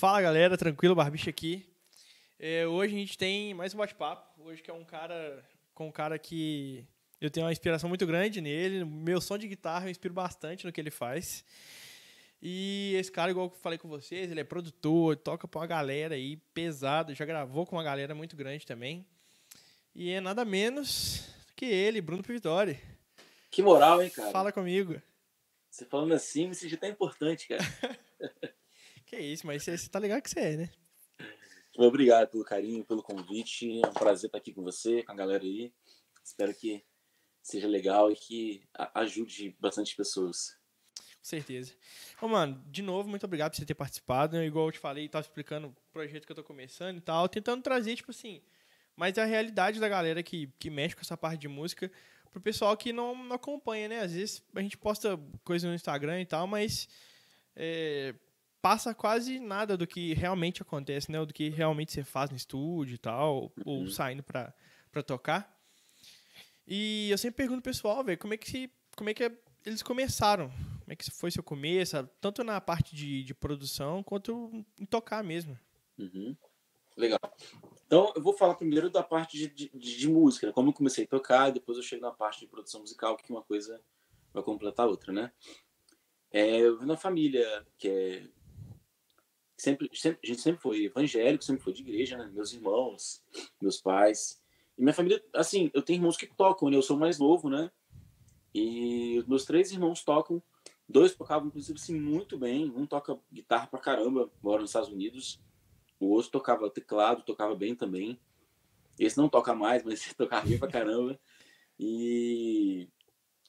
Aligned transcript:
Fala 0.00 0.22
galera, 0.22 0.56
tranquilo, 0.56 0.94
Barbicha 0.94 1.28
aqui. 1.28 1.62
É, 2.38 2.66
hoje 2.66 2.94
a 2.94 2.98
gente 2.98 3.18
tem 3.18 3.52
mais 3.52 3.74
um 3.74 3.76
bate-papo. 3.76 4.42
Hoje 4.44 4.62
que 4.62 4.70
é 4.70 4.72
um 4.72 4.82
cara 4.82 5.46
com 5.74 5.88
um 5.88 5.92
cara 5.92 6.18
que 6.18 6.86
eu 7.20 7.30
tenho 7.30 7.44
uma 7.44 7.52
inspiração 7.52 7.86
muito 7.86 8.06
grande 8.06 8.40
nele. 8.40 8.82
Meu 8.82 9.20
som 9.20 9.36
de 9.36 9.46
guitarra 9.46 9.84
eu 9.84 9.90
inspiro 9.90 10.14
bastante 10.14 10.64
no 10.64 10.72
que 10.72 10.80
ele 10.80 10.90
faz. 10.90 11.44
E 12.40 12.94
esse 12.98 13.12
cara, 13.12 13.30
igual 13.30 13.48
eu 13.48 13.60
falei 13.60 13.76
com 13.76 13.90
vocês, 13.90 14.30
ele 14.30 14.40
é 14.40 14.44
produtor, 14.44 15.18
toca 15.18 15.46
pra 15.46 15.60
uma 15.60 15.66
galera 15.66 16.14
aí 16.14 16.38
pesada, 16.54 17.14
já 17.14 17.26
gravou 17.26 17.66
com 17.66 17.76
uma 17.76 17.84
galera 17.84 18.14
muito 18.14 18.34
grande 18.34 18.66
também. 18.66 19.04
E 19.94 20.12
é 20.12 20.20
nada 20.22 20.46
menos 20.46 21.28
que 21.54 21.66
ele, 21.66 22.00
Bruno 22.00 22.22
Vitória. 22.26 22.80
Que 23.50 23.60
moral, 23.60 24.02
hein, 24.02 24.08
cara? 24.08 24.30
Fala 24.30 24.50
comigo. 24.50 24.98
Você 25.70 25.84
falando 25.84 26.14
assim, 26.14 26.48
me 26.48 26.54
senti 26.54 26.74
até 26.74 26.88
importante, 26.88 27.48
cara. 27.48 27.62
que 29.10 29.18
isso, 29.18 29.44
mas 29.44 29.64
você, 29.64 29.76
tá 29.88 29.98
ligado 29.98 30.22
que 30.22 30.30
você 30.30 30.40
é, 30.40 30.56
né? 30.56 30.70
Obrigado 31.76 32.28
pelo 32.28 32.44
carinho, 32.44 32.84
pelo 32.84 33.02
convite. 33.02 33.80
É 33.84 33.88
um 33.88 33.92
prazer 33.92 34.28
estar 34.28 34.38
aqui 34.38 34.52
com 34.52 34.62
você, 34.62 35.02
com 35.02 35.12
a 35.12 35.16
galera 35.16 35.42
aí. 35.42 35.72
Espero 36.24 36.54
que 36.54 36.84
seja 37.42 37.66
legal 37.66 38.12
e 38.12 38.14
que 38.14 38.62
ajude 38.94 39.56
bastante 39.58 39.96
pessoas. 39.96 40.56
Com 40.94 41.24
certeza. 41.24 41.74
Ô, 42.22 42.28
mano, 42.28 42.62
de 42.68 42.82
novo, 42.82 43.08
muito 43.08 43.24
obrigado 43.24 43.50
por 43.50 43.56
você 43.56 43.66
ter 43.66 43.74
participado. 43.74 44.40
Igual 44.42 44.66
eu 44.66 44.72
te 44.72 44.78
falei, 44.78 45.08
tava 45.08 45.26
explicando 45.26 45.68
o 45.68 45.76
projeto 45.92 46.24
que 46.24 46.32
eu 46.32 46.36
tô 46.36 46.44
começando 46.44 46.98
e 46.98 47.00
tal, 47.00 47.28
tentando 47.28 47.62
trazer, 47.62 47.96
tipo 47.96 48.10
assim, 48.10 48.40
mais 48.96 49.18
a 49.18 49.24
realidade 49.24 49.80
da 49.80 49.88
galera 49.88 50.22
que, 50.22 50.52
que 50.58 50.70
mexe 50.70 50.94
com 50.94 51.02
essa 51.02 51.16
parte 51.16 51.40
de 51.40 51.48
música 51.48 51.90
pro 52.30 52.40
pessoal 52.40 52.76
que 52.76 52.92
não, 52.92 53.16
não 53.24 53.36
acompanha, 53.36 53.88
né? 53.88 54.00
Às 54.00 54.12
vezes 54.12 54.42
a 54.54 54.60
gente 54.60 54.78
posta 54.78 55.18
coisa 55.42 55.66
no 55.66 55.74
Instagram 55.74 56.20
e 56.20 56.26
tal, 56.26 56.46
mas 56.46 56.88
é, 57.56 58.14
passa 58.62 58.94
quase 58.94 59.40
nada 59.40 59.76
do 59.76 59.86
que 59.86 60.14
realmente 60.14 60.62
acontece, 60.62 61.10
né? 61.10 61.24
Do 61.24 61.32
que 61.32 61.48
realmente 61.48 61.92
você 61.92 62.04
faz 62.04 62.30
no 62.30 62.36
estúdio 62.36 62.94
e 62.94 62.98
tal, 62.98 63.44
uhum. 63.44 63.50
ou 63.64 63.86
saindo 63.88 64.22
pra, 64.22 64.54
pra 64.90 65.02
tocar. 65.02 65.58
E 66.66 67.10
eu 67.10 67.18
sempre 67.18 67.38
pergunto 67.38 67.62
pro 67.62 67.72
pessoal, 67.72 68.04
velho, 68.04 68.18
como 68.18 68.34
é 68.34 68.36
que 68.36 68.70
como 68.96 69.08
é 69.08 69.14
que 69.14 69.32
eles 69.64 69.82
começaram? 69.82 70.50
Como 70.80 70.92
é 70.92 70.96
que 70.96 71.10
foi 71.10 71.30
seu 71.30 71.42
começo? 71.42 71.96
Tanto 72.20 72.44
na 72.44 72.60
parte 72.60 72.94
de, 72.94 73.22
de 73.22 73.34
produção 73.34 74.02
quanto 74.02 74.50
em 74.78 74.84
tocar 74.84 75.22
mesmo. 75.22 75.58
Uhum. 75.98 76.36
Legal. 76.96 77.20
Então, 77.86 78.12
eu 78.14 78.22
vou 78.22 78.32
falar 78.32 78.54
primeiro 78.54 78.90
da 78.90 79.02
parte 79.02 79.36
de, 79.36 79.48
de, 79.48 79.96
de, 79.98 80.08
música, 80.08 80.46
né? 80.46 80.52
como 80.52 80.70
eu 80.70 80.72
comecei 80.74 81.04
a 81.04 81.08
tocar, 81.08 81.50
depois 81.50 81.78
eu 81.78 81.82
chego 81.82 82.02
na 82.02 82.10
parte 82.10 82.40
de 82.40 82.46
produção 82.46 82.80
musical, 82.80 83.16
que 83.16 83.30
uma 83.30 83.42
coisa 83.42 83.80
vai 84.32 84.42
completar 84.42 84.86
a 84.86 84.88
outra, 84.88 85.12
né? 85.12 85.32
É, 86.30 86.60
eu 86.60 86.78
vi 86.78 86.86
na 86.86 86.96
família 86.96 87.66
que 87.76 87.88
é 87.88 88.28
sempre, 89.60 89.90
sempre, 89.94 90.20
a 90.22 90.26
gente 90.26 90.40
sempre 90.40 90.60
foi 90.60 90.84
evangélico, 90.84 91.44
sempre 91.44 91.62
foi 91.62 91.72
de 91.72 91.82
igreja, 91.82 92.16
né? 92.16 92.30
Meus 92.32 92.52
irmãos, 92.52 93.22
meus 93.60 93.80
pais. 93.80 94.40
E 94.76 94.82
minha 94.82 94.94
família, 94.94 95.22
assim, 95.34 95.70
eu 95.74 95.82
tenho 95.82 95.98
irmãos 95.98 96.16
que 96.16 96.26
tocam, 96.26 96.70
né? 96.70 96.76
Eu 96.76 96.82
sou 96.82 96.96
mais 96.96 97.18
novo, 97.18 97.48
né? 97.48 97.70
E 98.54 99.18
os 99.18 99.26
meus 99.26 99.44
três 99.44 99.70
irmãos 99.70 100.02
tocam. 100.02 100.42
Dois 100.88 101.14
tocavam, 101.14 101.48
inclusive, 101.48 101.78
assim, 101.78 101.98
muito 101.98 102.36
bem. 102.38 102.70
Um 102.74 102.86
toca 102.86 103.18
guitarra 103.32 103.66
pra 103.66 103.78
caramba, 103.78 104.30
mora 104.42 104.60
nos 104.60 104.70
Estados 104.70 104.88
Unidos. 104.88 105.40
O 106.00 106.06
outro 106.06 106.30
tocava 106.30 106.68
teclado, 106.70 107.22
tocava 107.22 107.54
bem 107.54 107.74
também. 107.74 108.18
Esse 108.98 109.16
não 109.16 109.28
toca 109.28 109.54
mais, 109.54 109.84
mas 109.84 110.12
tocava 110.14 110.46
bem 110.46 110.58
pra 110.58 110.68
caramba. 110.68 111.18
E 111.78 112.88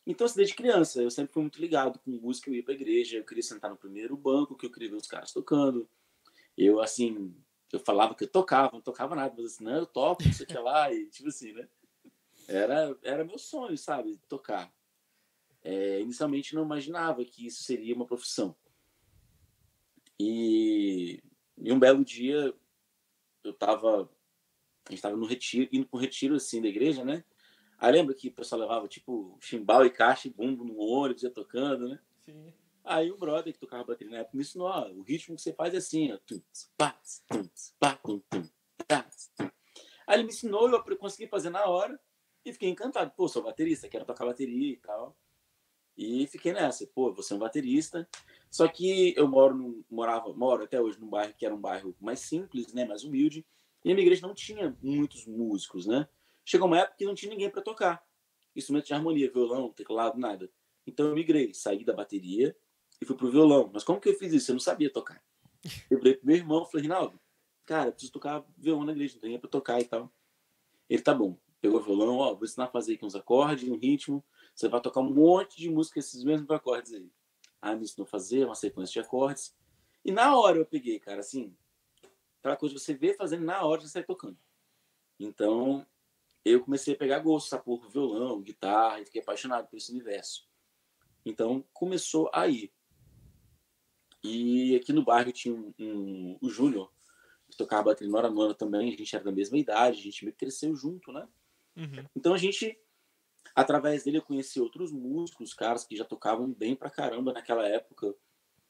então, 0.05 0.25
assim, 0.25 0.37
desde 0.37 0.55
criança, 0.55 1.01
eu 1.01 1.11
sempre 1.11 1.33
fui 1.33 1.43
muito 1.43 1.61
ligado 1.61 1.99
com 1.99 2.11
música, 2.11 2.49
eu 2.49 2.55
ia 2.55 2.63
pra 2.63 2.73
igreja, 2.73 3.17
eu 3.17 3.23
queria 3.23 3.43
sentar 3.43 3.69
no 3.69 3.77
primeiro 3.77 4.17
banco, 4.17 4.55
que 4.55 4.65
eu 4.65 4.71
queria 4.71 4.89
ver 4.89 4.95
os 4.95 5.07
caras 5.07 5.31
tocando. 5.31 5.87
Eu, 6.57 6.81
assim, 6.81 7.35
eu 7.71 7.79
falava 7.79 8.15
que 8.15 8.23
eu 8.23 8.31
tocava, 8.31 8.71
não 8.73 8.81
tocava 8.81 9.15
nada, 9.15 9.33
mas 9.35 9.53
assim, 9.53 9.63
não, 9.63 9.75
eu 9.75 9.85
toco, 9.85 10.23
não 10.23 10.33
sei 10.33 10.45
o 10.45 10.47
que 10.47 10.57
lá, 10.57 10.91
e 10.93 11.07
tipo 11.07 11.29
assim, 11.29 11.53
né? 11.53 11.67
Era, 12.47 12.97
era 13.03 13.23
meu 13.23 13.37
sonho, 13.37 13.77
sabe, 13.77 14.19
tocar. 14.27 14.73
É, 15.63 15.99
inicialmente 16.01 16.55
não 16.55 16.63
imaginava 16.63 17.23
que 17.23 17.45
isso 17.45 17.63
seria 17.63 17.95
uma 17.95 18.05
profissão. 18.05 18.55
E 20.19 21.21
e 21.63 21.71
um 21.71 21.79
belo 21.79 22.03
dia, 22.03 22.53
eu 23.43 23.53
tava. 23.53 24.09
A 24.87 24.91
gente 24.91 25.01
tava 25.01 25.15
no 25.15 25.25
retiro, 25.25 25.69
indo 25.71 25.85
para 25.85 25.97
um 25.97 26.01
retiro 26.01 26.35
assim 26.35 26.59
da 26.61 26.67
igreja, 26.67 27.05
né? 27.05 27.23
Aí 27.77 27.91
lembra 27.91 28.15
que 28.15 28.29
o 28.29 28.33
pessoal 28.33 28.61
levava 28.61 28.87
tipo 28.87 29.37
chimbal 29.39 29.85
e 29.85 29.89
caixa 29.89 30.27
e 30.27 30.31
bumbo 30.31 30.63
no 30.63 30.77
ônibus, 30.77 31.23
ia 31.23 31.29
tocando, 31.29 31.87
né? 31.87 31.99
Sim. 32.25 32.53
Aí 32.83 33.11
o 33.11 33.17
brother 33.17 33.53
que 33.53 33.59
tocava 33.59 33.83
bateria 33.83 34.11
na 34.11 34.19
época 34.19 34.37
me 34.37 34.43
ensinou: 34.43 34.67
ó, 34.67 34.89
o 34.89 35.01
ritmo 35.01 35.35
que 35.35 35.41
você 35.41 35.53
faz 35.53 35.73
é 35.73 35.77
assim, 35.77 36.11
ó. 36.11 36.19
Aí 40.07 40.15
ele 40.15 40.23
me 40.23 40.29
ensinou, 40.29 40.69
eu 40.69 40.97
consegui 40.97 41.27
fazer 41.27 41.49
na 41.49 41.65
hora 41.65 41.99
e 42.43 42.51
fiquei 42.51 42.69
encantado. 42.69 43.11
Pô, 43.15 43.27
sou 43.27 43.43
baterista, 43.43 43.87
quero 43.87 44.05
tocar 44.05 44.25
bateria 44.25 44.73
e 44.73 44.77
tal. 44.77 45.15
E 45.97 46.25
fiquei 46.27 46.53
nessa, 46.53 46.87
pô, 46.87 47.13
você 47.13 47.33
é 47.33 47.35
um 47.35 47.39
baterista. 47.39 48.07
Só 48.49 48.67
que 48.67 49.13
eu 49.15 49.27
moro 49.27 49.55
no, 49.55 49.85
morava, 49.89 50.33
moro 50.33 50.63
até 50.63 50.81
hoje 50.81 50.99
num 50.99 51.07
bairro 51.07 51.33
que 51.37 51.45
era 51.45 51.55
um 51.55 51.59
bairro 51.59 51.95
mais 52.01 52.19
simples, 52.19 52.73
né, 52.73 52.83
mais 52.83 53.03
humilde, 53.03 53.45
e 53.83 53.91
a 53.91 53.93
minha 53.93 54.03
igreja 54.03 54.27
não 54.27 54.33
tinha 54.33 54.75
muitos 54.81 55.25
músicos, 55.25 55.85
né? 55.85 56.07
Chegou 56.43 56.67
uma 56.67 56.79
época 56.79 56.97
que 56.97 57.05
não 57.05 57.15
tinha 57.15 57.31
ninguém 57.31 57.49
para 57.49 57.61
tocar. 57.61 58.05
Instrumento 58.55 58.87
de 58.87 58.93
harmonia, 58.93 59.31
violão, 59.31 59.71
teclado, 59.71 60.19
nada. 60.19 60.51
Então 60.85 61.07
eu 61.07 61.15
migrei, 61.15 61.53
saí 61.53 61.85
da 61.85 61.93
bateria 61.93 62.55
e 63.01 63.05
fui 63.05 63.15
pro 63.15 63.31
violão. 63.31 63.69
Mas 63.73 63.83
como 63.83 63.99
que 63.99 64.09
eu 64.09 64.15
fiz 64.15 64.31
isso? 64.31 64.51
Eu 64.51 64.55
não 64.55 64.59
sabia 64.59 64.91
tocar. 64.91 65.21
Eu 65.89 65.97
falei 65.97 66.13
pro 66.13 66.27
meu 66.27 66.35
irmão, 66.35 66.65
falei, 66.65 66.83
Rinaldo, 66.83 67.19
cara, 67.65 67.91
preciso 67.91 68.13
tocar 68.13 68.45
violão 68.57 68.85
na 68.85 68.91
igreja, 68.91 69.15
não 69.15 69.21
tem 69.21 69.39
pra 69.39 69.49
tocar 69.49 69.79
e 69.81 69.85
tal. 69.85 70.11
Ele, 70.89 71.01
tá 71.01 71.13
bom. 71.13 71.37
Pegou 71.59 71.79
o 71.79 71.83
violão, 71.83 72.17
ó, 72.17 72.33
vou 72.33 72.43
ensinar 72.43 72.65
a 72.65 72.71
fazer 72.71 72.95
aqui 72.95 73.05
uns 73.05 73.15
acordes, 73.15 73.69
um 73.69 73.77
ritmo. 73.77 74.23
Você 74.55 74.67
vai 74.67 74.81
tocar 74.81 75.01
um 75.01 75.13
monte 75.13 75.57
de 75.57 75.69
música, 75.69 75.99
esses 75.99 76.23
mesmos 76.23 76.49
acordes 76.49 76.93
aí. 76.93 77.11
Aí 77.61 77.75
me 77.75 77.83
ensinou 77.83 78.05
a 78.05 78.09
fazer 78.09 78.45
uma 78.45 78.55
sequência 78.55 78.93
de 78.93 79.07
acordes. 79.07 79.55
E 80.03 80.11
na 80.11 80.35
hora 80.35 80.57
eu 80.57 80.65
peguei, 80.65 80.99
cara, 80.99 81.19
assim, 81.19 81.55
aquela 82.39 82.57
coisa 82.57 82.73
que 82.73 82.81
você 82.81 82.93
vê 82.95 83.13
fazendo 83.13 83.45
na 83.45 83.63
hora 83.63 83.81
você 83.81 83.89
sai 83.89 84.03
tocando. 84.03 84.37
Então, 85.19 85.85
eu 86.43 86.61
comecei 86.63 86.95
a 86.95 86.97
pegar 86.97 87.19
gosto, 87.19 87.49
sabe, 87.49 87.63
por 87.63 87.87
violão, 87.87 88.41
guitarra, 88.41 88.99
e 88.99 89.05
fiquei 89.05 89.21
apaixonado 89.21 89.67
por 89.67 89.77
esse 89.77 89.91
universo. 89.91 90.49
Então, 91.23 91.63
começou 91.71 92.29
aí. 92.33 92.73
E 94.23 94.75
aqui 94.75 94.93
no 94.93 95.03
bairro 95.03 95.31
tinha 95.31 95.53
um, 95.53 95.73
um, 95.79 96.37
o 96.41 96.49
Júnior, 96.49 96.91
que 97.49 97.57
tocava 97.57 97.85
bateria 97.85 98.11
no 98.11 98.39
Hora 98.39 98.53
também, 98.53 98.93
a 98.93 98.97
gente 98.97 99.15
era 99.15 99.25
da 99.25 99.31
mesma 99.31 99.57
idade, 99.57 99.99
a 99.99 100.03
gente 100.03 100.23
meio 100.23 100.33
que 100.33 100.45
cresceu 100.45 100.75
junto, 100.75 101.11
né? 101.11 101.27
Uhum. 101.75 102.05
Então 102.15 102.33
a 102.33 102.37
gente 102.37 102.77
Através 103.55 104.03
dele 104.03 104.17
eu 104.17 104.21
conheci 104.21 104.59
outros 104.59 104.91
músicos, 104.91 105.53
caras 105.53 105.83
que 105.83 105.95
já 105.95 106.05
tocavam 106.05 106.51
bem 106.53 106.75
pra 106.75 106.89
caramba 106.89 107.33
naquela 107.33 107.67
época. 107.67 108.15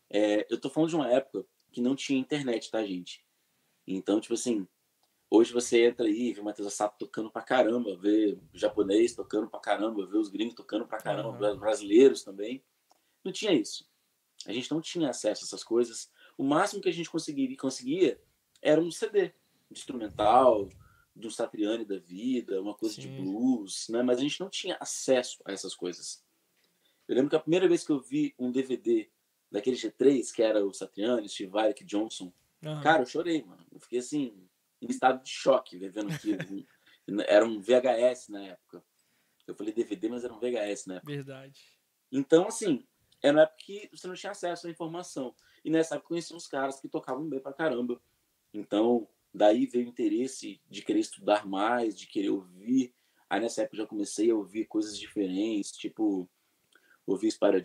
É, 0.09 0.45
eu 0.49 0.59
tô 0.59 0.69
falando 0.69 0.89
de 0.89 0.95
uma 0.95 1.11
época 1.11 1.45
que 1.71 1.81
não 1.81 1.95
tinha 1.95 2.19
internet, 2.19 2.69
tá, 2.71 2.83
gente? 2.83 3.23
Então, 3.85 4.19
tipo 4.19 4.33
assim, 4.33 4.67
hoje 5.29 5.53
você 5.53 5.85
entra 5.85 6.05
aí 6.05 6.29
e 6.29 6.33
vê 6.33 6.41
o 6.41 6.43
Matheus 6.43 6.67
Assato 6.67 6.97
tocando 6.97 7.31
pra 7.31 7.41
caramba, 7.41 7.95
vê 7.95 8.37
o 8.53 8.57
japonês 8.57 9.15
tocando 9.15 9.47
pra 9.47 9.59
caramba, 9.59 10.05
vê 10.05 10.17
os 10.17 10.29
gringos 10.29 10.55
tocando 10.55 10.87
pra 10.87 10.97
caramba, 10.97 11.51
uhum. 11.51 11.59
brasileiros 11.59 12.23
também. 12.23 12.63
Não 13.23 13.31
tinha 13.31 13.53
isso. 13.53 13.89
A 14.47 14.53
gente 14.53 14.71
não 14.71 14.81
tinha 14.81 15.09
acesso 15.09 15.43
a 15.43 15.45
essas 15.45 15.63
coisas. 15.63 16.11
O 16.37 16.43
máximo 16.43 16.81
que 16.81 16.89
a 16.89 16.93
gente 16.93 17.09
conseguiria, 17.09 17.57
conseguia 17.57 18.19
era 18.61 18.79
um 18.79 18.91
CD 18.91 19.29
de 19.69 19.79
instrumental, 19.79 20.69
do 21.15 21.29
Satriani 21.29 21.85
da 21.85 21.97
vida, 21.97 22.61
uma 22.61 22.73
coisa 22.73 22.95
Sim. 22.95 23.01
de 23.01 23.07
blues, 23.09 23.87
né? 23.89 24.01
Mas 24.01 24.17
a 24.17 24.21
gente 24.21 24.39
não 24.39 24.49
tinha 24.49 24.77
acesso 24.79 25.41
a 25.45 25.51
essas 25.51 25.75
coisas. 25.75 26.23
Eu 27.07 27.15
lembro 27.15 27.29
que 27.29 27.35
a 27.35 27.39
primeira 27.39 27.67
vez 27.67 27.85
que 27.85 27.91
eu 27.91 27.99
vi 27.99 28.33
um 28.39 28.51
DVD 28.51 29.09
daquele 29.51 29.75
G3, 29.75 30.31
que 30.33 30.41
era 30.41 30.65
o 30.65 30.73
Satriani, 30.73 31.27
Steve 31.27 31.51
Vai, 31.51 31.73
Johnson, 31.73 32.33
uhum. 32.63 32.81
cara, 32.81 33.01
eu 33.01 33.05
chorei, 33.05 33.43
mano. 33.43 33.65
Eu 33.71 33.79
fiquei 33.79 33.99
assim, 33.99 34.47
em 34.81 34.87
estado 34.87 35.21
de 35.21 35.29
choque 35.29 35.77
vendo 35.89 36.13
aquilo. 36.13 36.37
era 37.27 37.45
um 37.45 37.59
VHS 37.59 38.29
na 38.29 38.45
época. 38.45 38.83
Eu 39.45 39.55
falei 39.55 39.73
DVD, 39.73 40.07
mas 40.07 40.23
era 40.23 40.33
um 40.33 40.39
VHS 40.39 40.85
na 40.85 40.95
época. 40.95 41.11
Verdade. 41.11 41.61
Então, 42.11 42.47
assim, 42.47 42.87
era 43.21 43.37
uma 43.37 43.43
época 43.43 43.57
que 43.59 43.89
você 43.91 44.07
não 44.07 44.15
tinha 44.15 44.31
acesso 44.31 44.67
à 44.67 44.69
informação. 44.69 45.35
E 45.63 45.69
nessa 45.69 45.95
época 45.95 46.05
eu 46.05 46.09
conheci 46.09 46.33
uns 46.33 46.47
caras 46.47 46.79
que 46.79 46.87
tocavam 46.87 47.27
bem 47.27 47.39
pra 47.39 47.53
caramba. 47.53 48.01
Então, 48.53 49.07
Daí 49.33 49.65
veio 49.65 49.85
o 49.85 49.89
interesse 49.89 50.61
de 50.69 50.81
querer 50.81 50.99
estudar 50.99 51.47
mais, 51.47 51.97
de 51.97 52.05
querer 52.05 52.29
ouvir. 52.29 52.93
Aí 53.29 53.39
nessa 53.39 53.61
época 53.61 53.77
eu 53.77 53.83
já 53.83 53.87
comecei 53.87 54.29
a 54.29 54.35
ouvir 54.35 54.65
coisas 54.65 54.97
diferentes, 54.97 55.71
tipo 55.71 56.29
ouvia 57.07 57.29
Spyro 57.31 57.61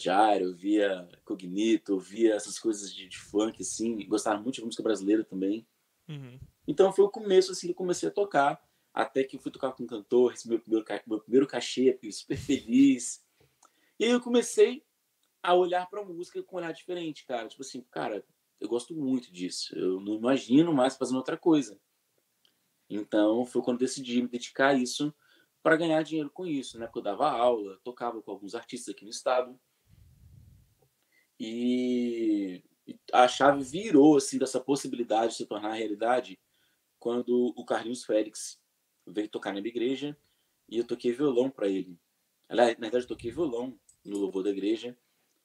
ouvia 0.46 1.08
Cognito, 1.24 1.94
ouvia 1.94 2.34
essas 2.34 2.58
coisas 2.58 2.92
de, 2.92 3.08
de, 3.08 3.18
funk, 3.18 3.62
assim. 3.62 4.06
Gostava 4.06 4.40
muito 4.40 4.56
de 4.56 4.64
música 4.64 4.82
brasileira 4.82 5.24
também. 5.24 5.66
Uhum. 6.08 6.38
Então 6.66 6.92
foi 6.92 7.04
o 7.04 7.10
começo, 7.10 7.52
assim, 7.52 7.66
que 7.66 7.72
eu 7.72 7.76
comecei 7.76 8.08
a 8.08 8.12
tocar. 8.12 8.64
Até 8.94 9.24
que 9.24 9.36
eu 9.36 9.40
fui 9.40 9.50
tocar 9.50 9.72
com 9.72 9.86
cantor, 9.86 10.32
esse 10.32 10.48
meu 10.48 10.58
primeiro, 10.58 10.86
meu 11.06 11.20
primeiro 11.20 11.46
cachê, 11.46 11.92
fiquei 11.92 12.12
super 12.12 12.38
feliz. 12.38 13.22
E 13.98 14.04
aí 14.04 14.10
eu 14.10 14.20
comecei 14.20 14.84
a 15.46 15.54
olhar 15.54 15.88
pra 15.88 16.04
música 16.04 16.42
com 16.42 16.56
um 16.56 16.58
olhar 16.58 16.72
diferente, 16.72 17.24
cara. 17.24 17.46
Tipo 17.46 17.62
assim, 17.62 17.82
cara, 17.90 18.24
eu 18.60 18.68
gosto 18.68 18.94
muito 18.94 19.32
disso. 19.32 19.76
Eu 19.76 20.00
não 20.00 20.14
imagino 20.14 20.72
mais 20.72 20.96
fazendo 20.96 21.18
outra 21.18 21.36
coisa. 21.36 21.78
Então, 22.90 23.44
foi 23.46 23.62
quando 23.62 23.78
decidi 23.78 24.22
me 24.22 24.28
dedicar 24.28 24.68
a 24.68 24.74
isso 24.74 25.14
para 25.62 25.76
ganhar 25.76 26.02
dinheiro 26.02 26.30
com 26.30 26.46
isso, 26.46 26.78
né? 26.78 26.86
Porque 26.86 26.98
eu 26.98 27.02
dava 27.02 27.30
aula, 27.30 27.80
tocava 27.84 28.20
com 28.22 28.30
alguns 28.30 28.54
artistas 28.54 28.94
aqui 28.94 29.04
no 29.04 29.10
estado. 29.10 29.58
E 31.38 32.64
a 33.12 33.28
chave 33.28 33.62
virou 33.62 34.16
assim 34.16 34.38
dessa 34.38 34.60
possibilidade 34.60 35.32
de 35.32 35.38
se 35.38 35.46
tornar 35.46 35.74
realidade 35.74 36.40
quando 36.98 37.52
o 37.56 37.64
Carlinhos 37.64 38.04
Félix 38.04 38.60
veio 39.06 39.28
tocar 39.28 39.52
na 39.52 39.60
minha 39.60 39.70
igreja 39.70 40.16
e 40.68 40.78
eu 40.78 40.86
toquei 40.86 41.12
violão 41.12 41.50
para 41.50 41.68
ele. 41.68 41.98
Na 42.48 42.64
verdade, 42.64 43.04
eu 43.04 43.08
toquei 43.08 43.30
violão 43.30 43.78
no 44.04 44.18
louvor 44.18 44.42
da 44.42 44.50
igreja. 44.50 44.96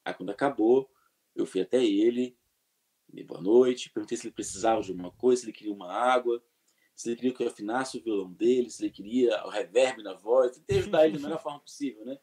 Aí, 0.03 0.13
quando 0.13 0.29
acabou, 0.29 0.89
eu 1.35 1.45
fui 1.45 1.61
até 1.61 1.83
ele, 1.83 2.37
dei 3.07 3.23
boa 3.23 3.41
noite, 3.41 3.89
perguntei 3.89 4.17
se 4.17 4.27
ele 4.27 4.33
precisava 4.33 4.81
de 4.81 4.91
alguma 4.91 5.11
coisa, 5.11 5.41
se 5.41 5.45
ele 5.47 5.53
queria 5.53 5.73
uma 5.73 5.91
água, 5.91 6.43
se 6.95 7.09
ele 7.09 7.15
queria 7.15 7.33
que 7.33 7.43
eu 7.43 7.47
afinasse 7.47 7.97
o 7.97 8.03
violão 8.03 8.31
dele, 8.31 8.69
se 8.69 8.83
ele 8.83 8.91
queria 8.91 9.43
o 9.45 9.49
reverb 9.49 10.03
na 10.03 10.13
voz, 10.13 10.57
tentei 10.57 10.79
ajudar 10.79 11.05
ele 11.05 11.17
da 11.17 11.23
melhor 11.23 11.41
forma 11.41 11.59
possível, 11.59 12.05
né? 12.05 12.17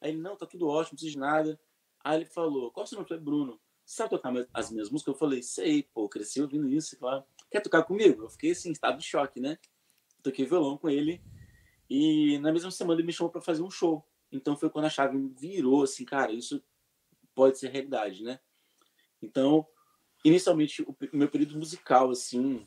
Aí 0.00 0.10
ele, 0.10 0.20
não, 0.20 0.36
tá 0.36 0.46
tudo 0.46 0.66
ótimo, 0.66 0.92
não 0.92 0.96
precisa 0.96 1.12
de 1.12 1.18
nada. 1.18 1.60
Aí 2.04 2.18
ele 2.18 2.24
falou, 2.24 2.70
qual 2.70 2.84
o 2.84 2.86
seu 2.86 2.98
nome? 2.98 3.18
Bruno. 3.18 3.60
Você 3.84 3.96
sabe 3.96 4.10
tocar 4.10 4.32
as 4.52 4.70
minhas 4.70 4.90
músicas? 4.90 5.14
Eu 5.14 5.18
falei, 5.18 5.42
sei, 5.42 5.82
pô, 5.82 6.08
cresci 6.08 6.40
ouvindo 6.40 6.68
isso. 6.68 6.96
Falou, 6.98 7.24
quer 7.50 7.60
tocar 7.60 7.82
comigo? 7.82 8.22
Eu 8.22 8.30
fiquei 8.30 8.52
assim, 8.52 8.68
em 8.68 8.72
estado 8.72 8.98
de 8.98 9.04
choque, 9.04 9.40
né? 9.40 9.58
Toquei 10.22 10.44
violão 10.44 10.76
com 10.76 10.88
ele 10.88 11.22
e 11.88 12.38
na 12.38 12.52
mesma 12.52 12.70
semana 12.70 13.00
ele 13.00 13.06
me 13.06 13.12
chamou 13.12 13.30
para 13.30 13.40
fazer 13.40 13.62
um 13.62 13.70
show. 13.70 14.06
Então 14.30 14.56
foi 14.56 14.68
quando 14.68 14.84
a 14.84 14.90
chave 14.90 15.16
virou 15.38 15.82
assim, 15.82 16.04
cara, 16.04 16.32
isso 16.32 16.62
pode 17.38 17.56
ser 17.56 17.70
realidade, 17.70 18.24
né? 18.24 18.40
Então, 19.22 19.64
inicialmente 20.24 20.82
o 20.82 20.96
meu 21.12 21.30
período 21.30 21.56
musical 21.56 22.10
assim 22.10 22.66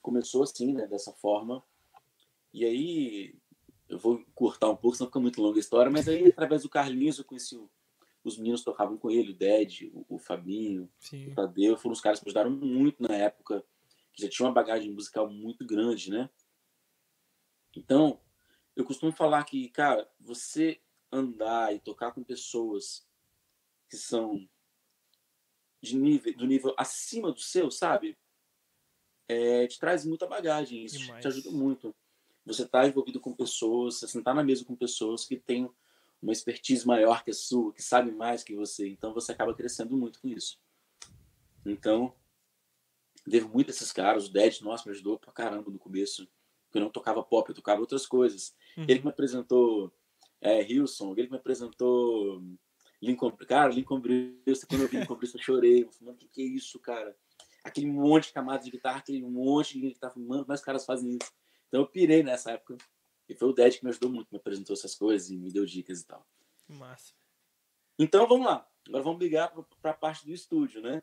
começou 0.00 0.42
assim, 0.42 0.72
né, 0.72 0.86
dessa 0.86 1.12
forma. 1.12 1.62
E 2.50 2.64
aí 2.64 3.38
eu 3.90 3.98
vou 3.98 4.24
cortar 4.34 4.70
um 4.70 4.76
pouco, 4.76 4.96
senão 4.96 5.08
fica 5.08 5.20
muito 5.20 5.42
longa 5.42 5.58
a 5.58 5.60
história, 5.60 5.92
mas 5.92 6.08
aí 6.08 6.28
através 6.28 6.62
do 6.62 6.70
Carlinhos 6.70 7.18
eu 7.18 7.26
conheci 7.26 7.54
o, 7.54 7.70
os 8.24 8.38
meninos 8.38 8.64
tocavam 8.64 8.96
com 8.96 9.10
ele, 9.10 9.32
o 9.32 9.36
Ded, 9.36 9.90
o, 9.92 10.14
o 10.14 10.18
Fabinho, 10.18 10.90
Sim. 10.98 11.32
o 11.32 11.34
Tadeu, 11.34 11.76
foram 11.76 11.92
os 11.92 12.00
caras 12.00 12.20
que 12.20 12.24
me 12.24 12.30
ajudaram 12.30 12.50
muito 12.50 13.02
na 13.02 13.14
época, 13.14 13.62
que 14.14 14.22
já 14.22 14.30
tinha 14.30 14.46
uma 14.46 14.54
bagagem 14.54 14.90
musical 14.90 15.28
muito 15.28 15.66
grande, 15.66 16.10
né? 16.10 16.30
Então, 17.76 18.18
eu 18.74 18.82
costumo 18.82 19.12
falar 19.12 19.44
que, 19.44 19.68
cara, 19.68 20.10
você 20.18 20.80
andar 21.12 21.74
e 21.74 21.80
tocar 21.80 22.12
com 22.12 22.24
pessoas 22.24 23.09
que 23.90 23.96
são 23.96 24.48
de 25.82 25.96
nível, 25.96 26.36
do 26.36 26.46
nível 26.46 26.74
acima 26.78 27.32
do 27.32 27.40
seu, 27.40 27.70
sabe? 27.70 28.16
É, 29.28 29.66
te 29.66 29.78
traz 29.78 30.04
muita 30.04 30.26
bagagem, 30.26 30.84
isso 30.84 30.98
Demais. 30.98 31.22
te 31.22 31.28
ajuda 31.28 31.50
muito. 31.50 31.94
Você 32.46 32.62
está 32.62 32.86
envolvido 32.86 33.20
com 33.20 33.34
pessoas, 33.34 33.96
você 33.96 34.08
sentar 34.08 34.34
na 34.34 34.42
mesa 34.42 34.64
com 34.64 34.74
pessoas 34.74 35.24
que 35.24 35.36
têm 35.36 35.70
uma 36.22 36.32
expertise 36.32 36.86
maior 36.86 37.24
que 37.24 37.30
a 37.30 37.34
sua, 37.34 37.72
que 37.72 37.82
sabe 37.82 38.10
mais 38.12 38.42
que 38.42 38.54
você, 38.54 38.88
então 38.88 39.12
você 39.14 39.32
acaba 39.32 39.54
crescendo 39.54 39.96
muito 39.96 40.20
com 40.20 40.28
isso. 40.28 40.60
Então, 41.64 42.14
devo 43.26 43.48
muito 43.48 43.68
a 43.68 43.70
esses 43.70 43.92
caras, 43.92 44.26
o 44.26 44.32
Dead, 44.32 44.60
nossa, 44.60 44.88
me 44.88 44.94
ajudou 44.94 45.18
pra 45.18 45.32
caramba 45.32 45.70
no 45.70 45.78
começo 45.78 46.28
porque 46.70 46.78
eu 46.78 46.82
não 46.82 46.90
tocava 46.90 47.22
pop, 47.22 47.48
eu 47.48 47.54
tocava 47.54 47.80
outras 47.80 48.06
coisas. 48.06 48.54
Uhum. 48.76 48.84
Ele 48.84 49.00
que 49.00 49.04
me 49.04 49.10
apresentou 49.10 49.92
é, 50.40 50.62
Hilson, 50.62 51.12
ele 51.12 51.26
que 51.26 51.32
me 51.32 51.38
apresentou 51.38 52.40
Lincoln, 53.02 53.34
cara, 53.36 53.72
Lincoln 53.72 54.00
Brewster, 54.00 54.68
quando 54.68 54.82
eu 54.82 54.88
vi 54.88 54.98
Lincoln 54.98 55.16
Brewster, 55.16 55.40
eu 55.40 55.44
chorei, 55.44 55.84
eu 55.84 55.92
falei, 55.92 56.06
mano, 56.06 56.16
o 56.16 56.18
que, 56.18 56.28
que 56.28 56.42
é 56.42 56.44
isso, 56.44 56.78
cara? 56.78 57.16
Aquele 57.64 57.86
monte 57.86 58.26
de 58.28 58.32
camadas 58.32 58.64
de 58.64 58.70
guitarra, 58.70 58.98
aquele 58.98 59.22
monte 59.22 59.78
de 59.78 59.88
guitarra, 59.88 60.14
mano, 60.16 60.44
mas 60.46 60.60
os 60.60 60.64
caras 60.64 60.84
fazem 60.84 61.10
isso. 61.10 61.32
Então 61.68 61.80
eu 61.80 61.86
pirei 61.86 62.22
nessa 62.22 62.52
época, 62.52 62.76
e 63.28 63.34
foi 63.34 63.48
o 63.48 63.52
Ded 63.52 63.78
que 63.78 63.84
me 63.84 63.90
ajudou 63.90 64.10
muito, 64.10 64.28
me 64.30 64.38
apresentou 64.38 64.74
essas 64.74 64.94
coisas 64.94 65.30
e 65.30 65.36
me 65.36 65.50
deu 65.50 65.64
dicas 65.64 66.00
e 66.00 66.06
tal. 66.06 66.26
Massa. 66.68 67.14
Então 67.98 68.26
vamos 68.26 68.46
lá, 68.46 68.68
agora 68.86 69.02
vamos 69.02 69.20
ligar 69.20 69.52
para 69.80 69.90
a 69.90 69.94
parte 69.94 70.26
do 70.26 70.32
estúdio, 70.32 70.82
né? 70.82 71.02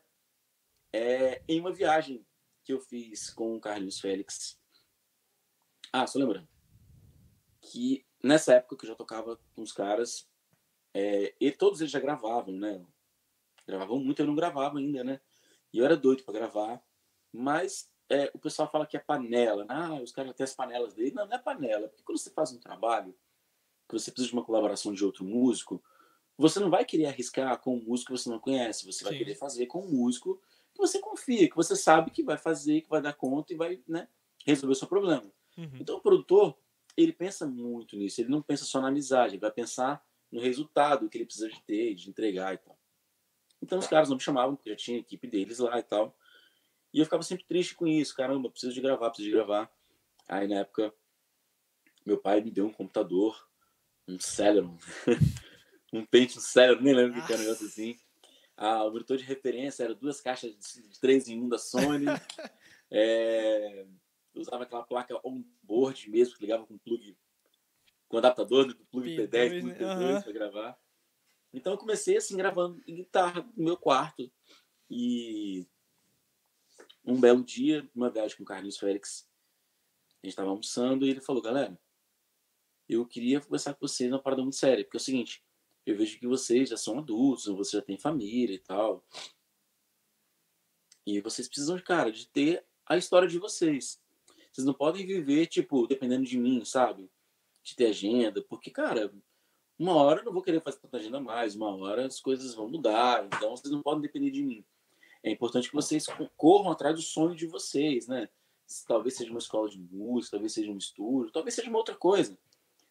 É, 0.92 1.42
em 1.48 1.60
uma 1.60 1.72
viagem 1.72 2.24
que 2.64 2.72
eu 2.72 2.80
fiz 2.80 3.30
com 3.30 3.56
o 3.56 3.60
Carlinhos 3.60 4.00
Félix, 4.00 4.58
ah, 5.92 6.06
só 6.06 6.18
lembrando. 6.18 6.48
Que 7.60 8.06
nessa 8.22 8.54
época 8.54 8.76
que 8.76 8.84
eu 8.84 8.88
já 8.88 8.94
tocava 8.94 9.38
com 9.54 9.62
os 9.62 9.72
caras, 9.72 10.28
é, 10.98 11.32
e 11.40 11.52
todos 11.52 11.80
eles 11.80 11.92
já 11.92 12.00
gravavam, 12.00 12.52
né? 12.52 12.84
Gravavam 13.64 14.00
muito, 14.00 14.20
eu 14.20 14.26
não 14.26 14.34
gravava 14.34 14.78
ainda, 14.78 15.04
né? 15.04 15.20
E 15.72 15.78
eu 15.78 15.84
era 15.84 15.96
doido 15.96 16.24
para 16.24 16.34
gravar, 16.34 16.82
mas 17.32 17.88
é, 18.08 18.28
o 18.34 18.38
pessoal 18.38 18.68
fala 18.68 18.84
que 18.84 18.96
é 18.96 19.00
panela. 19.00 19.64
Né? 19.64 19.70
Ah, 19.70 20.02
os 20.02 20.10
caras 20.10 20.34
têm 20.34 20.42
as 20.42 20.54
panelas 20.54 20.94
dele. 20.94 21.12
Não, 21.12 21.24
não 21.24 21.36
é 21.36 21.38
panela. 21.38 21.86
Porque 21.86 22.02
quando 22.02 22.18
você 22.18 22.30
faz 22.30 22.52
um 22.52 22.58
trabalho, 22.58 23.14
que 23.88 23.96
você 23.96 24.10
precisa 24.10 24.30
de 24.30 24.34
uma 24.34 24.44
colaboração 24.44 24.92
de 24.92 25.04
outro 25.04 25.24
músico, 25.24 25.80
você 26.36 26.58
não 26.58 26.68
vai 26.68 26.84
querer 26.84 27.06
arriscar 27.06 27.60
com 27.60 27.76
um 27.76 27.84
músico 27.84 28.12
que 28.12 28.18
você 28.18 28.28
não 28.28 28.40
conhece. 28.40 28.84
Você 28.84 29.04
vai 29.04 29.12
Sim. 29.12 29.18
querer 29.18 29.34
fazer 29.36 29.66
com 29.66 29.82
um 29.82 29.90
músico 29.90 30.40
que 30.74 30.78
você 30.78 30.98
confia, 30.98 31.48
que 31.48 31.56
você 31.56 31.76
sabe 31.76 32.10
que 32.10 32.24
vai 32.24 32.38
fazer, 32.38 32.80
que 32.80 32.88
vai 32.88 33.00
dar 33.00 33.12
conta 33.12 33.52
e 33.52 33.56
vai 33.56 33.80
né, 33.86 34.08
resolver 34.44 34.72
o 34.72 34.76
seu 34.76 34.88
problema. 34.88 35.30
Uhum. 35.56 35.70
Então 35.78 35.98
o 35.98 36.00
produtor, 36.00 36.58
ele 36.96 37.12
pensa 37.12 37.46
muito 37.46 37.96
nisso, 37.96 38.20
ele 38.20 38.30
não 38.30 38.42
pensa 38.42 38.64
só 38.64 38.80
na 38.80 38.88
amizade, 38.88 39.34
ele 39.34 39.40
vai 39.40 39.52
pensar 39.52 40.04
no 40.30 40.40
resultado 40.40 41.08
que 41.08 41.18
ele 41.18 41.24
precisa 41.24 41.48
de 41.48 41.60
ter, 41.62 41.94
de 41.94 42.08
entregar 42.08 42.54
e 42.54 42.58
tal. 42.58 42.78
Então 43.62 43.78
os 43.78 43.86
caras 43.86 44.08
não 44.08 44.16
me 44.16 44.22
chamavam, 44.22 44.56
porque 44.56 44.70
já 44.70 44.76
tinha 44.76 44.98
a 44.98 45.00
equipe 45.00 45.26
deles 45.26 45.58
lá 45.58 45.78
e 45.78 45.82
tal. 45.82 46.16
E 46.92 47.00
eu 47.00 47.04
ficava 47.04 47.22
sempre 47.22 47.44
triste 47.44 47.74
com 47.74 47.86
isso, 47.86 48.14
caramba, 48.14 48.50
preciso 48.50 48.72
de 48.72 48.80
gravar, 48.80 49.10
preciso 49.10 49.28
de 49.28 49.34
gravar. 49.34 49.70
Aí 50.28 50.46
na 50.46 50.60
época, 50.60 50.94
meu 52.04 52.18
pai 52.18 52.40
me 52.40 52.50
deu 52.50 52.66
um 52.66 52.72
computador, 52.72 53.48
um 54.06 54.18
Celeron, 54.18 54.78
um 55.92 56.04
Pentium 56.04 56.40
Celeron, 56.40 56.80
nem 56.80 56.94
lembro 56.94 57.20
o 57.20 57.26
que 57.26 57.32
era 57.32 57.42
um 57.42 57.44
negócio 57.44 57.66
assim. 57.66 57.98
Ah, 58.56 58.84
o 58.84 58.90
monitor 58.90 59.16
de 59.16 59.24
referência 59.24 59.84
era 59.84 59.94
duas 59.94 60.20
caixas 60.20 60.52
de 60.52 60.98
3 61.00 61.28
em 61.28 61.42
1 61.42 61.48
da 61.48 61.58
Sony. 61.58 62.06
é, 62.90 63.86
eu 64.34 64.40
usava 64.40 64.64
aquela 64.64 64.82
placa 64.82 65.20
on-board 65.24 66.10
mesmo, 66.10 66.34
que 66.34 66.42
ligava 66.42 66.66
com 66.66 66.78
plug, 66.78 67.16
com 68.08 68.18
adaptador 68.18 68.66
né, 68.66 68.74
do 68.74 68.84
plug 68.86 69.08
P10, 69.08 69.28
P10, 69.28 69.60
plug 69.60 69.74
P2 69.74 70.14
uhum. 70.14 70.22
para 70.22 70.32
gravar. 70.32 70.78
Então 71.52 71.72
eu 71.72 71.78
comecei 71.78 72.16
assim, 72.16 72.36
gravando 72.36 72.82
guitarra 72.86 73.42
no 73.56 73.64
meu 73.64 73.76
quarto. 73.76 74.30
E 74.90 75.66
um 77.04 77.20
belo 77.20 77.44
dia, 77.44 77.88
uma 77.94 78.10
viagem 78.10 78.36
com 78.36 78.42
o 78.42 78.46
Carlinhos 78.46 78.78
Félix, 78.78 79.28
a 80.22 80.26
gente 80.26 80.32
estava 80.32 80.50
almoçando 80.50 81.06
e 81.06 81.10
ele 81.10 81.20
falou, 81.20 81.42
galera, 81.42 81.78
eu 82.88 83.06
queria 83.06 83.40
conversar 83.40 83.74
com 83.74 83.86
vocês 83.86 84.10
numa 84.10 84.22
parada 84.22 84.42
muito 84.42 84.56
séria, 84.56 84.84
porque 84.84 84.96
é 84.96 85.00
o 85.00 85.02
seguinte, 85.02 85.44
eu 85.86 85.96
vejo 85.96 86.18
que 86.18 86.26
vocês 86.26 86.70
já 86.70 86.76
são 86.76 86.98
adultos, 86.98 87.46
vocês 87.46 87.80
já 87.80 87.82
têm 87.82 87.98
família 87.98 88.54
e 88.54 88.58
tal. 88.58 89.04
E 91.06 91.20
vocês 91.20 91.48
precisam, 91.48 91.78
cara, 91.78 92.12
de 92.12 92.28
ter 92.28 92.64
a 92.86 92.96
história 92.96 93.28
de 93.28 93.38
vocês. 93.38 94.02
Vocês 94.52 94.66
não 94.66 94.74
podem 94.74 95.06
viver, 95.06 95.46
tipo, 95.46 95.86
dependendo 95.86 96.24
de 96.24 96.38
mim, 96.38 96.64
sabe? 96.64 97.10
De 97.62 97.76
ter 97.76 97.86
agenda, 97.86 98.42
porque, 98.48 98.70
cara, 98.70 99.12
uma 99.78 99.94
hora 99.94 100.20
eu 100.20 100.24
não 100.24 100.32
vou 100.32 100.42
querer 100.42 100.60
fazer 100.60 100.78
tanta 100.78 100.96
agenda 100.96 101.20
mais, 101.20 101.54
uma 101.54 101.74
hora 101.76 102.06
as 102.06 102.20
coisas 102.20 102.54
vão 102.54 102.68
mudar, 102.68 103.24
então 103.26 103.50
vocês 103.56 103.70
não 103.72 103.82
podem 103.82 104.02
depender 104.02 104.30
de 104.30 104.42
mim. 104.42 104.64
É 105.22 105.30
importante 105.30 105.68
que 105.68 105.74
vocês 105.74 106.06
corram 106.36 106.70
atrás 106.70 106.94
do 106.96 107.02
sonho 107.02 107.34
de 107.34 107.46
vocês, 107.46 108.06
né? 108.06 108.28
Talvez 108.86 109.16
seja 109.16 109.30
uma 109.30 109.38
escola 109.38 109.68
de 109.68 109.78
música, 109.78 110.32
talvez 110.32 110.52
seja 110.52 110.70
um 110.70 110.76
estúdio, 110.76 111.32
talvez 111.32 111.54
seja 111.54 111.68
uma 111.68 111.78
outra 111.78 111.94
coisa. 111.94 112.38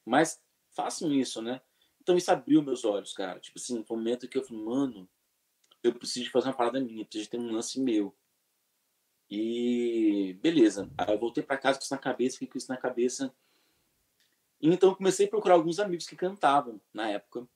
Mas 0.05 0.41
façam 0.71 1.11
isso, 1.11 1.41
né? 1.41 1.61
Então 2.01 2.15
isso 2.15 2.31
abriu 2.31 2.61
meus 2.61 2.85
olhos, 2.85 3.13
cara. 3.13 3.39
Tipo 3.39 3.59
assim, 3.59 3.83
foi 3.83 3.97
um 3.97 3.99
momento 3.99 4.27
que 4.27 4.37
eu 4.37 4.43
falei, 4.43 4.63
mano, 4.63 5.09
eu 5.83 5.93
preciso 5.93 6.31
fazer 6.31 6.47
uma 6.47 6.55
parada 6.55 6.79
minha, 6.79 7.05
preciso 7.05 7.29
ter 7.29 7.39
um 7.39 7.51
lance 7.51 7.79
meu. 7.79 8.15
E 9.29 10.37
beleza. 10.41 10.89
Aí 10.97 11.13
eu 11.13 11.19
voltei 11.19 11.43
para 11.43 11.57
casa 11.57 11.77
com 11.77 11.83
isso 11.83 11.93
na 11.93 11.99
cabeça, 11.99 12.35
fiquei 12.35 12.47
com 12.47 12.57
isso 12.57 12.71
na 12.71 12.77
cabeça. 12.77 13.33
Então 14.61 14.93
comecei 14.95 15.27
a 15.27 15.29
procurar 15.29 15.55
alguns 15.55 15.79
amigos 15.79 16.07
que 16.07 16.15
cantavam 16.15 16.81
na 16.93 17.09
época, 17.09 17.47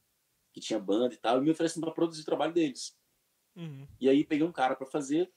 que 0.53 0.59
tinha 0.59 0.79
banda 0.79 1.13
e 1.13 1.17
tal, 1.17 1.37
e 1.37 1.41
me 1.41 1.51
oferecendo 1.51 1.83
para 1.83 1.93
produzir 1.93 2.21
o 2.21 2.25
trabalho 2.25 2.53
deles. 2.53 2.95
Uhum. 3.55 3.87
E 3.99 4.09
aí 4.09 4.23
peguei 4.23 4.45
um 4.45 4.51
cara 4.51 4.75
para 4.75 4.85
fazer. 4.85 5.31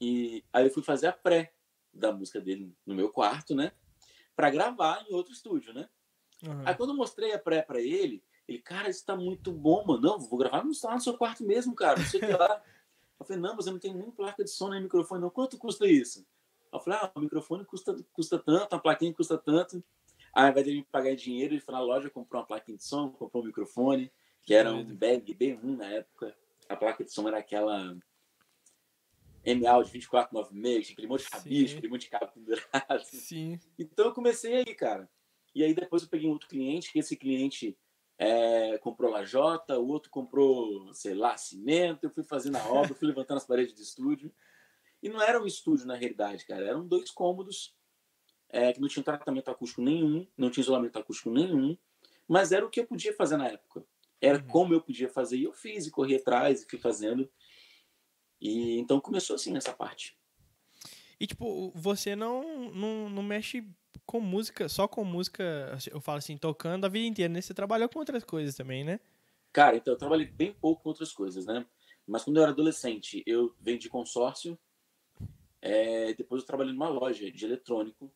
E 0.00 0.44
aí 0.52 0.66
eu 0.66 0.70
fui 0.72 0.82
fazer 0.82 1.06
a 1.06 1.12
pré 1.12 1.54
da 1.92 2.12
música 2.12 2.40
dele 2.40 2.74
no 2.86 2.94
meu 2.94 3.10
quarto, 3.10 3.54
né? 3.54 3.72
Para 4.34 4.50
gravar 4.50 5.04
em 5.08 5.14
outro 5.14 5.32
estúdio, 5.32 5.72
né? 5.72 5.88
Uhum. 6.42 6.62
Aí 6.66 6.74
quando 6.74 6.90
eu 6.90 6.96
mostrei 6.96 7.32
a 7.32 7.38
pré 7.38 7.62
para 7.62 7.80
ele, 7.80 8.24
ele, 8.48 8.58
cara, 8.58 8.88
isso 8.88 9.04
tá 9.04 9.14
muito 9.14 9.52
bom, 9.52 9.84
mano. 9.86 10.00
Não, 10.00 10.18
vou 10.18 10.38
gravar 10.38 10.64
no, 10.64 10.70
no 10.70 11.00
seu 11.00 11.16
quarto 11.16 11.44
mesmo, 11.44 11.74
cara. 11.74 11.98
Não 12.00 12.06
sei 12.06 12.20
o 12.20 12.26
que 12.26 12.32
lá. 12.32 12.62
Eu 13.18 13.26
falei, 13.26 13.42
não, 13.42 13.54
mas 13.54 13.66
eu 13.66 13.72
não 13.72 13.78
tenho 13.78 13.96
nem 13.96 14.10
placa 14.10 14.42
de 14.42 14.50
som 14.50 14.70
nem 14.70 14.82
microfone, 14.82 15.20
não. 15.20 15.30
Quanto 15.30 15.58
custa 15.58 15.86
isso? 15.86 16.26
Eu 16.72 16.80
falei, 16.80 16.98
ah, 17.02 17.12
o 17.14 17.20
microfone 17.20 17.64
custa, 17.64 17.94
custa 18.12 18.38
tanto, 18.38 18.74
a 18.74 18.78
plaquinha 18.78 19.12
custa 19.12 19.36
tanto. 19.36 19.84
Aí, 20.34 20.44
ao 20.44 20.50
invés 20.50 20.64
de 20.64 20.72
ele 20.72 20.78
me 20.80 20.86
pagar 20.86 21.14
dinheiro, 21.14 21.54
ele 21.54 21.60
foi 21.60 21.74
na 21.74 21.80
loja, 21.80 22.10
comprou 22.10 22.40
uma 22.40 22.46
plaquinha 22.46 22.76
de 22.76 22.84
som, 22.84 23.10
comprou 23.10 23.42
um 23.42 23.46
microfone, 23.46 24.12
que 24.42 24.54
era 24.54 24.72
um 24.72 24.84
Bag 24.84 25.34
B1 25.34 25.76
na 25.76 25.86
época. 25.86 26.36
A 26.68 26.76
placa 26.76 27.04
de 27.04 27.12
som 27.12 27.26
era 27.26 27.38
aquela 27.38 27.96
MA 29.44 29.82
de 29.82 29.92
2496, 29.92 30.86
tinha 30.86 30.92
aquele 30.92 31.06
monte 31.08 31.24
de 31.24 31.30
cabis, 31.30 31.72
aquele 31.72 31.88
monte 31.88 32.02
de 32.02 32.10
cabo 32.10 32.32
pendurado. 32.32 33.04
Sim. 33.04 33.58
Então 33.78 34.06
eu 34.06 34.12
comecei 34.12 34.56
aí, 34.56 34.74
cara. 34.74 35.10
E 35.54 35.64
aí 35.64 35.74
depois 35.74 36.02
eu 36.02 36.08
peguei 36.08 36.28
um 36.28 36.32
outro 36.32 36.48
cliente, 36.48 36.92
que 36.92 36.98
esse 36.98 37.16
cliente 37.16 37.76
é, 38.18 38.78
comprou 38.78 39.10
lajota, 39.10 39.78
o 39.78 39.88
outro 39.88 40.10
comprou, 40.10 40.92
sei 40.94 41.14
lá, 41.14 41.36
cimento. 41.36 42.04
Eu 42.04 42.10
fui 42.10 42.22
fazendo 42.22 42.56
a 42.56 42.68
obra, 42.68 42.94
fui 42.94 43.08
levantando 43.08 43.38
as 43.38 43.46
paredes 43.46 43.74
do 43.74 43.82
estúdio. 43.82 44.32
E 45.02 45.08
não 45.08 45.20
era 45.20 45.42
um 45.42 45.46
estúdio 45.46 45.86
na 45.86 45.96
realidade, 45.96 46.46
cara. 46.46 46.66
Eram 46.66 46.86
dois 46.86 47.10
cômodos 47.10 47.74
é, 48.50 48.72
que 48.72 48.80
não 48.80 48.88
tinham 48.88 49.04
tratamento 49.04 49.50
acústico 49.50 49.82
nenhum, 49.82 50.26
não 50.36 50.50
tinha 50.50 50.62
isolamento 50.62 50.98
acústico 50.98 51.30
nenhum, 51.30 51.76
mas 52.28 52.52
era 52.52 52.64
o 52.64 52.70
que 52.70 52.80
eu 52.80 52.86
podia 52.86 53.14
fazer 53.14 53.36
na 53.36 53.48
época. 53.48 53.84
Era 54.20 54.38
uhum. 54.38 54.46
como 54.46 54.74
eu 54.74 54.80
podia 54.80 55.08
fazer. 55.08 55.36
E 55.38 55.44
eu 55.44 55.52
fiz 55.52 55.86
e 55.86 55.90
corri 55.90 56.16
atrás 56.16 56.62
e 56.62 56.68
fui 56.68 56.78
fazendo. 56.78 57.30
E 58.40 58.78
então 58.78 59.00
começou 59.00 59.36
assim 59.36 59.56
essa 59.56 59.72
parte. 59.72 60.16
E 61.18 61.26
tipo, 61.26 61.70
você 61.74 62.16
não, 62.16 62.70
não, 62.70 63.10
não 63.10 63.22
mexe 63.22 63.66
com 64.06 64.20
música, 64.20 64.68
só 64.68 64.88
com 64.88 65.04
música, 65.04 65.76
eu 65.90 66.00
falo 66.00 66.18
assim, 66.18 66.36
tocando 66.36 66.84
a 66.84 66.88
vida 66.88 67.06
inteira, 67.06 67.32
né? 67.32 67.40
Você 67.40 67.52
trabalhou 67.52 67.88
com 67.88 67.98
outras 67.98 68.24
coisas 68.24 68.54
também, 68.54 68.82
né? 68.82 68.98
Cara, 69.52 69.76
então 69.76 69.92
eu 69.92 69.98
trabalhei 69.98 70.26
bem 70.26 70.52
pouco 70.52 70.82
com 70.82 70.88
outras 70.88 71.12
coisas, 71.12 71.44
né? 71.44 71.66
Mas 72.06 72.24
quando 72.24 72.38
eu 72.38 72.42
era 72.42 72.52
adolescente, 72.52 73.22
eu 73.26 73.54
vendi 73.60 73.88
consórcio. 73.88 74.58
É, 75.60 76.14
depois 76.14 76.42
eu 76.42 76.46
trabalhei 76.46 76.72
numa 76.72 76.88
loja 76.88 77.30
de 77.30 77.44
eletrônico. 77.44 78.10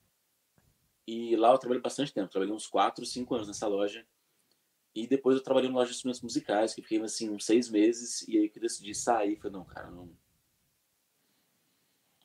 E 1.06 1.36
lá 1.36 1.50
eu 1.50 1.58
trabalhei 1.58 1.82
bastante 1.82 2.12
tempo. 2.12 2.30
Trabalhei 2.30 2.54
uns 2.54 2.66
4, 2.66 3.04
5 3.04 3.34
anos 3.34 3.48
nessa 3.48 3.66
loja. 3.66 4.06
E 4.94 5.06
depois 5.06 5.36
eu 5.36 5.42
trabalhei 5.42 5.68
numa 5.68 5.80
loja 5.80 5.90
de 5.90 5.96
instrumentos 5.96 6.22
musicais, 6.22 6.72
que 6.72 6.82
fiquei 6.82 7.00
assim 7.02 7.28
uns 7.30 7.44
seis 7.44 7.68
meses. 7.68 8.26
E 8.28 8.38
aí 8.38 8.48
que 8.48 8.58
eu 8.58 8.62
decidi 8.62 8.94
sair. 8.94 9.36
Falei, 9.36 9.52
não, 9.52 9.64
cara, 9.64 9.90
não. 9.90 10.10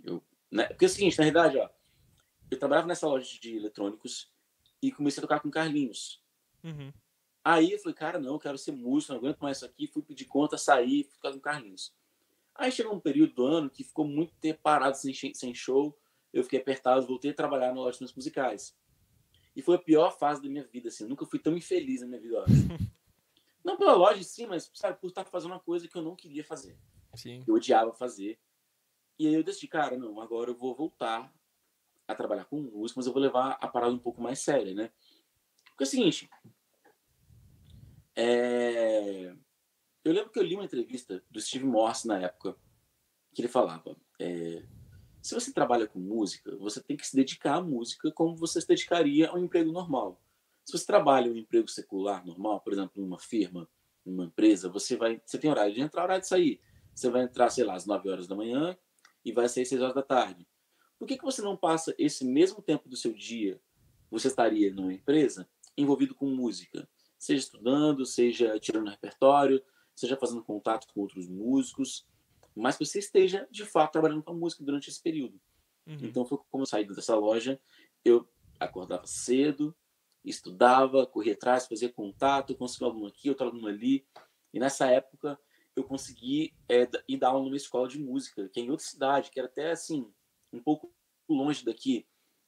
Eu, 0.03 0.24
né? 0.51 0.67
Porque 0.67 0.86
é 0.86 0.88
o 0.88 0.89
seguinte, 0.89 1.17
na 1.17 1.25
verdade, 1.25 1.57
ó 1.57 1.69
eu 2.50 2.57
trabalhava 2.57 2.88
nessa 2.88 3.07
loja 3.07 3.39
de 3.39 3.55
eletrônicos 3.55 4.31
e 4.81 4.91
comecei 4.91 5.21
a 5.21 5.27
tocar 5.27 5.39
com 5.39 5.51
Carlinhos. 5.51 6.24
Uhum. 6.63 6.91
Aí 7.43 7.71
eu 7.71 7.79
falei, 7.79 7.95
cara, 7.95 8.19
não, 8.19 8.33
eu 8.33 8.39
quero 8.39 8.57
ser 8.57 8.71
músico, 8.71 9.13
não 9.13 9.19
aguento 9.19 9.39
mais 9.39 9.57
isso 9.57 9.65
aqui. 9.65 9.88
Fui 9.88 10.01
pedir 10.01 10.25
conta, 10.25 10.57
saí, 10.57 11.03
fui 11.03 11.13
tocar 11.13 11.33
com 11.33 11.39
Carlinhos. 11.39 11.93
Aí 12.55 12.71
chegou 12.71 12.93
um 12.93 13.00
período 13.00 13.33
do 13.33 13.45
ano 13.45 13.69
que 13.69 13.83
ficou 13.83 14.05
muito 14.05 14.33
tempo 14.36 14.59
parado 14.62 14.98
sem, 14.98 15.13
sem 15.33 15.53
show. 15.53 15.98
Eu 16.33 16.43
fiquei 16.43 16.59
apertado, 16.59 17.05
voltei 17.05 17.31
a 17.31 17.33
trabalhar 17.33 17.74
na 17.74 17.81
loja 17.81 18.05
de 18.05 18.15
musicais. 18.15 18.77
E 19.55 19.62
foi 19.62 19.75
a 19.75 19.79
pior 19.79 20.12
fase 20.17 20.41
da 20.41 20.50
minha 20.50 20.65
vida, 20.65 20.89
assim. 20.89 21.03
Eu 21.03 21.09
nunca 21.09 21.25
fui 21.25 21.39
tão 21.39 21.55
infeliz 21.57 22.01
na 22.01 22.07
minha 22.07 22.21
vida. 22.21 22.45
não 23.63 23.77
pela 23.77 23.93
loja, 23.93 24.24
sim, 24.24 24.45
mas 24.45 24.69
sabe, 24.74 25.00
por 25.00 25.07
estar 25.07 25.25
fazendo 25.25 25.51
uma 25.51 25.59
coisa 25.59 25.88
que 25.88 25.95
eu 25.95 26.01
não 26.01 26.15
queria 26.15 26.43
fazer. 26.43 26.77
Sim. 27.15 27.43
Eu 27.48 27.55
odiava 27.55 27.91
fazer. 27.91 28.39
E 29.17 29.27
aí 29.27 29.33
eu 29.33 29.43
decidi, 29.43 29.67
cara, 29.67 29.98
não, 29.98 30.21
agora 30.21 30.51
eu 30.51 30.55
vou 30.55 30.75
voltar 30.75 31.33
a 32.07 32.15
trabalhar 32.15 32.45
com 32.45 32.62
música, 32.62 33.00
mas 33.00 33.05
eu 33.05 33.13
vou 33.13 33.21
levar 33.21 33.57
a 33.62 33.67
parada 33.67 33.93
um 33.93 34.00
pouco 34.00 34.21
mais 34.21 34.39
séria, 34.39 34.74
né? 34.74 34.91
Porque 35.65 35.83
é 35.83 35.86
o 35.86 35.88
seguinte, 35.88 36.29
é... 38.15 39.36
eu 40.03 40.12
lembro 40.12 40.31
que 40.31 40.39
eu 40.39 40.43
li 40.43 40.55
uma 40.55 40.65
entrevista 40.65 41.24
do 41.29 41.39
Steve 41.39 41.65
Morse 41.65 42.07
na 42.07 42.19
época, 42.19 42.55
que 43.33 43.41
ele 43.41 43.48
falava, 43.48 43.95
é... 44.19 44.63
se 45.21 45.35
você 45.35 45.51
trabalha 45.51 45.88
com 45.88 45.99
música, 45.99 46.55
você 46.57 46.81
tem 46.81 46.95
que 46.95 47.05
se 47.05 47.15
dedicar 47.15 47.55
à 47.55 47.61
música 47.61 48.11
como 48.11 48.35
você 48.35 48.61
se 48.61 48.67
dedicaria 48.67 49.29
a 49.29 49.35
um 49.35 49.43
emprego 49.43 49.71
normal. 49.71 50.19
Se 50.63 50.77
você 50.77 50.85
trabalha 50.85 51.31
um 51.31 51.35
emprego 51.35 51.67
secular 51.67 52.25
normal, 52.25 52.61
por 52.61 52.73
exemplo, 52.73 53.01
em 53.01 53.05
uma 53.05 53.19
firma, 53.19 53.67
em 54.05 54.13
uma 54.13 54.25
empresa, 54.25 54.69
você 54.69 54.95
vai, 54.95 55.21
você 55.25 55.38
tem 55.38 55.49
horário 55.49 55.73
de 55.73 55.81
entrar, 55.81 56.03
horário 56.03 56.21
de 56.21 56.27
sair. 56.27 56.61
Você 56.93 57.09
vai 57.09 57.23
entrar, 57.23 57.49
sei 57.49 57.63
lá, 57.63 57.75
às 57.75 57.85
9 57.85 58.09
horas 58.09 58.27
da 58.27 58.35
manhã 58.35 58.77
e 59.23 59.31
vai 59.31 59.49
sair 59.49 59.63
às 59.63 59.69
6 59.69 59.81
horas 59.81 59.95
da 59.95 60.03
tarde. 60.03 60.47
Por 60.97 61.07
que, 61.07 61.17
que 61.17 61.23
você 61.23 61.41
não 61.41 61.55
passa 61.55 61.93
esse 61.97 62.25
mesmo 62.25 62.61
tempo 62.61 62.89
do 62.89 62.95
seu 62.95 63.13
dia, 63.13 63.59
você 64.11 64.27
estaria 64.27 64.73
numa 64.73 64.93
empresa, 64.93 65.47
envolvido 65.77 66.13
com 66.13 66.27
música? 66.27 66.88
Seja 67.17 67.39
estudando, 67.39 68.05
seja 68.05 68.59
tirando 68.59 68.89
repertório, 68.89 69.61
seja 69.95 70.17
fazendo 70.17 70.43
contato 70.43 70.88
com 70.93 71.01
outros 71.01 71.27
músicos, 71.27 72.05
mas 72.55 72.77
que 72.77 72.85
você 72.85 72.99
esteja, 72.99 73.47
de 73.51 73.65
fato, 73.65 73.93
trabalhando 73.93 74.23
com 74.23 74.31
a 74.31 74.35
música 74.35 74.63
durante 74.63 74.89
esse 74.89 75.01
período. 75.01 75.39
Uhum. 75.87 75.97
Então, 76.01 76.25
foi 76.25 76.37
como 76.49 76.63
eu 76.63 76.67
saí 76.67 76.85
dessa 76.85 77.15
loja, 77.15 77.59
eu 78.03 78.27
acordava 78.59 79.05
cedo, 79.05 79.75
estudava, 80.23 81.05
corria 81.05 81.33
atrás, 81.33 81.67
fazia 81.67 81.91
contato, 81.91 82.55
conseguia 82.55 82.87
um 82.87 82.91
aluno 82.91 83.07
aqui, 83.07 83.29
outro 83.29 83.47
aluno 83.47 83.67
ali. 83.67 84.05
E 84.53 84.59
nessa 84.59 84.87
época, 84.87 85.39
eu 85.75 85.83
consegui 85.83 86.53
é, 86.67 86.87
ir 87.07 87.17
dar 87.17 87.29
aula 87.29 87.45
numa 87.45 87.55
escola 87.55 87.87
de 87.87 87.99
música, 87.99 88.49
que 88.49 88.59
é 88.59 88.63
em 88.63 88.69
outra 88.69 88.85
cidade, 88.85 89.31
que 89.31 89.39
era 89.39 89.47
até 89.47 89.71
assim, 89.71 90.11
um 90.51 90.61
pouco 90.61 90.93
longe 91.27 91.63
daqui. 91.63 92.07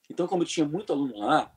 Então, 0.10 0.28
como 0.28 0.44
eu 0.44 0.48
tinha 0.48 0.68
muito 0.68 0.92
aluno 0.92 1.18
lá, 1.18 1.56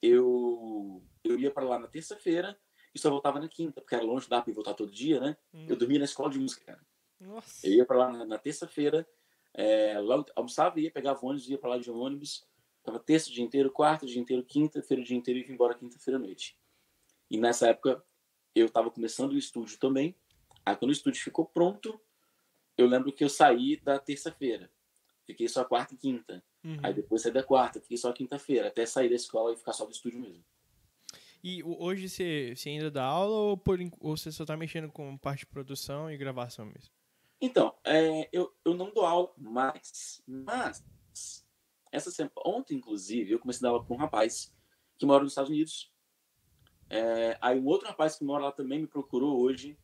eu, 0.00 1.02
eu 1.22 1.38
ia 1.38 1.50
para 1.50 1.64
lá 1.64 1.78
na 1.78 1.88
terça-feira 1.88 2.58
e 2.94 2.98
só 2.98 3.10
voltava 3.10 3.40
na 3.40 3.48
quinta, 3.48 3.80
porque 3.80 3.94
era 3.94 4.04
longe, 4.04 4.28
dá 4.28 4.40
para 4.40 4.52
voltar 4.52 4.74
todo 4.74 4.90
dia, 4.90 5.20
né? 5.20 5.36
Hum. 5.52 5.66
Eu 5.68 5.76
dormia 5.76 5.98
na 5.98 6.04
escola 6.04 6.30
de 6.30 6.38
música, 6.38 6.64
cara. 6.64 6.86
Nossa. 7.20 7.66
Eu 7.66 7.72
ia 7.74 7.84
para 7.86 7.98
lá 7.98 8.12
na, 8.12 8.24
na 8.24 8.38
terça-feira, 8.38 9.06
é, 9.52 9.98
logo 10.00 10.26
almoçava, 10.34 10.80
ia, 10.80 10.90
pegava 10.90 11.24
ônibus, 11.24 11.48
ia 11.48 11.58
para 11.58 11.70
lá 11.70 11.78
de 11.78 11.90
ônibus, 11.90 12.46
ficava 12.78 12.98
terça 12.98 13.30
o 13.30 13.32
dia 13.32 13.44
inteiro, 13.44 13.70
quarta 13.70 14.04
o 14.04 14.08
dia 14.08 14.20
inteiro, 14.20 14.44
quinta-feira 14.44 15.02
o 15.02 15.04
dia 15.04 15.16
inteiro 15.16 15.40
e 15.40 15.42
ia 15.42 15.52
embora 15.52 15.74
quinta-feira 15.74 16.18
à 16.18 16.20
noite. 16.20 16.56
E 17.30 17.38
nessa 17.38 17.68
época 17.68 18.04
eu 18.54 18.66
estava 18.66 18.90
começando 18.90 19.32
o 19.32 19.38
estúdio 19.38 19.78
também. 19.78 20.14
Aí 20.66 20.76
quando 20.76 20.90
o 20.90 20.92
estúdio 20.92 21.22
ficou 21.22 21.44
pronto, 21.44 22.00
eu 22.76 22.86
lembro 22.86 23.12
que 23.12 23.24
eu 23.24 23.28
saí 23.28 23.76
da 23.76 23.98
terça-feira. 23.98 24.70
Fiquei 25.26 25.48
só 25.48 25.64
quarta 25.64 25.94
e 25.94 25.96
quinta. 25.96 26.44
Uhum. 26.62 26.78
Aí 26.82 26.92
depois 26.92 27.22
saí 27.22 27.32
da 27.32 27.42
quarta, 27.42 27.80
fiquei 27.80 27.96
só 27.96 28.12
quinta-feira, 28.12 28.68
até 28.68 28.84
sair 28.84 29.08
da 29.08 29.14
escola 29.14 29.52
e 29.52 29.56
ficar 29.56 29.72
só 29.72 29.84
no 29.84 29.90
estúdio 29.90 30.20
mesmo. 30.20 30.44
E 31.42 31.62
hoje 31.62 32.08
você, 32.08 32.54
você 32.56 32.70
ainda 32.70 32.90
dá 32.90 33.04
aula 33.04 33.36
ou, 33.36 33.56
por, 33.56 33.78
ou 34.00 34.16
você 34.16 34.32
só 34.32 34.46
tá 34.46 34.56
mexendo 34.56 34.90
com 34.90 35.16
parte 35.18 35.40
de 35.40 35.46
produção 35.46 36.10
e 36.10 36.16
gravação 36.16 36.64
mesmo? 36.64 36.90
Então, 37.44 37.74
é, 37.84 38.26
eu, 38.32 38.50
eu 38.64 38.72
não 38.72 38.90
dou 38.90 39.04
aula 39.04 39.30
mais, 39.36 40.22
mas 40.26 40.82
essa 41.92 42.10
semana, 42.10 42.32
ontem, 42.42 42.78
inclusive, 42.78 43.32
eu 43.32 43.38
comecei 43.38 43.60
a 43.60 43.68
dar 43.68 43.76
aula 43.76 43.84
com 43.84 43.92
um 43.92 43.98
rapaz 43.98 44.50
que 44.96 45.04
mora 45.04 45.22
nos 45.22 45.32
Estados 45.32 45.50
Unidos. 45.50 45.92
É, 46.88 47.36
aí 47.42 47.60
um 47.60 47.66
outro 47.66 47.86
rapaz 47.86 48.16
que 48.16 48.24
mora 48.24 48.44
lá 48.44 48.50
também 48.50 48.80
me 48.80 48.86
procurou 48.86 49.38
hoje. 49.42 49.78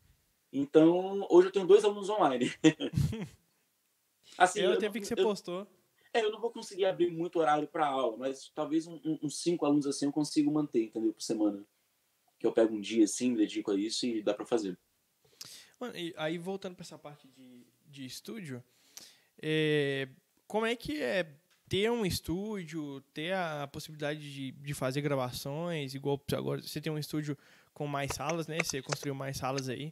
Então, 0.51 1.27
hoje 1.29 1.49
eu 1.49 1.51
tenho 1.51 1.67
dois 1.67 1.85
alunos 1.85 2.09
online. 2.09 2.51
Assim, 4.39 4.61
eu, 4.61 4.71
eu 4.71 4.79
teve 4.79 4.99
que 4.99 5.05
você 5.05 5.13
eu, 5.13 5.23
postou. 5.23 5.67
É, 6.11 6.25
eu 6.25 6.31
não 6.31 6.41
vou 6.41 6.49
conseguir 6.49 6.85
abrir 6.85 7.11
muito 7.11 7.37
horário 7.37 7.67
para 7.67 7.85
aula, 7.85 8.17
mas 8.17 8.51
talvez 8.55 8.87
uns 8.87 9.05
um, 9.05 9.19
um, 9.21 9.29
cinco 9.29 9.67
alunos 9.67 9.85
assim 9.85 10.07
eu 10.07 10.11
consigo 10.11 10.51
manter, 10.51 10.85
entendeu? 10.85 11.13
Por 11.13 11.21
semana. 11.21 11.63
Que 12.39 12.47
eu 12.47 12.51
pego 12.51 12.73
um 12.73 12.81
dia 12.81 13.03
assim, 13.03 13.35
dedico 13.35 13.69
a 13.69 13.75
isso 13.75 14.07
e 14.07 14.23
dá 14.23 14.33
para 14.33 14.47
fazer. 14.47 14.79
Mano, 15.81 15.95
aí 16.15 16.37
voltando 16.37 16.75
para 16.75 16.83
essa 16.83 16.97
parte 16.99 17.27
de, 17.27 17.65
de 17.87 18.05
estúdio, 18.05 18.63
é, 19.41 20.07
como 20.45 20.67
é 20.67 20.75
que 20.75 21.01
é 21.01 21.25
ter 21.67 21.89
um 21.89 22.05
estúdio, 22.05 23.01
ter 23.13 23.33
a 23.33 23.67
possibilidade 23.67 24.31
de, 24.31 24.51
de 24.51 24.73
fazer 24.75 25.01
gravações, 25.01 25.95
igual 25.95 26.21
agora 26.33 26.61
você 26.61 26.79
tem 26.79 26.91
um 26.91 26.99
estúdio 26.99 27.35
com 27.73 27.87
mais 27.87 28.11
salas, 28.13 28.45
né? 28.45 28.59
Você 28.63 28.79
construiu 28.79 29.15
mais 29.15 29.37
salas 29.37 29.69
aí. 29.69 29.91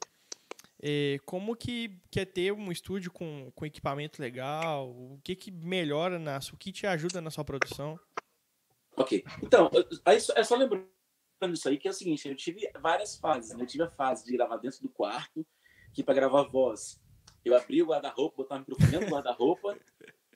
É, 0.80 1.20
como 1.26 1.56
que, 1.56 1.98
que 2.12 2.20
é 2.20 2.26
ter 2.26 2.52
um 2.52 2.72
estúdio 2.72 3.12
com, 3.12 3.52
com 3.56 3.66
equipamento 3.66 4.22
legal? 4.22 4.90
O 4.92 5.20
que, 5.24 5.36
que 5.36 5.50
melhora 5.50 6.20
na 6.20 6.38
o 6.54 6.58
que 6.58 6.72
te 6.72 6.86
ajuda 6.86 7.20
na 7.20 7.32
sua 7.32 7.44
produção? 7.44 8.00
Ok. 8.96 9.24
Então, 9.42 9.72
é 10.06 10.44
só 10.44 10.56
lembrando 10.56 10.88
isso 11.54 11.68
aí 11.68 11.78
que 11.78 11.88
é 11.88 11.92
o 11.92 11.94
seguinte, 11.94 12.28
eu 12.28 12.36
tive 12.36 12.70
várias 12.80 13.18
fases. 13.18 13.56
Né? 13.56 13.64
Eu 13.64 13.68
tive 13.68 13.84
a 13.84 13.90
fase 13.90 14.24
de 14.24 14.32
gravar 14.34 14.58
dentro 14.58 14.82
do 14.84 14.90
quarto, 14.90 15.46
que 15.94 16.04
para 16.04 16.14
gravar 16.14 16.44
voz, 16.44 17.02
eu 17.44 17.56
abri 17.56 17.82
o 17.82 17.88
guarda-roupa, 17.88 18.38
botava 18.38 18.60
o 18.60 18.62
microfone 18.62 18.92
dentro 18.92 19.08
do 19.08 19.14
guarda-roupa. 19.14 19.78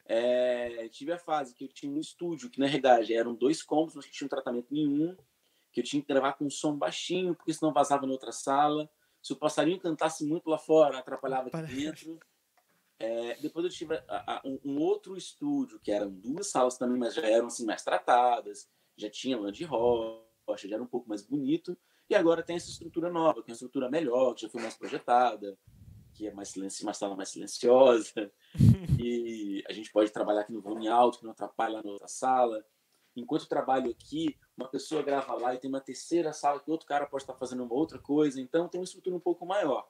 É, 0.05 0.87
tive 0.89 1.13
a 1.13 1.17
fase 1.17 1.53
que 1.53 1.63
eu 1.63 1.69
tinha 1.69 1.91
um 1.91 1.99
estúdio, 1.99 2.49
que 2.49 2.59
na 2.59 2.65
realidade 2.65 3.13
eram 3.13 3.33
dois 3.33 3.63
cômodos, 3.63 3.95
mas 3.95 4.05
que 4.05 4.11
tinha 4.11 4.25
um 4.25 4.29
tratamento 4.29 4.67
nenhum, 4.71 5.15
que 5.71 5.79
eu 5.79 5.83
tinha 5.83 6.01
que 6.01 6.07
gravar 6.07 6.33
com 6.33 6.49
som 6.49 6.77
baixinho, 6.77 7.35
porque 7.35 7.53
senão 7.53 7.71
vazava 7.73 8.05
na 8.05 8.11
outra 8.11 8.31
sala 8.31 8.89
se 9.23 9.31
o 9.31 9.37
passarinho 9.37 9.79
cantasse 9.79 10.25
muito 10.25 10.49
lá 10.49 10.57
fora, 10.57 10.99
atrapalhava 10.99 11.47
aqui 11.47 11.73
dentro. 11.73 12.19
É, 12.99 13.35
depois 13.41 13.63
eu 13.63 13.71
tive 13.71 13.95
a, 13.95 14.35
a, 14.35 14.41
um, 14.45 14.59
um, 14.65 14.79
outro 14.81 15.15
estúdio, 15.15 15.79
que 15.79 15.91
eram 15.91 16.11
duas 16.11 16.47
salas 16.47 16.77
também, 16.77 16.97
mas 16.97 17.15
já 17.15 17.25
eram 17.25 17.47
assim, 17.47 17.65
mais 17.65 17.81
tratadas, 17.81 18.69
já 18.97 19.09
tinha 19.09 19.37
de 19.49 19.63
rocha, 19.63 20.67
já 20.67 20.75
era 20.75 20.83
um 20.83 20.87
pouco 20.87 21.07
mais 21.07 21.21
bonito. 21.21 21.77
E 22.13 22.15
agora 22.15 22.43
tem 22.43 22.57
essa 22.57 22.69
estrutura 22.69 23.09
nova, 23.09 23.41
que 23.41 23.49
é 23.49 23.51
uma 23.51 23.55
estrutura 23.55 23.89
melhor, 23.89 24.35
que 24.35 24.43
já 24.43 24.49
foi 24.49 24.61
mais 24.61 24.77
projetada, 24.77 25.57
que 26.13 26.27
é 26.27 26.31
mais 26.31 26.49
silencio, 26.49 26.85
uma 26.85 26.93
sala 26.93 27.15
mais 27.15 27.29
silenciosa. 27.29 28.31
e 29.03 29.63
a 29.67 29.73
gente 29.73 29.91
pode 29.91 30.11
trabalhar 30.11 30.41
aqui 30.41 30.53
no 30.53 30.61
volume 30.61 30.87
alto, 30.87 31.17
que 31.17 31.23
não 31.23 31.31
atrapalha 31.31 31.81
na 31.81 31.89
outra 31.89 32.07
sala. 32.07 32.63
Enquanto 33.15 33.41
eu 33.41 33.49
trabalho 33.49 33.89
aqui, 33.89 34.37
uma 34.55 34.67
pessoa 34.67 35.01
grava 35.01 35.33
lá 35.33 35.55
e 35.55 35.57
tem 35.57 35.67
uma 35.67 35.81
terceira 35.81 36.31
sala 36.33 36.59
que 36.59 36.69
outro 36.69 36.85
cara 36.85 37.07
pode 37.07 37.23
estar 37.23 37.33
fazendo 37.33 37.63
uma 37.63 37.73
outra 37.73 37.97
coisa, 37.97 38.39
então 38.39 38.69
tem 38.69 38.79
uma 38.79 38.85
estrutura 38.85 39.15
um 39.15 39.19
pouco 39.19 39.43
maior. 39.43 39.89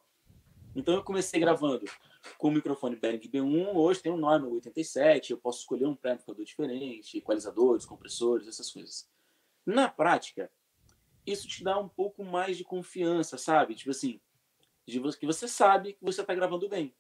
Então 0.74 0.94
eu 0.94 1.04
comecei 1.04 1.42
gravando 1.42 1.84
com 2.38 2.48
o 2.48 2.52
microfone 2.52 2.96
Behring 2.96 3.20
B1, 3.20 3.76
hoje 3.76 4.02
tem 4.02 4.14
um 4.14 4.16
Neumann 4.16 4.50
87, 4.54 5.32
eu 5.32 5.38
posso 5.38 5.60
escolher 5.60 5.88
um 5.88 5.96
pré-amplificador 5.96 6.46
diferente, 6.46 7.18
equalizadores, 7.18 7.86
compressores, 7.86 8.48
essas 8.48 8.72
coisas. 8.72 9.10
Na 9.66 9.90
prática, 9.90 10.50
isso 11.26 11.48
te 11.48 11.64
dá 11.64 11.78
um 11.80 11.88
pouco 11.88 12.24
mais 12.24 12.58
de 12.58 12.64
confiança, 12.64 13.38
sabe? 13.38 13.76
Tipo 13.76 13.92
assim, 13.92 14.20
de 14.86 15.00
que 15.18 15.26
você 15.26 15.48
sabe 15.48 15.94
que 15.94 16.04
você 16.04 16.22
está 16.22 16.34
gravando 16.34 16.68
bem. 16.68 16.94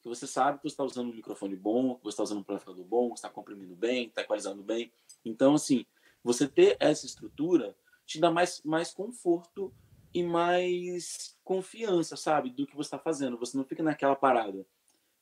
Que 0.00 0.08
você 0.08 0.26
sabe 0.26 0.58
que 0.58 0.64
você 0.64 0.74
está 0.74 0.84
usando 0.84 1.10
um 1.10 1.14
microfone 1.14 1.56
bom, 1.56 1.96
que 1.96 2.04
você 2.04 2.10
está 2.10 2.22
usando 2.22 2.38
um 2.38 2.40
amplificador 2.40 2.84
bom, 2.84 3.08
que 3.08 3.18
está 3.18 3.28
comprimindo 3.28 3.74
bem, 3.74 4.06
está 4.06 4.22
equalizando 4.22 4.62
bem. 4.62 4.92
Então, 5.24 5.54
assim, 5.54 5.84
você 6.22 6.48
ter 6.48 6.76
essa 6.80 7.06
estrutura 7.06 7.76
te 8.04 8.20
dá 8.20 8.30
mais, 8.30 8.62
mais 8.64 8.92
conforto 8.92 9.74
e 10.14 10.22
mais 10.22 11.36
confiança, 11.44 12.16
sabe, 12.16 12.50
do 12.50 12.66
que 12.66 12.76
você 12.76 12.86
está 12.86 12.98
fazendo. 12.98 13.36
Você 13.38 13.56
não 13.56 13.64
fica 13.64 13.82
naquela 13.82 14.16
parada. 14.16 14.66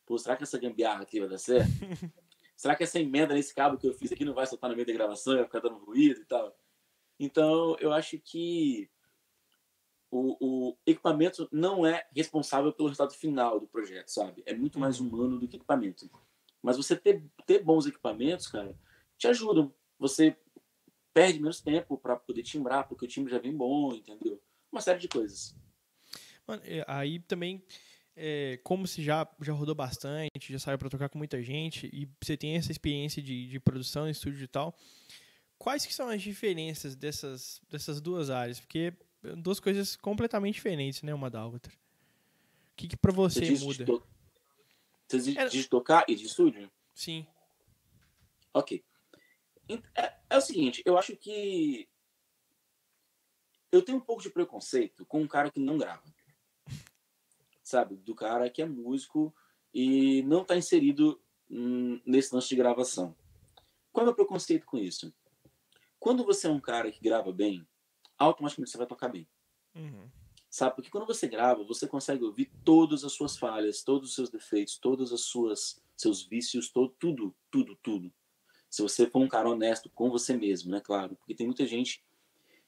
Pô, 0.07 0.19
será 0.19 0.37
que 0.37 0.43
essa 0.43 0.59
gambiarra 0.59 1.03
aqui 1.03 1.19
vai 1.19 1.29
dar 1.29 1.39
certo? 1.39 1.71
será 2.57 2.77
que 2.77 2.85
essa 2.85 3.01
emenda 3.01 3.35
nesse 3.35 3.55
cabo 3.55 3.79
que 3.79 3.89
eu 3.89 3.95
fiz 3.95 4.13
aqui 4.13 4.25
não 4.25 4.35
vai 4.35 4.47
soltar 4.47 4.69
no 4.71 4.77
meio 4.77 4.87
da 4.87 4.93
gravação, 4.93 5.35
vai 5.35 5.45
ficar 5.45 5.61
dando 5.61 5.79
ruído 5.79 6.21
e 6.21 6.25
tal? 6.27 6.55
Então, 7.25 7.77
eu 7.81 7.93
acho 7.93 8.19
que 8.19 8.91
o, 10.11 10.37
o, 10.41 10.79
equipamento 10.87 11.49
não 11.51 11.87
é 11.87 12.07
responsável 12.15 12.73
pelo 12.73 12.89
resultado 12.89 13.15
final 13.15 13.59
do 13.59 13.67
projeto, 13.67 14.09
sabe? 14.09 14.43
É 14.47 14.55
muito 14.55 14.79
mais 14.79 15.01
uhum. 15.01 15.09
humano 15.09 15.39
do 15.39 15.49
que 15.49 15.57
equipamento. 15.57 16.09
Mas 16.63 16.77
você 16.77 16.95
ter, 16.95 17.25
ter 17.47 17.63
bons 17.63 17.87
equipamentos, 17.87 18.47
cara, 18.47 18.79
te 19.17 19.27
ajudam. 19.27 19.75
Você 19.99 20.37
perde 21.13 21.41
menos 21.41 21.61
tempo 21.61 21.97
para 21.97 22.17
poder 22.17 22.43
timbrar, 22.43 22.87
porque 22.87 23.07
o 23.07 23.09
timbre 23.09 23.33
já 23.33 23.39
vem 23.39 23.57
bom, 23.57 23.95
entendeu? 23.95 24.41
Uma 24.71 24.81
série 24.81 24.99
de 24.99 25.09
coisas. 25.09 25.57
Mano, 26.47 26.63
aí 26.87 27.21
também, 27.21 27.63
é, 28.15 28.59
como 28.63 28.87
você 28.87 29.03
já, 29.03 29.27
já 29.41 29.53
rodou 29.53 29.75
bastante, 29.75 30.53
já 30.53 30.59
saiu 30.59 30.79
para 30.79 30.91
tocar 30.91 31.09
com 31.09 31.19
muita 31.19 31.43
gente, 31.43 31.89
e 31.93 32.09
você 32.23 32.37
tem 32.37 32.57
essa 32.57 32.71
experiência 32.71 33.23
de, 33.23 33.49
de 33.49 33.61
produção, 33.61 34.09
estúdio 34.09 34.45
e 34.45 34.49
tal, 34.49 34.77
quais 35.59 35.87
que 35.87 35.95
são 35.95 36.09
as 36.09 36.23
diferenças 36.23 36.95
dessas, 36.95 37.61
dessas 37.71 38.01
duas 38.01 38.31
áreas? 38.31 38.61
Porque 38.61 38.93
duas 39.37 39.59
coisas 39.59 39.97
completamente 39.97 40.57
diferentes, 40.57 41.03
né, 41.03 41.15
uma 41.15 41.31
da 41.31 41.47
outra. 41.47 41.73
O 41.73 42.77
que, 42.77 42.89
que 42.89 42.97
para 42.97 43.13
você, 43.13 43.57
você 43.57 43.65
muda? 43.65 43.85
De. 43.85 44.03
Você 45.07 45.19
diz 45.19 45.37
é... 45.37 45.47
de 45.47 45.69
tocar 45.69 46.05
e 46.09 46.15
de 46.15 46.27
estúdio? 46.27 46.71
Sim. 46.93 47.27
Ok. 48.53 48.85
É, 49.97 50.15
é, 50.31 50.37
o 50.37 50.41
seguinte, 50.41 50.83
eu 50.85 50.99
acho 50.99 51.17
que 51.17 51.89
eu 53.73 53.83
tenho 53.83 53.99
um 53.99 54.01
pouco 54.01 54.23
de 54.23 54.31
preconceito 54.31 55.07
com 55.07 55.23
um 55.23 55.27
cara 55.27 55.51
que 55.51 55.61
não 55.61 55.79
grava. 55.79 56.05
Sabe? 57.63 57.97
Do 57.97 58.15
cara 58.15 58.51
que 58.51 58.61
é 58.61 58.67
músico 58.67 59.35
e 59.73 60.23
não 60.25 60.43
está 60.43 60.57
inserido 60.57 61.21
nesse 61.49 62.35
lance 62.35 62.49
de 62.49 62.57
gravação. 62.57 63.17
Qual 63.93 64.03
é 64.03 64.05
o 64.05 64.07
meu 64.09 64.15
preconceito 64.15 64.67
com 64.67 64.79
isso? 64.79 65.15
Quando 66.05 66.23
você 66.23 66.47
é 66.47 66.51
um 66.51 66.61
cara 66.61 66.93
que 66.93 67.01
grava 67.01 67.33
bem, 67.33 67.67
automaticamente 68.19 68.71
você 68.71 68.77
vai 68.77 68.87
tocar 68.87 69.09
bem. 69.09 69.27
Uhum. 69.75 70.07
Sabe? 70.51 70.77
Porque 70.77 70.91
quando 70.91 71.07
você 71.07 71.27
grava, 71.27 71.65
você 71.65 71.89
consegue 71.89 72.23
ouvir 72.23 72.53
todas 72.63 73.05
as 73.05 73.13
suas 73.15 73.39
falhas, 73.39 73.83
todos 73.83 74.11
os 74.11 74.15
seus 74.15 74.29
defeitos, 74.29 74.77
todas 74.77 75.15
as 75.15 75.23
suas 75.23 75.83
seus 75.97 76.23
vícios, 76.23 76.69
todo, 76.69 76.95
tudo, 76.99 77.35
tudo, 77.51 77.75
tudo. 77.77 78.13
Se 78.69 78.83
você 78.83 79.07
for 79.07 79.21
um 79.21 79.29
cara 79.29 79.49
honesto 79.49 79.89
com 79.89 80.11
você 80.11 80.37
mesmo, 80.37 80.71
né? 80.71 80.79
Claro. 80.79 81.17
Porque 81.17 81.35
tem 81.35 81.47
muita 81.47 81.65
gente 81.65 82.05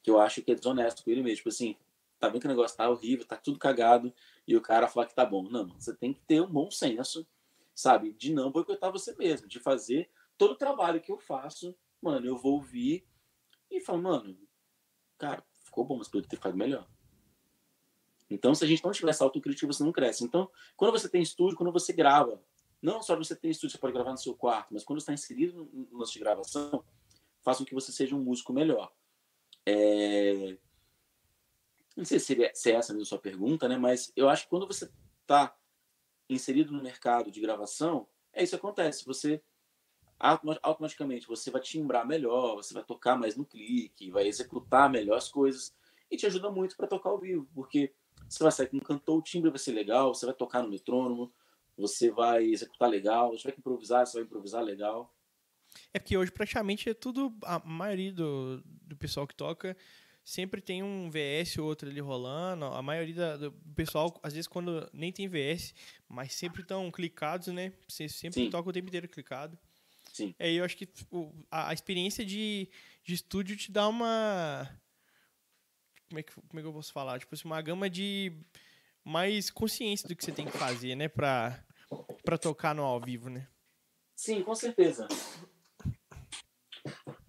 que 0.02 0.10
eu 0.10 0.18
acho 0.18 0.40
que 0.40 0.52
é 0.52 0.54
desonesto 0.54 1.04
com 1.04 1.10
ele 1.10 1.22
mesmo. 1.22 1.36
Tipo 1.36 1.50
assim, 1.50 1.76
tá 2.18 2.30
vendo 2.30 2.40
que 2.40 2.46
o 2.46 2.48
negócio 2.48 2.74
tá 2.74 2.88
horrível, 2.88 3.26
tá 3.26 3.36
tudo 3.36 3.58
cagado, 3.58 4.14
e 4.48 4.56
o 4.56 4.62
cara 4.62 4.88
fala 4.88 5.04
que 5.04 5.14
tá 5.14 5.26
bom. 5.26 5.42
Não, 5.42 5.78
você 5.78 5.94
tem 5.94 6.14
que 6.14 6.22
ter 6.22 6.40
um 6.40 6.50
bom 6.50 6.70
senso, 6.70 7.28
sabe? 7.74 8.14
De 8.14 8.32
não 8.32 8.50
boicotar 8.50 8.90
você 8.90 9.14
mesmo, 9.14 9.46
de 9.46 9.60
fazer 9.60 10.08
todo 10.38 10.52
o 10.52 10.56
trabalho 10.56 11.02
que 11.02 11.12
eu 11.12 11.18
faço, 11.18 11.76
mano, 12.00 12.26
eu 12.26 12.38
vou 12.38 12.54
ouvir 12.54 13.06
e 13.70 13.80
fala, 13.80 13.98
mano, 13.98 14.38
cara, 15.18 15.44
ficou 15.64 15.84
bom, 15.84 15.98
mas 15.98 16.08
poderia 16.08 16.28
ter 16.28 16.36
ficado 16.36 16.56
melhor. 16.56 16.88
Então, 18.28 18.54
se 18.54 18.64
a 18.64 18.66
gente 18.66 18.84
não 18.84 18.92
tiver 18.92 19.10
essa 19.10 19.24
autocrítica, 19.24 19.66
você 19.66 19.84
não 19.84 19.92
cresce. 19.92 20.24
Então, 20.24 20.50
quando 20.76 20.92
você 20.92 21.08
tem 21.08 21.22
estúdio, 21.22 21.56
quando 21.56 21.72
você 21.72 21.92
grava, 21.92 22.42
não 22.82 23.02
só 23.02 23.16
você 23.16 23.34
tem 23.36 23.50
estúdio, 23.50 23.72
você 23.72 23.80
pode 23.80 23.92
gravar 23.92 24.10
no 24.10 24.18
seu 24.18 24.34
quarto, 24.34 24.72
mas 24.72 24.84
quando 24.84 24.98
está 24.98 25.12
inserido 25.12 25.68
no 25.72 25.98
lance 25.98 26.12
de 26.12 26.18
gravação, 26.18 26.84
faça 27.42 27.60
com 27.60 27.64
que 27.64 27.74
você 27.74 27.92
seja 27.92 28.16
um 28.16 28.22
músico 28.22 28.52
melhor. 28.52 28.92
É... 29.64 30.58
Não 31.96 32.04
sei 32.04 32.18
se 32.18 32.44
é, 32.44 32.52
se 32.54 32.70
é 32.70 32.74
essa 32.74 32.92
mesmo 32.92 33.04
a 33.04 33.06
sua 33.06 33.18
pergunta, 33.18 33.68
né? 33.68 33.78
Mas 33.78 34.12
eu 34.14 34.28
acho 34.28 34.44
que 34.44 34.50
quando 34.50 34.66
você 34.66 34.90
está 35.22 35.56
inserido 36.28 36.72
no 36.72 36.82
mercado 36.82 37.30
de 37.30 37.40
gravação, 37.40 38.06
é 38.32 38.42
isso 38.42 38.50
que 38.50 38.56
acontece. 38.56 39.06
Você 39.06 39.42
automaticamente 40.18 41.26
você 41.26 41.50
vai 41.50 41.60
timbrar 41.60 42.06
melhor, 42.06 42.56
você 42.56 42.72
vai 42.72 42.82
tocar 42.82 43.16
mais 43.16 43.36
no 43.36 43.44
clique, 43.44 44.10
vai 44.10 44.26
executar 44.26 44.90
melhor 44.90 45.16
as 45.16 45.28
coisas 45.28 45.74
e 46.10 46.16
te 46.16 46.26
ajuda 46.26 46.50
muito 46.50 46.76
para 46.76 46.86
tocar 46.86 47.10
ao 47.10 47.18
vivo, 47.18 47.48
porque 47.54 47.92
você 48.28 48.42
vai 48.42 48.52
sair 48.52 48.68
com 48.68 48.78
um 48.78 48.80
cantor, 48.80 49.18
o 49.18 49.22
timbre 49.22 49.50
vai 49.50 49.58
ser 49.58 49.72
legal, 49.72 50.14
você 50.14 50.26
vai 50.26 50.34
tocar 50.34 50.62
no 50.62 50.70
metrônomo, 50.70 51.32
você 51.76 52.10
vai 52.10 52.44
executar 52.44 52.88
legal, 52.88 53.30
você 53.30 53.48
vai 53.48 53.56
improvisar, 53.58 54.06
você 54.06 54.18
vai 54.18 54.24
improvisar 54.24 54.62
legal. 54.62 55.14
É 55.92 55.98
porque 55.98 56.16
hoje 56.16 56.32
praticamente 56.32 56.88
é 56.88 56.94
tudo, 56.94 57.36
a 57.42 57.58
maioria 57.58 58.12
do, 58.12 58.62
do 58.64 58.96
pessoal 58.96 59.26
que 59.26 59.34
toca 59.34 59.76
sempre 60.26 60.60
tem 60.60 60.82
um 60.82 61.08
VS 61.08 61.58
ou 61.58 61.66
outro 61.66 61.88
ali 61.88 62.00
rolando. 62.00 62.64
A 62.64 62.82
maioria 62.82 63.38
do 63.38 63.52
pessoal, 63.76 64.18
às 64.24 64.32
vezes, 64.32 64.48
quando 64.48 64.90
nem 64.92 65.12
tem 65.12 65.28
VS, 65.28 65.72
mas 66.08 66.34
sempre 66.34 66.62
estão 66.62 66.90
clicados, 66.90 67.46
né? 67.48 67.72
Você 67.88 68.08
sempre 68.08 68.42
Sim. 68.42 68.50
toca 68.50 68.68
o 68.68 68.72
tempo 68.72 68.88
inteiro 68.88 69.08
clicado. 69.08 69.56
Sim. 70.16 70.34
É, 70.38 70.50
eu 70.50 70.64
acho 70.64 70.78
que 70.78 70.86
tipo, 70.86 71.30
a, 71.50 71.68
a, 71.68 71.74
experiência 71.74 72.24
de, 72.24 72.70
de 73.04 73.12
estúdio 73.12 73.54
te 73.54 73.70
dá 73.70 73.86
uma. 73.86 74.66
Como 76.08 76.18
é, 76.18 76.22
que, 76.22 76.32
como 76.32 76.58
é 76.58 76.62
que 76.62 76.66
eu 76.66 76.72
posso 76.72 76.90
falar? 76.90 77.18
Tipo 77.18 77.34
assim, 77.34 77.46
uma 77.46 77.60
gama 77.60 77.90
de 77.90 78.32
mais 79.04 79.50
consciência 79.50 80.08
do 80.08 80.16
que 80.16 80.24
você 80.24 80.32
tem 80.32 80.46
que 80.46 80.56
fazer, 80.56 80.94
né? 80.94 81.06
Pra, 81.06 81.62
pra 82.24 82.38
tocar 82.38 82.74
no 82.74 82.82
ao 82.82 82.98
vivo, 82.98 83.28
né? 83.28 83.46
Sim, 84.14 84.42
com 84.42 84.54
certeza. 84.54 85.06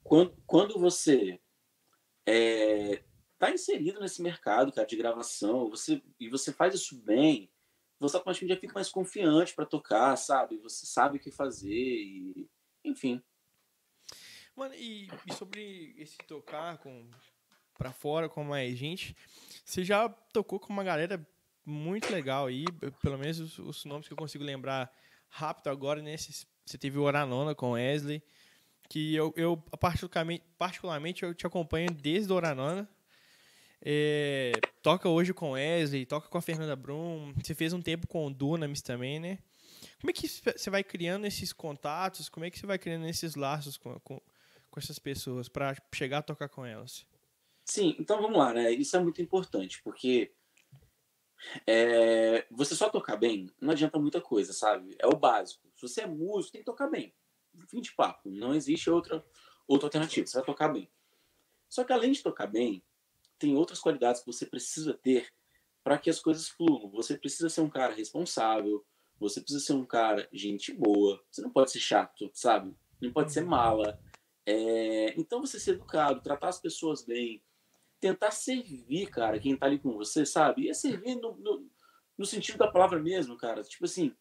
Quando, 0.02 0.34
quando 0.46 0.80
você 0.80 1.42
é, 2.26 3.04
tá 3.38 3.52
inserido 3.52 4.00
nesse 4.00 4.22
mercado, 4.22 4.72
cara, 4.72 4.88
de 4.88 4.96
gravação, 4.96 5.70
você, 5.70 6.02
e 6.18 6.30
você 6.30 6.54
faz 6.54 6.74
isso 6.74 6.98
bem, 7.04 7.52
você 8.00 8.16
automaticamente 8.16 8.56
já 8.56 8.62
fica 8.62 8.76
mais 8.76 8.90
confiante 8.90 9.54
para 9.54 9.66
tocar, 9.66 10.16
sabe? 10.16 10.58
Você 10.60 10.86
sabe 10.86 11.18
o 11.18 11.20
que 11.20 11.32
fazer 11.32 11.70
e 11.70 12.50
enfim. 12.88 13.22
Mano, 14.56 14.74
e, 14.74 15.08
e 15.28 15.34
sobre 15.34 15.94
esse 15.98 16.18
tocar 16.28 16.78
com 16.78 17.10
para 17.78 17.94
fora 17.94 18.28
com 18.28 18.44
mais 18.44 18.76
gente, 18.76 19.16
você 19.64 19.84
já 19.84 20.10
tocou 20.10 20.60
com 20.60 20.74
uma 20.74 20.84
galera 20.84 21.24
muito 21.64 22.12
legal 22.12 22.48
aí, 22.48 22.66
pelo 23.04 23.20
menos 23.20 23.40
os, 23.40 23.60
os 23.60 23.86
nomes 23.86 24.08
que 24.08 24.14
eu 24.14 24.18
consigo 24.18 24.44
lembrar 24.44 24.92
rápido 25.30 25.68
agora, 25.70 26.02
né? 26.02 26.16
Você 26.18 26.78
teve 26.78 26.98
o 26.98 27.04
Oranona 27.04 27.54
com 27.54 27.72
Wesley, 27.72 28.24
que 28.90 29.14
eu, 29.14 29.32
eu 29.38 29.58
particularmente, 29.80 30.44
particularmente 30.58 31.24
eu 31.24 31.36
te 31.36 31.46
acompanho 31.46 31.92
desde 31.92 32.32
o 32.32 32.36
Oranona. 32.36 32.90
É, 33.80 34.54
toca 34.82 35.08
hoje 35.08 35.34
com 35.34 35.52
Wesley, 35.52 36.06
toca 36.06 36.30
com 36.30 36.38
a 36.38 36.42
Fernanda 36.42 36.76
Brum. 36.76 37.32
Você 37.36 37.54
fez 37.54 37.74
um 37.74 37.82
tempo 37.82 38.08
com 38.08 38.26
o 38.26 38.34
Dunamis 38.34 38.82
também, 38.82 39.20
né? 39.20 39.38
Como 40.00 40.10
é 40.10 40.14
que 40.14 40.28
você 40.28 40.70
vai 40.70 40.84
criando 40.84 41.26
esses 41.26 41.52
contatos? 41.54 42.30
Como 42.30 42.46
é 42.46 42.52
que 42.52 42.60
você 42.60 42.66
vai 42.66 42.78
criando 42.78 43.08
esses 43.08 43.36
laços 43.36 43.78
com, 43.78 44.00
com, 44.02 44.22
com 44.70 44.80
essas 44.80 45.00
pessoas 45.00 45.50
para 45.50 45.76
chegar 45.94 46.20
a 46.20 46.24
tocar 46.24 46.50
com 46.50 46.66
elas? 46.66 47.06
Sim, 47.66 47.96
então 48.00 48.22
vamos 48.22 48.38
lá, 48.38 48.54
né? 48.54 48.72
Isso 48.72 48.96
é 48.96 49.00
muito 49.00 49.22
importante, 49.22 49.82
porque 49.84 50.32
é, 51.66 52.48
você 52.50 52.76
só 52.76 52.90
tocar 52.90 53.18
bem 53.18 53.52
não 53.60 53.72
adianta 53.72 54.00
muita 54.00 54.22
coisa, 54.22 54.54
sabe? 54.54 54.96
É 55.00 55.08
o 55.08 55.16
básico. 55.18 55.68
Se 55.76 55.82
você 55.82 56.02
é 56.02 56.08
músico, 56.08 56.54
tem 56.54 56.62
que 56.62 56.66
tocar 56.66 56.88
bem. 56.88 57.14
Fim 57.68 57.82
de 57.82 57.94
papo. 57.94 58.30
Não 58.30 58.54
existe 58.54 58.90
outra, 58.90 59.26
outra 59.68 59.88
alternativa. 59.88 60.26
Você 60.26 60.38
vai 60.38 60.46
tocar 60.46 60.70
bem. 60.70 60.90
Só 61.70 61.84
que 61.84 61.94
além 61.94 62.12
de 62.12 62.24
tocar 62.24 62.48
bem, 62.48 62.84
tem 63.38 63.56
outras 63.56 63.80
qualidades 63.80 64.22
que 64.22 64.28
você 64.28 64.46
precisa 64.46 64.94
ter 64.94 65.32
para 65.84 65.98
que 65.98 66.10
as 66.10 66.20
coisas 66.20 66.48
fluam. 66.50 66.90
Você 66.92 67.18
precisa 67.18 67.50
ser 67.50 67.62
um 67.62 67.70
cara 67.70 67.94
responsável, 67.94 68.86
você 69.20 69.42
precisa 69.42 69.64
ser 69.64 69.74
um 69.74 69.86
cara 69.86 70.28
gente 70.32 70.74
boa. 70.74 71.22
Você 71.30 71.42
não 71.42 71.50
pode 71.50 71.72
ser 71.72 71.80
chato, 71.80 72.30
sabe? 72.34 72.76
Não 73.02 73.12
pode 73.12 73.32
ser 73.32 73.44
uhum. 73.44 73.50
mala. 73.50 74.00
É... 74.46 75.14
Então 75.20 75.42
você 75.42 75.60
ser 75.60 75.72
educado, 75.72 76.22
tratar 76.22 76.50
as 76.50 76.60
pessoas 76.60 77.04
bem, 77.04 77.42
tentar 78.00 78.32
servir, 78.32 79.10
cara, 79.10 79.40
quem 79.40 79.56
tá 79.56 79.66
ali 79.66 79.80
com 79.80 79.92
você, 79.94 80.26
sabe? 80.26 80.64
E 80.64 80.70
é 80.70 80.74
servir 80.74 81.16
no, 81.16 81.36
no, 81.38 81.70
no 82.18 82.26
sentido 82.26 82.58
da 82.58 82.72
palavra 82.72 83.00
mesmo, 83.00 83.36
cara. 83.38 83.64
Tipo 83.64 83.86
assim, 83.86 84.14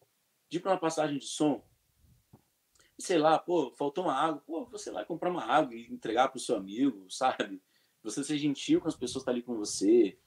de 0.49 0.59
para 0.59 0.71
uma 0.71 0.79
passagem 0.79 1.17
de 1.17 1.25
som, 1.25 1.63
sei 2.99 3.17
lá, 3.17 3.37
pô, 3.37 3.71
faltou 3.77 4.05
uma 4.05 4.13
água, 4.13 4.41
pô, 4.45 4.65
você 4.65 4.89
lá 4.89 5.05
comprar 5.05 5.29
uma 5.29 5.43
água 5.43 5.75
e 5.75 5.91
entregar 5.91 6.29
pro 6.29 6.39
seu 6.39 6.55
amigo, 6.55 7.05
sabe? 7.11 7.61
Você 8.03 8.23
ser 8.23 8.37
gentil 8.37 8.81
com 8.81 8.87
as 8.87 8.95
pessoas 8.95 9.23
que 9.23 9.25
tá 9.25 9.31
ali 9.31 9.41
com 9.41 9.55
você. 9.55 10.17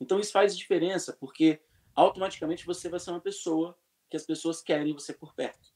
Então 0.00 0.18
isso 0.18 0.32
faz 0.32 0.56
diferença, 0.56 1.16
porque 1.18 1.60
automaticamente 1.94 2.66
você 2.66 2.88
vai 2.88 3.00
ser 3.00 3.10
uma 3.10 3.20
pessoa 3.20 3.76
que 4.08 4.16
as 4.16 4.24
pessoas 4.24 4.60
querem 4.60 4.92
você 4.92 5.12
por 5.12 5.34
perto. 5.34 5.72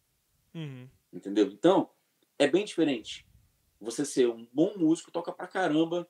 Uhum. 0.55 0.89
Entendeu? 1.13 1.47
Então, 1.47 1.91
é 2.39 2.47
bem 2.47 2.65
diferente. 2.65 3.27
Você 3.81 4.05
ser 4.05 4.29
um 4.29 4.47
bom 4.53 4.77
músico, 4.77 5.11
toca 5.11 5.33
pra 5.33 5.47
caramba, 5.47 6.09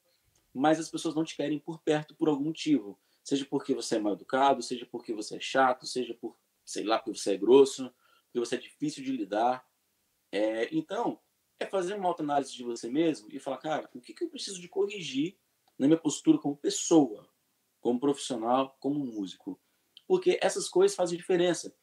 mas 0.53 0.79
as 0.79 0.91
pessoas 0.91 1.15
não 1.15 1.25
te 1.25 1.37
querem 1.37 1.59
por 1.59 1.81
perto 1.81 2.15
por 2.15 2.29
algum 2.29 2.45
motivo. 2.45 2.99
Seja 3.23 3.45
porque 3.45 3.75
você 3.75 3.97
é 3.97 3.99
mal 3.99 4.15
educado, 4.15 4.63
seja 4.63 4.87
porque 4.87 5.15
você 5.15 5.37
é 5.37 5.41
chato, 5.41 5.87
seja 5.87 6.15
por, 6.15 6.37
sei 6.65 6.85
lá, 6.85 6.99
porque 6.99 7.19
você 7.19 7.35
é 7.35 7.37
grosso, 7.37 7.93
porque 8.25 8.39
você 8.39 8.57
é 8.57 8.59
difícil 8.59 9.03
de 9.03 9.13
lidar. 9.13 9.67
É, 10.31 10.75
então, 10.75 11.21
é 11.59 11.67
fazer 11.67 11.95
uma 11.95 12.09
autoanálise 12.09 12.53
de 12.53 12.65
você 12.65 12.91
mesmo 12.91 13.29
e 13.31 13.39
falar, 13.39 13.59
cara, 13.59 13.91
o 13.95 14.01
que, 14.01 14.13
que 14.13 14.25
eu 14.25 14.31
preciso 14.31 14.61
de 14.61 14.69
corrigir 14.69 15.39
na 15.79 15.87
minha 15.87 15.99
postura 15.99 16.39
como 16.39 16.57
pessoa, 16.57 17.29
como 17.81 18.01
profissional, 18.01 18.77
como 18.81 18.99
músico? 18.99 19.61
Porque 20.07 20.39
essas 20.43 20.69
coisas 20.69 20.97
fazem 20.97 21.17
diferença. 21.17 21.75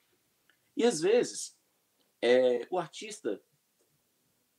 E 0.75 0.85
às 0.85 1.01
vezes, 1.01 1.57
é, 2.21 2.67
o 2.69 2.77
artista, 2.77 3.41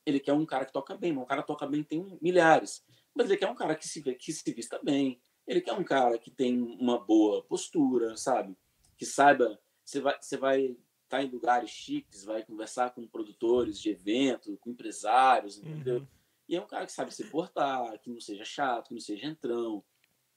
ele 0.04 0.20
quer 0.20 0.32
um 0.32 0.46
cara 0.46 0.64
que 0.64 0.72
toca 0.72 0.96
bem, 0.96 1.12
mas 1.12 1.24
um 1.24 1.26
cara 1.26 1.42
que 1.42 1.48
toca 1.48 1.66
bem 1.66 1.82
tem 1.82 2.18
milhares. 2.20 2.84
Mas 3.14 3.28
ele 3.28 3.38
quer 3.38 3.48
um 3.48 3.54
cara 3.54 3.74
que 3.74 3.86
se, 3.86 4.02
que 4.02 4.32
se 4.32 4.52
vista 4.52 4.80
bem, 4.82 5.20
ele 5.46 5.60
quer 5.60 5.72
um 5.72 5.84
cara 5.84 6.18
que 6.18 6.30
tem 6.30 6.60
uma 6.60 6.98
boa 6.98 7.42
postura, 7.44 8.16
sabe? 8.16 8.56
Que 8.96 9.04
saiba, 9.04 9.60
você 9.84 10.00
vai, 10.00 10.16
você 10.20 10.36
vai 10.36 10.76
tá 11.10 11.22
em 11.22 11.28
lugares 11.28 11.70
chiques, 11.70 12.24
vai 12.24 12.44
conversar 12.44 12.94
com 12.94 13.06
produtores 13.06 13.80
de 13.80 13.90
evento, 13.90 14.56
com 14.58 14.70
empresários, 14.70 15.58
entendeu? 15.58 15.98
Uhum. 15.98 16.06
E 16.48 16.56
é 16.56 16.60
um 16.62 16.66
cara 16.66 16.86
que 16.86 16.92
sabe 16.92 17.12
se 17.12 17.24
portar, 17.24 17.98
que 17.98 18.08
não 18.08 18.20
seja 18.20 18.44
chato, 18.44 18.88
que 18.88 18.94
não 18.94 19.00
seja 19.00 19.26
entrão. 19.26 19.84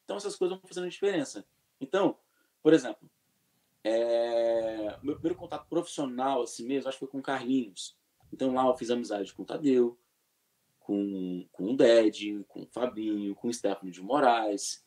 Então 0.04 0.18
essas 0.18 0.36
coisas 0.36 0.58
vão 0.58 0.68
fazendo 0.68 0.90
diferença. 0.90 1.46
Então, 1.80 2.18
por 2.62 2.74
exemplo, 2.74 3.10
é... 3.84 4.98
meu 5.04 5.16
primeiro 5.16 5.36
contato 5.38 5.68
profissional 5.68 6.44
assim 6.44 6.66
mesmo, 6.66 6.88
acho 6.88 6.98
que 6.98 7.06
foi 7.06 7.12
com 7.12 7.20
o 7.20 7.24
Carlinhos. 7.24 7.98
Então 8.32 8.54
lá 8.54 8.66
eu 8.66 8.78
fiz 8.78 8.90
amizade 8.90 9.34
com 9.34 9.44
o 9.44 9.46
Tadeu, 9.46 9.98
com, 10.80 11.48
com 11.52 11.72
o 11.72 11.78
Ded, 11.78 12.44
com 12.48 12.62
o 12.62 12.68
Fabinho, 12.68 13.36
com 13.36 13.48
o 13.48 13.54
Stefano 13.54 13.92
de 13.92 14.02
Moraes. 14.02 14.84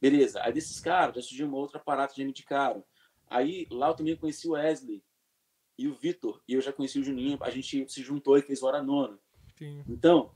Beleza, 0.00 0.42
aí 0.42 0.52
desses 0.52 0.80
caras 0.80 1.14
já 1.14 1.22
surgiu 1.22 1.46
uma 1.46 1.58
outra 1.58 1.78
parada 1.78 2.12
de 2.12 2.24
me 2.24 2.30
indicaram. 2.30 2.82
Aí 3.28 3.66
lá 3.70 3.88
eu 3.88 3.94
também 3.94 4.16
conheci 4.16 4.48
o 4.48 4.52
Wesley 4.52 5.02
e 5.78 5.88
o 5.88 5.94
Vitor, 5.94 6.42
e 6.46 6.54
eu 6.54 6.60
já 6.60 6.72
conheci 6.72 6.98
o 6.98 7.04
Juninho, 7.04 7.38
a 7.40 7.50
gente 7.50 7.88
se 7.88 8.02
juntou 8.02 8.36
e 8.36 8.42
fez 8.42 8.62
Hora 8.62 8.82
Nona. 8.82 9.18
Sim. 9.56 9.82
Então, 9.88 10.34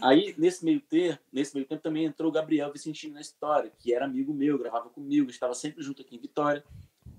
aí 0.00 0.34
nesse 0.38 0.64
meio, 0.64 0.80
ter, 0.80 1.20
nesse 1.32 1.54
meio 1.54 1.66
tempo 1.66 1.82
também 1.82 2.04
entrou 2.04 2.28
o 2.28 2.32
Gabriel 2.32 2.72
Vicentino 2.72 3.14
na 3.14 3.20
história, 3.20 3.72
que 3.78 3.92
era 3.92 4.04
amigo 4.04 4.32
meu, 4.32 4.58
gravava 4.58 4.88
comigo, 4.90 5.30
estava 5.30 5.54
sempre 5.54 5.82
junto 5.82 6.02
aqui 6.02 6.16
em 6.16 6.20
Vitória. 6.20 6.64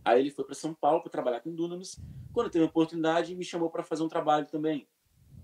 Aí 0.04 0.20
ele 0.20 0.32
foi 0.32 0.46
para 0.46 0.56
São 0.56 0.74
Paulo 0.74 1.02
para 1.02 1.12
trabalhar 1.12 1.42
com 1.42 1.54
Dunamis. 1.54 2.00
Quando 2.34 2.50
teve 2.50 2.66
a 2.66 2.68
oportunidade, 2.68 3.36
me 3.36 3.44
chamou 3.44 3.70
para 3.70 3.84
fazer 3.84 4.04
um 4.04 4.08
trabalho 4.08 4.46
também. 4.46 4.88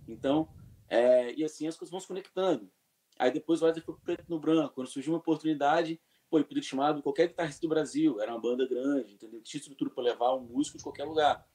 Então, 0.07 0.47
é, 0.87 1.33
e 1.33 1.43
assim 1.43 1.67
as 1.67 1.75
coisas 1.75 1.91
vão 1.91 1.99
se 1.99 2.07
conectando. 2.07 2.69
Aí 3.17 3.31
depois 3.31 3.61
o 3.61 3.65
Wesley 3.65 3.83
foi 3.83 3.95
Preto 4.03 4.25
no 4.27 4.39
Branco. 4.39 4.75
Quando 4.75 4.87
surgiu 4.87 5.13
uma 5.13 5.19
oportunidade, 5.19 5.99
pô, 6.29 6.37
ele 6.37 6.45
podia 6.45 6.61
ter 6.61 6.67
chamado 6.67 7.01
qualquer 7.01 7.27
guitarrista 7.27 7.61
do 7.61 7.69
Brasil, 7.69 8.19
era 8.19 8.31
uma 8.31 8.39
banda 8.39 8.67
grande, 8.67 9.13
entendeu? 9.13 9.41
Tinha 9.41 9.59
estrutura 9.59 9.89
para 9.89 10.03
levar 10.03 10.35
um 10.35 10.41
músico 10.41 10.77
de 10.77 10.83
qualquer 10.83 11.05
lugar. 11.05 11.47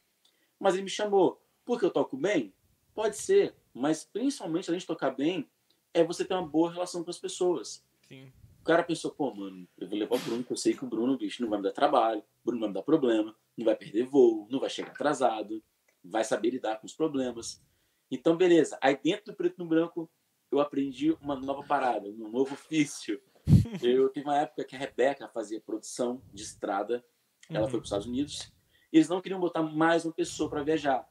Mas 0.58 0.74
ele 0.74 0.84
me 0.84 0.90
chamou. 0.90 1.40
Porque 1.64 1.84
eu 1.84 1.90
toco 1.90 2.16
bem? 2.16 2.54
Pode 2.94 3.16
ser, 3.16 3.54
mas 3.72 4.04
principalmente 4.04 4.68
além 4.68 4.80
de 4.80 4.86
tocar 4.86 5.10
bem, 5.10 5.48
é 5.94 6.02
você 6.02 6.24
ter 6.24 6.34
uma 6.34 6.46
boa 6.46 6.72
relação 6.72 7.04
com 7.04 7.10
as 7.10 7.18
pessoas. 7.18 7.84
Sim. 8.08 8.32
O 8.60 8.64
cara 8.64 8.82
pensou, 8.82 9.10
pô, 9.10 9.34
mano, 9.34 9.66
eu 9.78 9.88
vou 9.88 9.98
levar 9.98 10.16
o 10.16 10.18
Bruno, 10.18 10.38
porque 10.42 10.52
eu 10.52 10.56
sei 10.56 10.74
que 10.74 10.84
o 10.84 10.88
Bruno, 10.88 11.16
bicho, 11.16 11.42
não 11.42 11.48
vai 11.48 11.58
me 11.58 11.64
dar 11.64 11.72
trabalho, 11.72 12.20
o 12.20 12.44
Bruno 12.44 12.60
não 12.60 12.60
vai 12.60 12.68
me 12.68 12.74
dar 12.74 12.82
problema, 12.82 13.34
não 13.56 13.64
vai 13.64 13.74
perder 13.74 14.04
voo, 14.04 14.46
não 14.50 14.60
vai 14.60 14.68
chegar 14.68 14.90
atrasado, 14.90 15.62
vai 16.04 16.24
saber 16.24 16.50
lidar 16.50 16.78
com 16.78 16.86
os 16.86 16.94
problemas. 16.94 17.62
Então, 18.10 18.36
beleza. 18.36 18.78
Aí 18.82 18.98
dentro 19.02 19.32
do 19.32 19.34
preto 19.34 19.58
no 19.58 19.66
branco, 19.66 20.10
eu 20.50 20.60
aprendi 20.60 21.12
uma 21.22 21.36
nova 21.36 21.62
parada, 21.62 22.08
um 22.08 22.28
novo 22.28 22.54
ofício. 22.54 23.20
Eu 23.82 24.10
tive 24.10 24.26
uma 24.26 24.36
época 24.36 24.64
que 24.64 24.76
a 24.76 24.78
Rebeca 24.78 25.28
fazia 25.28 25.60
produção 25.60 26.22
de 26.32 26.42
estrada. 26.42 27.04
Ela 27.48 27.64
uhum. 27.64 27.70
foi 27.70 27.78
para 27.78 27.84
os 27.84 27.88
Estados 27.88 28.06
Unidos. 28.06 28.52
E 28.92 28.96
eles 28.98 29.08
não 29.08 29.20
queriam 29.20 29.40
botar 29.40 29.62
mais 29.62 30.04
uma 30.04 30.12
pessoa 30.12 30.50
para 30.50 30.62
viajar. 30.62 31.08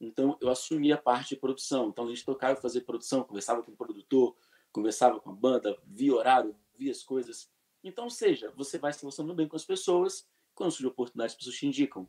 Então 0.00 0.36
eu 0.40 0.48
assumi 0.48 0.92
a 0.92 0.96
parte 0.96 1.34
de 1.34 1.40
produção. 1.40 1.88
Então 1.88 2.06
a 2.06 2.08
gente 2.08 2.24
tocava 2.24 2.58
e 2.58 2.62
fazia 2.62 2.80
produção, 2.80 3.24
conversava 3.24 3.62
com 3.62 3.72
o 3.72 3.76
produtor, 3.76 4.36
conversava 4.72 5.20
com 5.20 5.30
a 5.30 5.34
banda, 5.34 5.76
via 5.84 6.14
horário, 6.14 6.56
via 6.78 6.92
as 6.92 7.02
coisas. 7.02 7.50
Então, 7.82 8.10
seja, 8.10 8.52
você 8.56 8.78
vai 8.78 8.92
se 8.92 9.00
relacionando 9.00 9.34
bem 9.34 9.48
com 9.48 9.56
as 9.56 9.64
pessoas. 9.64 10.28
Quando 10.54 10.70
surge 10.70 10.86
oportunidade, 10.86 11.32
as 11.32 11.36
pessoas 11.36 11.56
te 11.56 11.66
indicam. 11.66 12.08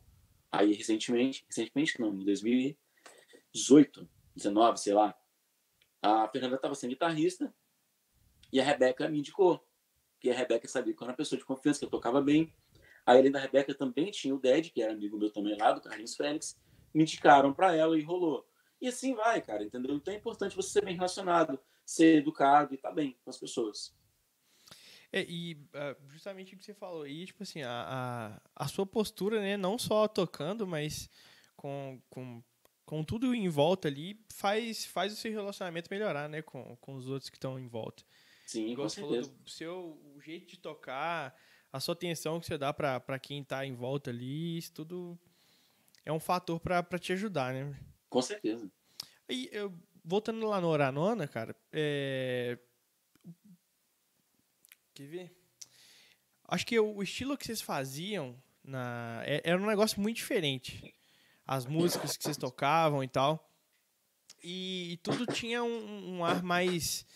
Aí, 0.50 0.72
recentemente, 0.72 1.44
recentemente 1.46 2.00
não, 2.00 2.14
em 2.14 2.24
2018, 2.24 4.08
19, 4.34 4.80
sei 4.80 4.94
lá, 4.94 5.14
a 6.00 6.28
Fernanda 6.28 6.56
estava 6.56 6.74
sendo 6.74 6.90
guitarrista 6.90 7.54
e 8.52 8.60
a 8.60 8.64
Rebeca 8.64 9.08
me 9.08 9.18
indicou. 9.18 9.64
Porque 10.14 10.30
a 10.30 10.34
Rebeca 10.34 10.66
sabia 10.66 10.94
que 10.94 11.00
eu 11.00 11.04
era 11.04 11.12
uma 11.12 11.16
pessoa 11.16 11.38
de 11.38 11.44
confiança, 11.44 11.78
que 11.78 11.84
eu 11.84 11.90
tocava 11.90 12.20
bem. 12.20 12.52
Aí, 13.04 13.18
além 13.18 13.30
da 13.30 13.38
Rebeca, 13.38 13.74
também 13.74 14.10
tinha 14.10 14.34
o 14.34 14.38
Ded, 14.38 14.70
que 14.70 14.82
era 14.82 14.92
amigo 14.92 15.18
meu 15.18 15.30
também 15.30 15.56
lá, 15.56 15.72
do 15.72 15.80
Carlinhos 15.80 16.16
Félix. 16.16 16.60
Me 16.92 17.02
indicaram 17.02 17.52
para 17.52 17.74
ela 17.74 17.98
e 17.98 18.02
rolou. 18.02 18.46
E 18.80 18.88
assim 18.88 19.14
vai, 19.14 19.40
cara, 19.42 19.64
entendeu? 19.64 19.94
Então 19.96 20.12
é 20.12 20.16
importante 20.16 20.54
você 20.54 20.70
ser 20.70 20.84
bem 20.84 20.94
relacionado, 20.94 21.58
ser 21.84 22.18
educado 22.18 22.72
e 22.72 22.76
estar 22.76 22.90
tá 22.90 22.94
bem 22.94 23.18
com 23.24 23.30
as 23.30 23.38
pessoas. 23.38 23.94
É, 25.12 25.24
e 25.26 25.54
uh, 25.54 26.08
justamente 26.08 26.54
o 26.54 26.58
que 26.58 26.64
você 26.64 26.74
falou 26.74 27.02
aí, 27.02 27.24
tipo 27.24 27.42
assim, 27.42 27.62
a, 27.62 27.70
a, 28.56 28.64
a, 28.64 28.68
sua 28.68 28.86
postura, 28.86 29.40
né, 29.40 29.56
não 29.56 29.78
só 29.78 30.06
tocando, 30.06 30.66
mas 30.66 31.08
com, 31.56 32.00
com, 32.10 32.42
com 32.84 33.02
tudo 33.02 33.34
em 33.34 33.48
volta 33.48 33.88
ali, 33.88 34.22
faz, 34.30 34.84
faz 34.84 35.12
o 35.12 35.16
seu 35.16 35.32
relacionamento 35.32 35.88
melhorar, 35.90 36.28
né, 36.28 36.42
com, 36.42 36.76
com 36.76 36.94
os 36.94 37.08
outros 37.08 37.30
que 37.30 37.36
estão 37.36 37.58
em 37.58 37.66
volta. 37.66 38.04
Sim, 38.46 38.68
Igual 38.70 38.86
com 38.86 38.88
você 38.90 39.00
certeza. 39.00 39.28
falou, 39.28 39.42
do 39.42 39.50
seu, 39.50 40.00
o 40.14 40.20
jeito 40.20 40.46
de 40.46 40.58
tocar, 40.58 41.34
a 41.72 41.80
sua 41.80 41.94
atenção 41.94 42.38
que 42.38 42.46
você 42.46 42.58
dá 42.58 42.72
para 42.72 43.18
quem 43.18 43.40
está 43.40 43.64
em 43.64 43.74
volta 43.74 44.10
ali, 44.10 44.58
isso 44.58 44.72
tudo 44.74 45.18
é 46.04 46.12
um 46.12 46.20
fator 46.20 46.60
para 46.60 46.98
te 46.98 47.12
ajudar, 47.12 47.52
né? 47.52 47.78
Com 48.08 48.22
certeza. 48.22 48.70
E 49.28 49.48
eu, 49.52 49.72
voltando 50.04 50.46
lá 50.46 50.60
no 50.60 50.68
Oranona, 50.68 51.28
cara, 51.28 51.54
é... 51.70 52.58
Quer 54.98 55.06
ver? 55.06 55.30
Acho 56.48 56.66
que 56.66 56.76
o 56.76 57.00
estilo 57.00 57.38
que 57.38 57.46
vocês 57.46 57.60
faziam 57.60 58.34
na... 58.64 59.22
É, 59.24 59.40
era 59.44 59.62
um 59.62 59.64
negócio 59.64 60.00
muito 60.00 60.16
diferente. 60.16 60.92
As 61.46 61.66
músicas 61.66 62.16
que 62.16 62.24
vocês 62.24 62.36
tocavam 62.36 63.04
e 63.04 63.06
tal. 63.06 63.48
E, 64.42 64.94
e 64.94 64.96
tudo 64.96 65.24
tinha 65.32 65.62
um, 65.62 66.16
um 66.16 66.24
ar 66.24 66.42
mais 66.42 67.06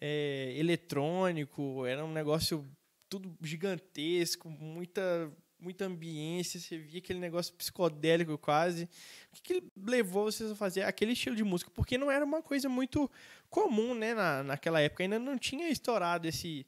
é, 0.00 0.54
eletrônico, 0.56 1.84
era 1.84 2.04
um 2.04 2.12
negócio 2.12 2.64
tudo 3.08 3.36
gigantesco, 3.42 4.48
muita 4.48 5.28
muita 5.58 5.84
ambiência, 5.84 6.60
você 6.60 6.78
via 6.78 6.98
aquele 6.98 7.18
negócio 7.18 7.54
psicodélico 7.54 8.38
quase. 8.38 8.84
O 9.32 9.42
que, 9.42 9.60
que 9.60 9.68
levou 9.76 10.24
vocês 10.24 10.50
a 10.50 10.56
fazer 10.56 10.82
aquele 10.82 11.12
estilo 11.12 11.34
de 11.34 11.44
música? 11.44 11.70
Porque 11.72 11.98
não 11.98 12.10
era 12.10 12.24
uma 12.24 12.42
coisa 12.42 12.68
muito 12.68 13.10
comum, 13.48 13.94
né, 13.94 14.12
na, 14.12 14.42
naquela 14.44 14.80
época. 14.80 15.02
Ainda 15.04 15.20
não 15.20 15.38
tinha 15.38 15.68
estourado 15.68 16.26
esse, 16.26 16.66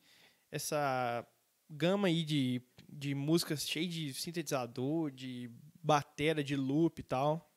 essa 0.55 1.27
gama 1.69 2.07
aí 2.07 2.23
de, 2.23 2.63
de 2.89 3.13
músicas 3.13 3.67
cheias 3.67 3.93
de 3.93 4.15
sintetizador, 4.15 5.11
de 5.11 5.51
batera, 5.83 6.45
de 6.45 6.55
loop 6.55 7.01
e 7.01 7.03
tal. 7.03 7.51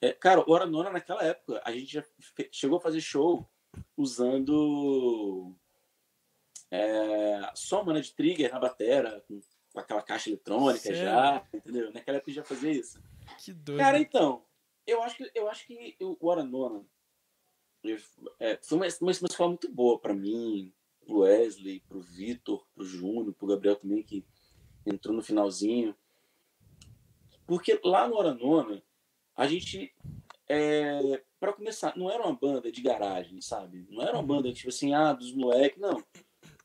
É, 0.00 0.12
cara, 0.12 0.40
o 0.40 0.52
Hora 0.52 0.66
Nona 0.66 0.90
naquela 0.90 1.22
época, 1.22 1.62
a 1.64 1.70
gente 1.70 1.92
já 1.92 2.04
chegou 2.50 2.78
a 2.78 2.80
fazer 2.80 3.00
show 3.00 3.48
usando 3.96 5.54
é, 6.68 7.48
soma 7.54 7.92
né, 7.92 8.00
de 8.00 8.12
trigger 8.12 8.50
na 8.50 8.58
batera, 8.58 9.24
com, 9.28 9.40
com 9.72 9.78
aquela 9.78 10.02
caixa 10.02 10.28
eletrônica 10.28 10.80
Sério? 10.80 11.04
já, 11.04 11.48
entendeu? 11.54 11.92
Naquela 11.92 12.16
época 12.16 12.32
já 12.32 12.42
fazia 12.42 12.72
isso. 12.72 13.00
Que 13.38 13.52
doido. 13.52 13.78
Cara, 13.78 14.00
então, 14.00 14.44
eu 14.84 15.00
acho 15.04 15.16
que, 15.16 15.30
eu 15.36 15.48
acho 15.48 15.64
que 15.68 15.96
o 16.00 16.16
Hora 16.26 16.42
Nona 16.42 16.84
é, 18.40 18.58
foi 18.60 18.78
uma, 18.78 18.86
uma, 18.86 19.12
uma 19.12 19.12
escola 19.12 19.50
muito 19.50 19.70
boa 19.70 20.00
para 20.00 20.12
mim, 20.12 20.74
pro 21.04 21.20
Wesley, 21.20 21.80
pro 21.80 22.00
Vitor, 22.00 22.66
pro 22.74 22.84
Júnior, 22.84 23.34
pro 23.34 23.46
Gabriel 23.46 23.76
também, 23.76 24.02
que 24.02 24.24
entrou 24.86 25.14
no 25.14 25.22
finalzinho. 25.22 25.94
Porque 27.46 27.78
lá 27.84 28.08
no 28.08 28.16
Hora 28.16 28.34
Nona, 28.34 28.82
a 29.34 29.46
gente 29.46 29.94
é, 30.48 31.22
para 31.40 31.52
começar, 31.52 31.96
não 31.96 32.10
era 32.10 32.22
uma 32.22 32.34
banda 32.34 32.70
de 32.70 32.82
garagem, 32.82 33.40
sabe? 33.40 33.86
Não 33.90 34.02
era 34.02 34.12
uma 34.12 34.22
banda 34.22 34.52
tipo 34.52 34.68
assim, 34.68 34.92
ah, 34.92 35.12
dos 35.12 35.34
moleques, 35.34 35.80
não. 35.80 36.02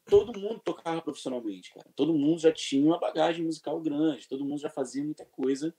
Todo 0.06 0.40
mundo 0.40 0.60
tocava 0.60 1.02
profissionalmente, 1.02 1.74
cara. 1.74 1.90
Todo 1.96 2.14
mundo 2.14 2.40
já 2.40 2.52
tinha 2.52 2.86
uma 2.86 3.00
bagagem 3.00 3.46
musical 3.46 3.80
grande, 3.82 4.28
todo 4.28 4.46
mundo 4.46 4.60
já 4.60 4.70
fazia 4.70 5.04
muita 5.04 5.26
coisa. 5.26 5.76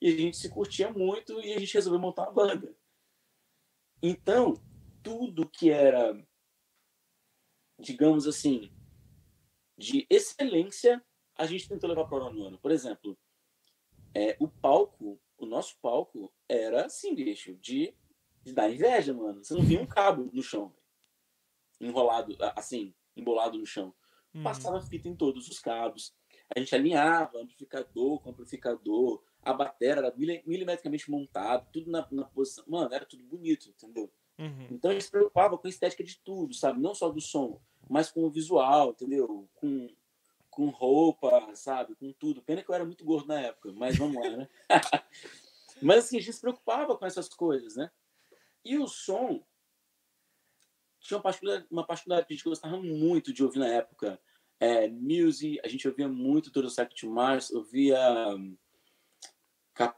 E 0.00 0.08
a 0.08 0.16
gente 0.16 0.36
se 0.36 0.48
curtia 0.48 0.90
muito 0.90 1.40
e 1.40 1.52
a 1.52 1.58
gente 1.58 1.74
resolveu 1.74 2.00
montar 2.00 2.22
uma 2.24 2.32
banda. 2.32 2.74
Então, 4.02 4.54
tudo 5.02 5.48
que 5.48 5.70
era, 5.70 6.14
digamos 7.78 8.26
assim, 8.26 8.72
de 9.76 10.06
excelência, 10.10 11.04
a 11.36 11.46
gente 11.46 11.68
tentou 11.68 11.88
levar 11.88 12.06
para 12.06 12.24
o 12.24 12.26
ano 12.26 12.44
ano. 12.44 12.58
Por 12.58 12.70
exemplo, 12.70 13.16
é, 14.14 14.36
o 14.40 14.48
palco, 14.48 15.20
o 15.36 15.46
nosso 15.46 15.78
palco 15.80 16.32
era 16.48 16.86
assim, 16.86 17.14
bicho, 17.14 17.54
de, 17.56 17.94
de 18.42 18.52
dar 18.52 18.70
inveja, 18.70 19.14
mano. 19.14 19.44
Você 19.44 19.54
não 19.54 19.62
via 19.62 19.80
um 19.80 19.86
cabo 19.86 20.28
no 20.32 20.42
chão, 20.42 20.74
enrolado, 21.80 22.36
assim, 22.56 22.92
embolado 23.16 23.56
no 23.56 23.66
chão. 23.66 23.94
Uhum. 24.34 24.42
Passava 24.42 24.80
fita 24.80 25.08
em 25.08 25.16
todos 25.16 25.48
os 25.48 25.60
cabos. 25.60 26.14
A 26.54 26.58
gente 26.58 26.74
alinhava 26.74 27.38
amplificador 27.38 28.20
com 28.20 28.30
amplificador. 28.30 29.22
A 29.42 29.52
bateria 29.52 29.94
era 29.94 30.14
milimetricamente 30.16 31.10
montado, 31.10 31.70
tudo 31.72 31.90
na, 31.90 32.06
na 32.10 32.24
posição. 32.24 32.64
Mano, 32.66 32.92
era 32.92 33.04
tudo 33.04 33.22
bonito, 33.24 33.68
entendeu? 33.68 34.12
Uhum. 34.38 34.68
Então 34.70 34.92
gente 34.92 35.04
se 35.04 35.10
preocupava 35.10 35.58
com 35.58 35.66
a 35.66 35.70
estética 35.70 36.04
de 36.04 36.18
tudo, 36.20 36.54
sabe? 36.54 36.80
Não 36.80 36.94
só 36.94 37.08
do 37.10 37.20
som, 37.20 37.60
mas 37.88 38.10
com 38.10 38.24
o 38.24 38.30
visual, 38.30 38.90
entendeu? 38.90 39.48
Com, 39.54 39.88
com 40.48 40.68
roupa, 40.68 41.54
sabe? 41.54 41.94
Com 41.96 42.12
tudo. 42.12 42.42
Pena 42.42 42.62
que 42.62 42.70
eu 42.70 42.74
era 42.74 42.84
muito 42.84 43.04
gordo 43.04 43.26
na 43.26 43.40
época, 43.40 43.72
mas 43.72 43.98
vamos 43.98 44.22
lá, 44.22 44.36
né? 44.36 44.48
mas 45.82 46.04
assim, 46.04 46.18
a 46.18 46.20
gente 46.20 46.32
se 46.32 46.40
preocupava 46.40 46.96
com 46.96 47.04
essas 47.04 47.28
coisas, 47.28 47.76
né? 47.76 47.90
E 48.64 48.78
o 48.78 48.86
som 48.86 49.42
tinha 51.00 51.18
uma 51.70 51.84
particularidade, 51.86 52.26
que 52.26 52.34
a 52.34 52.36
gente 52.36 52.44
gostava 52.44 52.76
muito 52.76 53.32
de 53.32 53.42
ouvir 53.42 53.58
na 53.58 53.68
época. 53.68 54.20
É, 54.60 54.88
music, 54.88 55.60
a 55.64 55.68
gente 55.68 55.86
ouvia 55.86 56.08
muito 56.08 56.50
todo 56.50 56.64
o 56.64 56.70
Sect 56.70 57.06
Mars, 57.06 57.50
ouvia 57.50 57.98
um, 58.36 58.56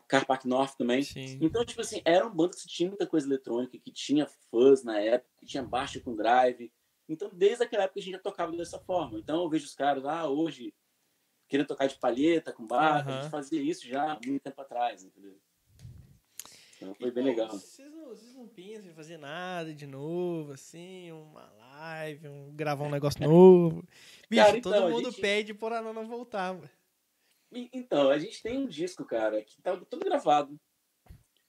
Carpac 0.07 0.47
North 0.47 0.77
também. 0.77 1.03
Sim. 1.03 1.39
Então, 1.41 1.65
tipo 1.65 1.81
assim, 1.81 2.03
era 2.05 2.27
uma 2.27 2.35
banda 2.35 2.57
que 2.57 2.69
tinha 2.69 2.89
muita 2.89 3.07
coisa 3.07 3.27
eletrônica, 3.27 3.79
que 3.79 3.91
tinha 3.91 4.27
fuzz 4.51 4.85
na 4.85 5.01
época, 5.01 5.31
que 5.39 5.47
tinha 5.47 5.63
baixo 5.63 6.01
com 6.03 6.15
drive. 6.15 6.71
Então, 7.09 7.31
desde 7.33 7.65
aquela 7.65 7.85
época 7.85 7.99
a 7.99 8.03
gente 8.03 8.13
já 8.13 8.19
tocava 8.19 8.57
dessa 8.57 8.79
forma. 8.79 9.19
Então, 9.19 9.43
eu 9.43 9.49
vejo 9.49 9.65
os 9.65 9.75
caras, 9.75 10.05
ah, 10.05 10.29
hoje, 10.29 10.75
querendo 11.49 11.67
tocar 11.67 11.87
de 11.87 11.99
palheta, 11.99 12.53
com 12.53 12.67
barra, 12.67 13.11
uhum. 13.11 13.19
a 13.19 13.23
gente 13.23 13.31
fazia 13.31 13.63
isso 13.63 13.89
já 13.89 14.13
há 14.13 14.21
muito 14.25 14.43
tempo 14.43 14.61
atrás, 14.61 15.03
entendeu? 15.03 15.37
Então, 16.77 16.95
foi 16.95 17.09
e, 17.09 17.11
bem 17.11 17.25
pô, 17.25 17.31
legal. 17.31 17.51
Vocês 17.51 17.93
não, 17.93 18.09
vocês 18.09 18.35
não 18.35 18.49
pensam 18.49 18.91
em 18.91 18.95
fazer 18.95 19.19
nada 19.19 19.75
de 19.75 19.87
novo, 19.87 20.53
assim, 20.53 21.11
uma 21.13 21.51
live, 21.59 22.29
um, 22.29 22.55
gravar 22.55 22.85
um 22.85 22.91
negócio 22.93 23.21
novo? 23.23 23.85
Bicho, 24.29 24.45
cara, 24.45 24.59
então, 24.59 24.73
todo 24.73 24.91
mundo 24.91 25.11
gente... 25.11 25.21
pede 25.21 25.53
por 25.53 25.73
a 25.73 25.83
Nana 25.83 26.03
voltar, 26.03 26.55
mano. 26.55 26.71
Então, 27.53 28.11
a 28.11 28.19
gente 28.19 28.43
tem 28.43 28.59
um 28.59 28.67
disco, 28.67 29.05
cara, 29.05 29.43
que 29.43 29.61
tá 29.61 29.77
todo 29.77 30.05
gravado. 30.05 30.59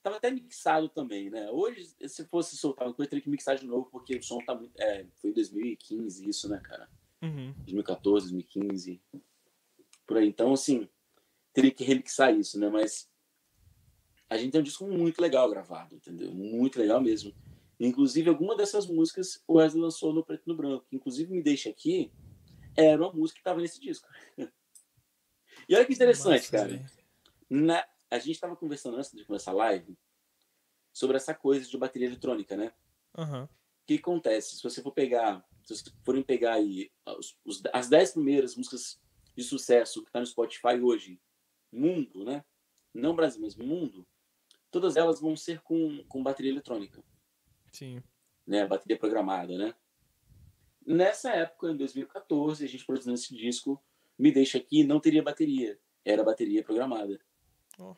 Tava 0.02 0.18
até 0.18 0.32
mixado 0.32 0.90
também, 0.90 1.30
né? 1.30 1.52
Hoje, 1.52 1.94
se 2.08 2.26
fosse 2.26 2.58
soltar 2.58 2.88
uma 2.88 2.94
coisa, 2.94 3.10
teria 3.10 3.24
que 3.24 3.30
mixar 3.30 3.56
de 3.56 3.68
novo, 3.68 3.88
porque 3.92 4.16
o 4.16 4.24
som 4.24 4.40
tá 4.40 4.56
muito. 4.56 4.74
É, 4.80 5.06
foi 5.22 5.30
em 5.30 5.34
2015 5.34 6.28
isso, 6.28 6.50
né, 6.50 6.60
cara? 6.60 6.90
Uhum. 7.22 7.54
2014, 7.58 8.32
2015. 8.32 9.00
Por 10.08 10.18
aí. 10.18 10.28
Então, 10.28 10.54
assim, 10.54 10.90
teria 11.54 11.72
que 11.72 11.84
remixar 11.84 12.34
isso, 12.34 12.60
né? 12.60 12.68
Mas 12.68 13.08
a 14.28 14.38
gente 14.38 14.52
tem 14.52 14.62
um 14.62 14.64
disco 14.64 14.88
muito 14.88 15.22
legal 15.22 15.48
gravado, 15.50 15.96
entendeu? 15.96 16.34
Muito 16.34 16.80
legal 16.80 17.00
mesmo. 17.00 17.32
Inclusive, 17.80 18.30
alguma 18.30 18.56
dessas 18.56 18.88
músicas 18.88 19.44
o 19.48 19.56
Wesley 19.56 19.84
lançou 19.84 20.14
no 20.14 20.24
Preto 20.24 20.44
e 20.46 20.50
no 20.50 20.56
Branco. 20.56 20.86
Inclusive, 20.92 21.32
Me 21.32 21.44
Deixa 21.44 21.70
Aqui 21.70 22.12
era 22.76 23.02
uma 23.02 23.12
música 23.12 23.38
que 23.38 23.44
tava 23.44 23.62
nesse 23.62 23.80
disco. 23.80 24.08
E 25.72 25.76
olha 25.76 25.86
que 25.86 25.94
interessante, 25.94 26.52
Nossa, 26.52 26.52
cara. 26.52 26.86
Na, 27.50 27.88
a 28.10 28.20
gente 28.20 28.32
estava 28.32 28.58
conversando 28.58 28.98
antes 28.98 29.10
de 29.14 29.24
começar 29.24 29.52
a 29.52 29.54
live 29.54 29.98
sobre 30.92 31.16
essa 31.16 31.34
coisa 31.34 31.66
de 31.66 31.78
bateria 31.78 32.10
eletrônica, 32.10 32.58
né? 32.58 32.74
Uhum. 33.18 33.46
O 33.46 33.50
que 33.88 33.96
acontece? 33.96 34.58
Se 34.58 34.64
você 34.64 34.82
for 34.82 34.92
pegar, 34.92 35.48
se 35.64 35.74
vocês 35.74 35.96
forem 36.04 36.24
pegar 36.24 36.56
aí 36.56 36.92
os, 37.18 37.40
os, 37.46 37.64
as 37.72 37.88
dez 37.88 38.12
primeiras 38.12 38.54
músicas 38.58 39.00
de 39.34 39.44
sucesso 39.46 40.02
que 40.02 40.10
está 40.10 40.20
no 40.20 40.26
Spotify 40.26 40.78
hoje, 40.82 41.22
mundo, 41.72 42.26
né? 42.26 42.44
Não 42.94 43.16
Brasil, 43.16 43.42
mas 43.42 43.56
mundo, 43.56 44.06
todas 44.70 44.98
elas 44.98 45.22
vão 45.22 45.38
ser 45.38 45.62
com, 45.62 46.04
com 46.10 46.22
bateria 46.22 46.52
eletrônica. 46.52 47.02
Sim. 47.72 48.04
Né? 48.46 48.68
Bateria 48.68 49.00
programada, 49.00 49.58
né? 49.58 49.74
Nessa 50.86 51.32
época, 51.32 51.72
em 51.72 51.78
2014, 51.78 52.66
a 52.66 52.68
gente 52.68 52.86
produzindo 52.86 53.14
esse 53.14 53.34
disco, 53.34 53.82
me 54.22 54.32
Deixa 54.32 54.58
Aqui 54.58 54.84
não 54.84 55.00
teria 55.00 55.24
bateria, 55.24 55.80
era 56.06 56.24
bateria 56.24 56.64
programada. 56.64 57.20
Oh. 57.80 57.96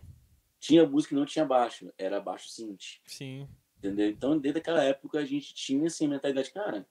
Tinha 0.60 0.88
música 0.88 1.14
e 1.14 1.18
não 1.18 1.26
tinha 1.26 1.46
baixo, 1.46 1.92
era 1.98 2.20
baixo 2.22 2.50
synth. 2.50 3.02
Sim. 3.06 3.48
Entendeu? 3.78 4.10
Então, 4.10 4.40
desde 4.40 4.60
aquela 4.60 4.82
época, 4.82 5.20
a 5.20 5.26
gente 5.26 5.54
tinha 5.54 5.88
assim, 5.88 6.06
a 6.06 6.10
mentalidade, 6.10 6.52
cara, 6.52 6.88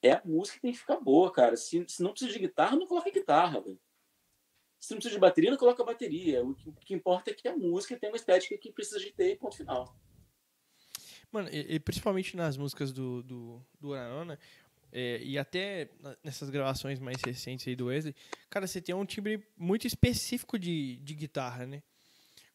é 0.00 0.12
a 0.12 0.22
música 0.24 0.56
que 0.56 0.62
tem 0.62 0.72
que 0.72 0.78
ficar 0.78 1.00
boa, 1.00 1.32
cara. 1.32 1.56
Se, 1.56 1.84
se 1.88 2.02
não 2.02 2.10
precisa 2.10 2.32
de 2.32 2.38
guitarra, 2.38 2.76
não 2.76 2.86
coloca 2.86 3.10
guitarra, 3.10 3.60
velho. 3.60 3.80
Se 4.78 4.92
não 4.92 4.98
precisa 4.98 5.16
de 5.16 5.20
bateria, 5.20 5.50
não 5.50 5.58
coloca 5.58 5.82
bateria. 5.82 6.44
O 6.44 6.54
que, 6.54 6.68
o 6.68 6.72
que 6.72 6.94
importa 6.94 7.32
é 7.32 7.34
que 7.34 7.48
a 7.48 7.56
música 7.56 7.98
tem 7.98 8.08
uma 8.08 8.16
estética 8.16 8.56
que 8.56 8.72
precisa 8.72 9.00
de 9.00 9.10
ter, 9.10 9.36
ponto 9.36 9.56
final. 9.56 9.96
Mano, 11.32 11.48
e, 11.50 11.74
e 11.74 11.80
principalmente 11.80 12.36
nas 12.36 12.56
músicas 12.56 12.92
do, 12.92 13.22
do, 13.22 13.60
do 13.80 13.88
Uranona, 13.88 14.38
é, 14.92 15.20
e 15.22 15.38
até 15.38 15.88
nessas 16.24 16.50
gravações 16.50 16.98
mais 16.98 17.20
recentes 17.22 17.66
aí 17.68 17.76
do 17.76 17.86
Wesley, 17.86 18.14
cara, 18.48 18.66
você 18.66 18.80
tem 18.80 18.94
um 18.94 19.04
timbre 19.04 19.46
muito 19.56 19.86
específico 19.86 20.58
de, 20.58 20.96
de 20.96 21.14
guitarra, 21.14 21.66
né? 21.66 21.82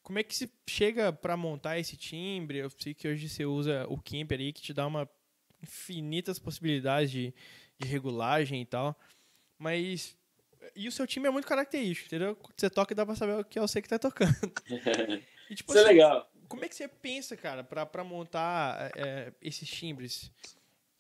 Como 0.02 0.20
é 0.20 0.24
que 0.24 0.36
se 0.36 0.52
chega 0.68 1.14
para 1.14 1.38
montar 1.38 1.80
esse 1.80 1.96
timbre? 1.96 2.58
Eu 2.58 2.70
sei 2.70 2.94
que 2.94 3.08
hoje 3.08 3.30
você 3.30 3.46
usa 3.46 3.86
o 3.88 3.98
Kemper 3.98 4.40
aí, 4.40 4.52
que 4.52 4.62
te 4.62 4.74
dá 4.74 4.86
uma 4.86 5.10
infinitas 5.64 6.38
possibilidades 6.38 7.10
de, 7.10 7.34
de 7.80 7.88
regulagem 7.88 8.62
e 8.62 8.66
tal. 8.66 9.00
Mas. 9.58 10.18
E 10.76 10.88
o 10.88 10.92
seu 10.92 11.06
time 11.08 11.28
é 11.28 11.32
muito 11.32 11.48
característico, 11.48 12.08
entendeu? 12.08 12.38
Você 12.56 12.70
toca 12.70 12.94
e 12.94 12.96
dá 12.96 13.06
pra 13.06 13.16
saber 13.16 13.34
o 13.34 13.46
que 13.46 13.58
é 13.58 13.62
você 13.62 13.82
que 13.82 13.88
tá 13.88 14.00
tocando. 14.00 14.32
e, 15.50 15.56
tipo, 15.56 15.72
Isso 15.72 15.80
é 15.80 15.82
assim, 15.82 15.90
é 15.90 15.94
legal. 15.94 16.32
Como 16.48 16.64
é 16.64 16.70
que 16.70 16.76
você 16.76 16.88
pensa, 16.88 17.36
cara, 17.36 17.64
pra, 17.64 17.86
pra 17.86 18.04
montar 18.04 18.92
é, 18.96 19.34
esses 19.42 19.70
timbres? 19.70 20.32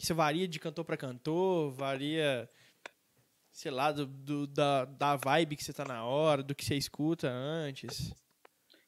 Isso 0.03 0.13
varia 0.13 0.49
de 0.49 0.59
cantor 0.59 0.83
para 0.83 0.97
cantor, 0.97 1.71
varia, 1.71 2.49
sei 3.53 3.71
lá, 3.71 3.89
do, 3.89 4.05
do, 4.05 4.45
da, 4.45 4.83
da 4.83 5.15
vibe 5.15 5.55
que 5.55 5.63
você 5.63 5.71
tá 5.71 5.85
na 5.85 6.03
hora, 6.03 6.43
do 6.43 6.53
que 6.53 6.65
você 6.65 6.75
escuta 6.75 7.29
antes. 7.31 8.13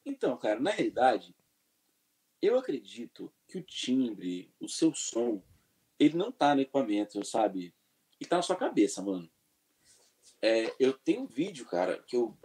Então, 0.05 0.35
cara, 0.35 0.59
na 0.59 0.71
realidade, 0.71 1.33
eu 2.41 2.59
acredito 2.59 3.33
que 3.47 3.57
o 3.57 3.63
timbre, 3.63 4.53
o 4.59 4.67
seu 4.67 4.93
som, 4.93 5.41
ele 5.97 6.17
não 6.17 6.33
tá 6.33 6.53
no 6.53 6.59
equipamento, 6.59 7.23
sabe? 7.23 7.73
E 8.19 8.25
tá 8.25 8.35
na 8.35 8.41
sua 8.41 8.57
cabeça, 8.57 9.01
mano. 9.01 9.31
É, 10.41 10.75
eu 10.77 10.91
tenho 10.91 11.21
um 11.21 11.27
vídeo, 11.27 11.65
cara, 11.65 12.03
que 12.03 12.17
eu, 12.17 12.37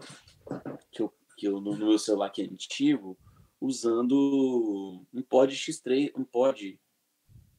que 0.93 1.03
eu, 1.03 1.13
que 1.37 1.49
eu 1.49 1.61
no 1.61 1.77
meu 1.77 1.99
celular 1.99 2.31
que 2.31 2.43
é 2.43 2.45
antigo, 2.45 3.19
usando 3.61 5.05
um 5.13 5.23
pod 5.23 5.53
X3, 5.57 6.13
um 6.17 6.23
pod, 6.23 6.81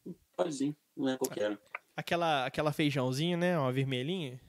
um 0.05 0.13
podzinho, 0.37 0.73
não 1.01 1.09
é 1.09 1.17
qualquer. 1.17 1.59
Aquela, 1.95 2.45
aquela 2.45 2.71
feijãozinha, 2.71 3.35
né? 3.35 3.57
Uma 3.57 3.71
vermelhinha? 3.71 4.39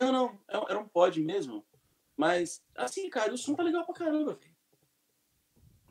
Não, 0.00 0.12
não. 0.12 0.40
É 0.48 0.56
era 0.70 0.78
um 0.78 0.88
pod 0.88 1.20
mesmo. 1.20 1.64
Mas, 2.16 2.62
assim, 2.74 3.08
cara, 3.10 3.34
o 3.34 3.38
som 3.38 3.54
tá 3.54 3.62
legal 3.62 3.84
pra 3.84 3.94
caramba, 3.94 4.34
velho. 4.34 4.56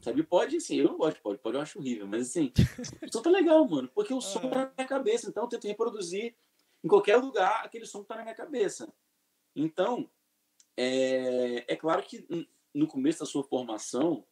Sabe, 0.02 0.22
pode, 0.24 0.58
assim, 0.58 0.76
eu 0.78 0.86
não 0.86 0.98
gosto 0.98 1.16
de 1.16 1.22
pod, 1.24 1.40
pod 1.40 1.56
eu 1.56 1.62
acho 1.62 1.80
horrível, 1.80 2.06
mas 2.06 2.30
assim, 2.30 2.54
o 3.02 3.12
som 3.12 3.24
tá 3.24 3.30
legal, 3.32 3.68
mano, 3.68 3.90
porque 3.92 4.14
o 4.14 4.22
som 4.22 4.40
tá 4.52 4.56
na 4.56 4.72
minha 4.78 4.88
cabeça, 4.88 5.28
então 5.28 5.44
eu 5.44 5.50
tento 5.50 5.66
reproduzir 5.66 6.36
em 6.84 6.88
qualquer 6.88 7.18
lugar 7.18 7.66
aquele 7.66 7.88
som 7.88 8.04
que 8.04 8.08
tá 8.10 8.16
na 8.16 8.22
minha 8.22 8.36
cabeça. 8.36 8.94
Então, 9.56 10.08
é, 10.78 11.66
é 11.68 11.76
claro 11.76 12.04
que 12.04 12.28
no 12.72 12.86
começo 12.86 13.22
da 13.22 13.26
sua 13.26 13.44
formação, 13.44 14.24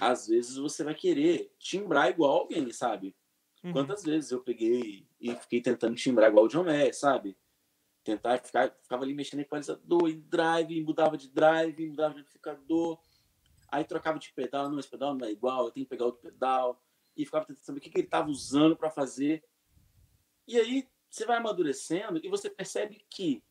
às 0.00 0.28
vezes 0.28 0.56
você 0.56 0.84
vai 0.84 0.94
querer 0.94 1.52
timbrar 1.58 2.10
igual 2.10 2.30
alguém, 2.30 2.70
sabe? 2.70 3.16
Uhum. 3.64 3.72
Quantas 3.72 4.04
vezes 4.04 4.30
eu 4.30 4.40
peguei 4.40 5.08
e 5.18 5.34
fiquei 5.36 5.60
tentando 5.62 5.96
timbrar 5.96 6.30
igual 6.30 6.44
o 6.44 6.48
John 6.48 6.64
Mayer, 6.64 6.94
sabe? 6.94 7.36
Tentar 8.04 8.38
ficar, 8.38 8.70
ficava 8.82 9.02
ali 9.02 9.14
mexendo 9.14 9.40
em 9.40 9.42
equalizador, 9.44 10.10
em 10.10 10.20
drive, 10.20 10.84
mudava 10.84 11.16
de 11.16 11.28
drive, 11.28 11.88
mudava 11.88 12.12
de 12.12 12.20
amplificador, 12.20 13.00
aí 13.68 13.82
trocava 13.82 14.18
de 14.18 14.30
pedal, 14.34 14.68
não, 14.68 14.78
esse 14.78 14.90
pedal 14.90 15.14
não 15.14 15.26
é 15.26 15.32
igual, 15.32 15.64
eu 15.64 15.70
tenho 15.70 15.86
que 15.86 15.90
pegar 15.90 16.04
outro 16.04 16.20
pedal, 16.20 16.82
e 17.16 17.24
ficava 17.24 17.46
tentando 17.46 17.64
saber 17.64 17.78
o 17.78 17.80
que, 17.80 17.88
que 17.88 17.98
ele 17.98 18.06
estava 18.06 18.28
usando 18.28 18.76
para 18.76 18.90
fazer. 18.90 19.42
E 20.46 20.58
aí 20.58 20.86
você 21.08 21.24
vai 21.24 21.38
amadurecendo 21.38 22.20
e 22.22 22.28
você 22.28 22.50
percebe 22.50 23.04
que 23.08 23.42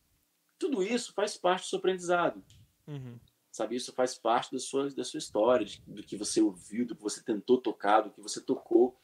tudo 0.60 0.84
isso 0.84 1.14
faz 1.14 1.38
parte 1.38 1.64
do 1.64 1.70
seu 1.70 1.80
aprendizado. 1.80 2.44
Uhum. 2.88 3.20
Sabe, 3.52 3.76
isso 3.76 3.94
faz 3.94 4.16
parte 4.16 4.52
da 4.52 4.60
sua, 4.60 4.90
da 4.90 5.04
sua 5.04 5.18
história, 5.18 5.66
de, 5.66 5.82
do 5.82 6.04
que 6.04 6.18
você 6.18 6.42
ouviu, 6.42 6.86
do 6.86 6.96
que 6.96 7.02
você 7.02 7.24
tentou 7.24 7.62
tocar, 7.62 8.02
do 8.02 8.12
que 8.12 8.22
você 8.22 8.42
tocou. 8.42 9.00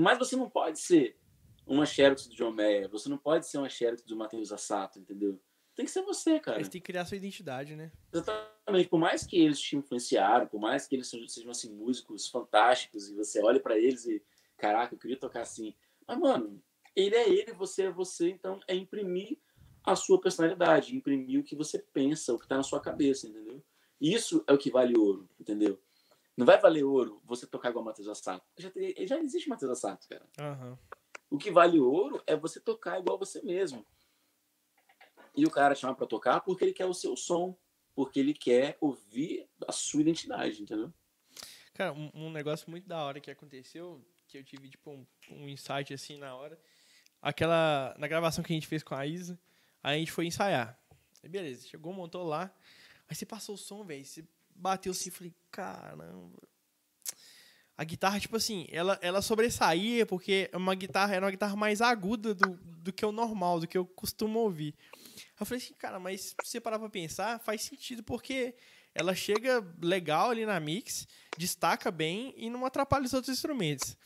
Mas 0.00 0.18
você 0.18 0.34
não 0.34 0.48
pode 0.48 0.80
ser 0.80 1.16
uma 1.66 1.84
Xerox 1.84 2.26
do 2.26 2.34
John 2.34 2.52
Mayer, 2.52 2.88
você 2.88 3.08
não 3.08 3.18
pode 3.18 3.46
ser 3.46 3.58
uma 3.58 3.68
Xerox 3.68 4.02
do 4.02 4.16
Matheus 4.16 4.50
Assato, 4.50 4.98
entendeu? 4.98 5.38
Tem 5.74 5.84
que 5.84 5.90
ser 5.90 6.02
você, 6.02 6.40
cara. 6.40 6.56
Eles 6.56 6.68
têm 6.68 6.80
que 6.80 6.86
criar 6.86 7.04
sua 7.04 7.18
identidade, 7.18 7.76
né? 7.76 7.92
Exatamente. 8.12 8.88
Por 8.88 8.98
mais 8.98 9.26
que 9.26 9.38
eles 9.38 9.60
te 9.60 9.76
influenciaram, 9.76 10.46
por 10.46 10.58
mais 10.58 10.86
que 10.86 10.96
eles 10.96 11.08
sejam 11.08 11.50
assim, 11.50 11.72
músicos 11.74 12.28
fantásticos 12.28 13.08
e 13.08 13.14
você 13.14 13.42
olhe 13.42 13.60
para 13.60 13.78
eles 13.78 14.06
e, 14.06 14.22
caraca, 14.56 14.94
eu 14.94 14.98
queria 14.98 15.18
tocar 15.18 15.42
assim. 15.42 15.74
Mas, 16.08 16.18
mano, 16.18 16.62
ele 16.96 17.14
é 17.14 17.28
ele, 17.28 17.52
você 17.52 17.84
é 17.84 17.90
você, 17.90 18.30
então 18.30 18.58
é 18.66 18.74
imprimir 18.74 19.38
a 19.84 19.94
sua 19.94 20.20
personalidade, 20.20 20.96
imprimir 20.96 21.40
o 21.40 21.44
que 21.44 21.54
você 21.54 21.78
pensa, 21.78 22.32
o 22.32 22.38
que 22.38 22.46
está 22.46 22.56
na 22.56 22.62
sua 22.62 22.80
cabeça, 22.80 23.28
entendeu? 23.28 23.62
Isso 24.00 24.42
é 24.46 24.52
o 24.52 24.58
que 24.58 24.70
vale 24.70 24.96
ouro, 24.98 25.28
entendeu? 25.38 25.78
Não 26.40 26.46
vai 26.46 26.58
valer 26.58 26.84
ouro 26.84 27.20
você 27.22 27.46
tocar 27.46 27.68
igual 27.68 27.84
Matheus 27.84 28.08
Assato. 28.08 28.42
Já, 28.56 28.70
já 29.04 29.18
existe 29.18 29.46
Matheus 29.46 29.72
Assato, 29.72 30.08
cara. 30.08 30.26
Uhum. 30.40 30.78
O 31.28 31.36
que 31.36 31.50
vale 31.50 31.78
ouro 31.78 32.22
é 32.26 32.34
você 32.34 32.58
tocar 32.58 32.98
igual 32.98 33.18
você 33.18 33.42
mesmo. 33.42 33.86
E 35.36 35.44
o 35.44 35.50
cara 35.50 35.74
te 35.74 35.82
chama 35.82 35.94
para 35.94 36.06
tocar 36.06 36.40
porque 36.40 36.64
ele 36.64 36.72
quer 36.72 36.86
o 36.86 36.94
seu 36.94 37.14
som, 37.14 37.54
porque 37.94 38.18
ele 38.18 38.32
quer 38.32 38.78
ouvir 38.80 39.46
a 39.68 39.70
sua 39.70 40.00
identidade, 40.00 40.62
entendeu? 40.62 40.90
Cara, 41.74 41.92
um, 41.92 42.10
um 42.14 42.30
negócio 42.30 42.70
muito 42.70 42.88
da 42.88 43.04
hora 43.04 43.20
que 43.20 43.30
aconteceu, 43.30 44.02
que 44.26 44.38
eu 44.38 44.42
tive 44.42 44.70
tipo 44.70 44.92
um, 44.92 45.06
um 45.30 45.46
insight 45.46 45.92
assim 45.92 46.16
na 46.16 46.34
hora, 46.34 46.58
aquela 47.20 47.94
na 47.98 48.08
gravação 48.08 48.42
que 48.42 48.50
a 48.50 48.56
gente 48.56 48.66
fez 48.66 48.82
com 48.82 48.94
a 48.94 49.06
Isa, 49.06 49.38
aí 49.82 49.96
a 49.96 49.98
gente 49.98 50.10
foi 50.10 50.24
ensaiar. 50.24 50.80
Aí 51.22 51.28
beleza, 51.28 51.68
chegou, 51.68 51.92
montou 51.92 52.26
lá, 52.26 52.50
aí 53.06 53.14
você 53.14 53.26
passou 53.26 53.56
o 53.56 53.58
som, 53.58 53.84
velho, 53.84 54.06
você 54.06 54.24
bateu 54.54 54.92
assim, 54.92 55.10
falei, 55.10 55.34
caramba. 55.50 56.30
A 57.76 57.84
guitarra, 57.84 58.20
tipo 58.20 58.36
assim, 58.36 58.66
ela, 58.70 58.98
ela 59.00 59.22
sobressaía 59.22 60.04
porque 60.04 60.50
uma 60.52 60.74
guitarra 60.74 61.14
era 61.14 61.24
uma 61.24 61.30
guitarra 61.30 61.56
mais 61.56 61.80
aguda 61.80 62.34
do, 62.34 62.58
do 62.58 62.92
que 62.92 63.06
o 63.06 63.10
normal, 63.10 63.60
do 63.60 63.66
que 63.66 63.78
eu 63.78 63.86
costumo 63.86 64.38
ouvir. 64.38 64.74
Eu 65.38 65.46
falei 65.46 65.64
assim, 65.64 65.72
cara, 65.74 65.98
mas 65.98 66.20
se 66.20 66.34
você 66.44 66.60
parar 66.60 66.78
pra 66.78 66.90
pensar, 66.90 67.40
faz 67.40 67.62
sentido, 67.62 68.02
porque 68.02 68.54
ela 68.94 69.14
chega 69.14 69.66
legal 69.80 70.30
ali 70.30 70.44
na 70.44 70.60
mix, 70.60 71.08
destaca 71.38 71.90
bem 71.90 72.34
e 72.36 72.50
não 72.50 72.66
atrapalha 72.66 73.06
os 73.06 73.14
outros 73.14 73.34
instrumentos. 73.34 73.96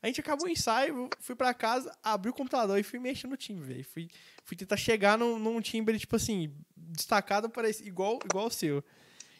A 0.00 0.06
gente 0.06 0.20
acabou 0.20 0.46
o 0.46 0.50
ensaio, 0.50 1.08
fui 1.18 1.34
para 1.34 1.52
casa, 1.54 1.90
abri 2.02 2.30
o 2.30 2.34
computador 2.34 2.78
e 2.78 2.82
fui 2.82 2.98
mexendo 2.98 3.30
no 3.30 3.36
timbre, 3.36 3.66
velho. 3.66 3.84
Fui, 3.84 4.08
fui 4.44 4.56
tentar 4.56 4.76
chegar 4.76 5.18
num, 5.18 5.38
num 5.38 5.60
timbre, 5.60 5.98
tipo 5.98 6.14
assim, 6.14 6.54
destacado, 6.76 7.48
parece 7.48 7.84
igual, 7.84 8.18
igual 8.24 8.46
o 8.46 8.50
seu 8.50 8.84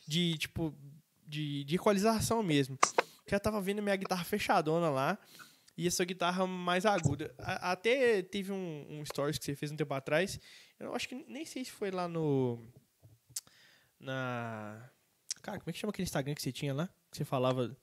de, 0.07 0.37
tipo, 0.38 0.75
de, 1.27 1.64
de 1.64 1.75
equalização 1.77 2.43
mesmo. 2.43 2.79
Já 3.27 3.40
tava 3.40 3.61
vendo 3.61 3.83
minha 3.83 3.97
guitarra 3.97 4.25
fechadona 4.25 4.90
lá 4.90 5.19
e 5.77 5.87
essa 5.87 6.05
guitarra 6.05 6.47
mais 6.47 6.87
aguda. 6.87 7.35
A, 7.38 7.73
até 7.73 8.23
teve 8.23 8.53
um, 8.53 8.87
um 8.90 9.05
stories 9.05 9.38
que 9.38 9.45
você 9.45 9.55
fez 9.55 9.73
um 9.73 9.77
tempo 9.77 9.93
atrás. 9.95 10.38
Eu 10.79 10.95
acho 10.95 11.09
que 11.09 11.14
nem 11.29 11.45
sei 11.45 11.64
se 11.64 11.71
foi 11.71 11.90
lá 11.90 12.07
no. 12.09 12.59
Na. 13.99 14.90
Cara, 15.43 15.59
como 15.59 15.71
é 15.71 15.73
que 15.73 15.79
chama 15.79 15.90
aquele 15.90 16.05
Instagram 16.05 16.35
que 16.35 16.43
você 16.43 16.53
tinha 16.53 16.73
lá? 16.73 16.88
Que 17.11 17.19
você 17.19 17.25
falava 17.25 17.77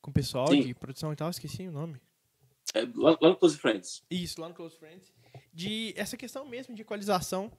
com 0.00 0.10
o 0.10 0.14
pessoal 0.14 0.48
Sim. 0.48 0.62
de 0.62 0.74
produção 0.74 1.12
e 1.12 1.16
tal, 1.16 1.28
esqueci 1.30 1.68
o 1.68 1.72
nome. 1.72 2.00
É, 2.74 2.82
lá, 2.94 3.18
lá 3.20 3.28
no 3.28 3.36
Close 3.36 3.58
Friends. 3.58 4.02
Isso, 4.10 4.40
lá 4.40 4.48
no 4.48 4.54
Close 4.54 4.76
Friends. 4.76 5.12
De 5.52 5.92
essa 5.96 6.16
questão 6.16 6.46
mesmo 6.46 6.74
de 6.74 6.82
equalização. 6.82 7.52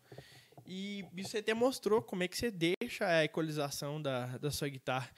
E 0.73 1.03
você 1.21 1.39
até 1.39 1.53
mostrou 1.53 2.01
como 2.01 2.23
é 2.23 2.29
que 2.29 2.37
você 2.37 2.49
deixa 2.49 3.05
a 3.05 3.25
equalização 3.25 4.01
da, 4.01 4.37
da 4.37 4.49
sua 4.49 4.69
guitarra. 4.69 5.11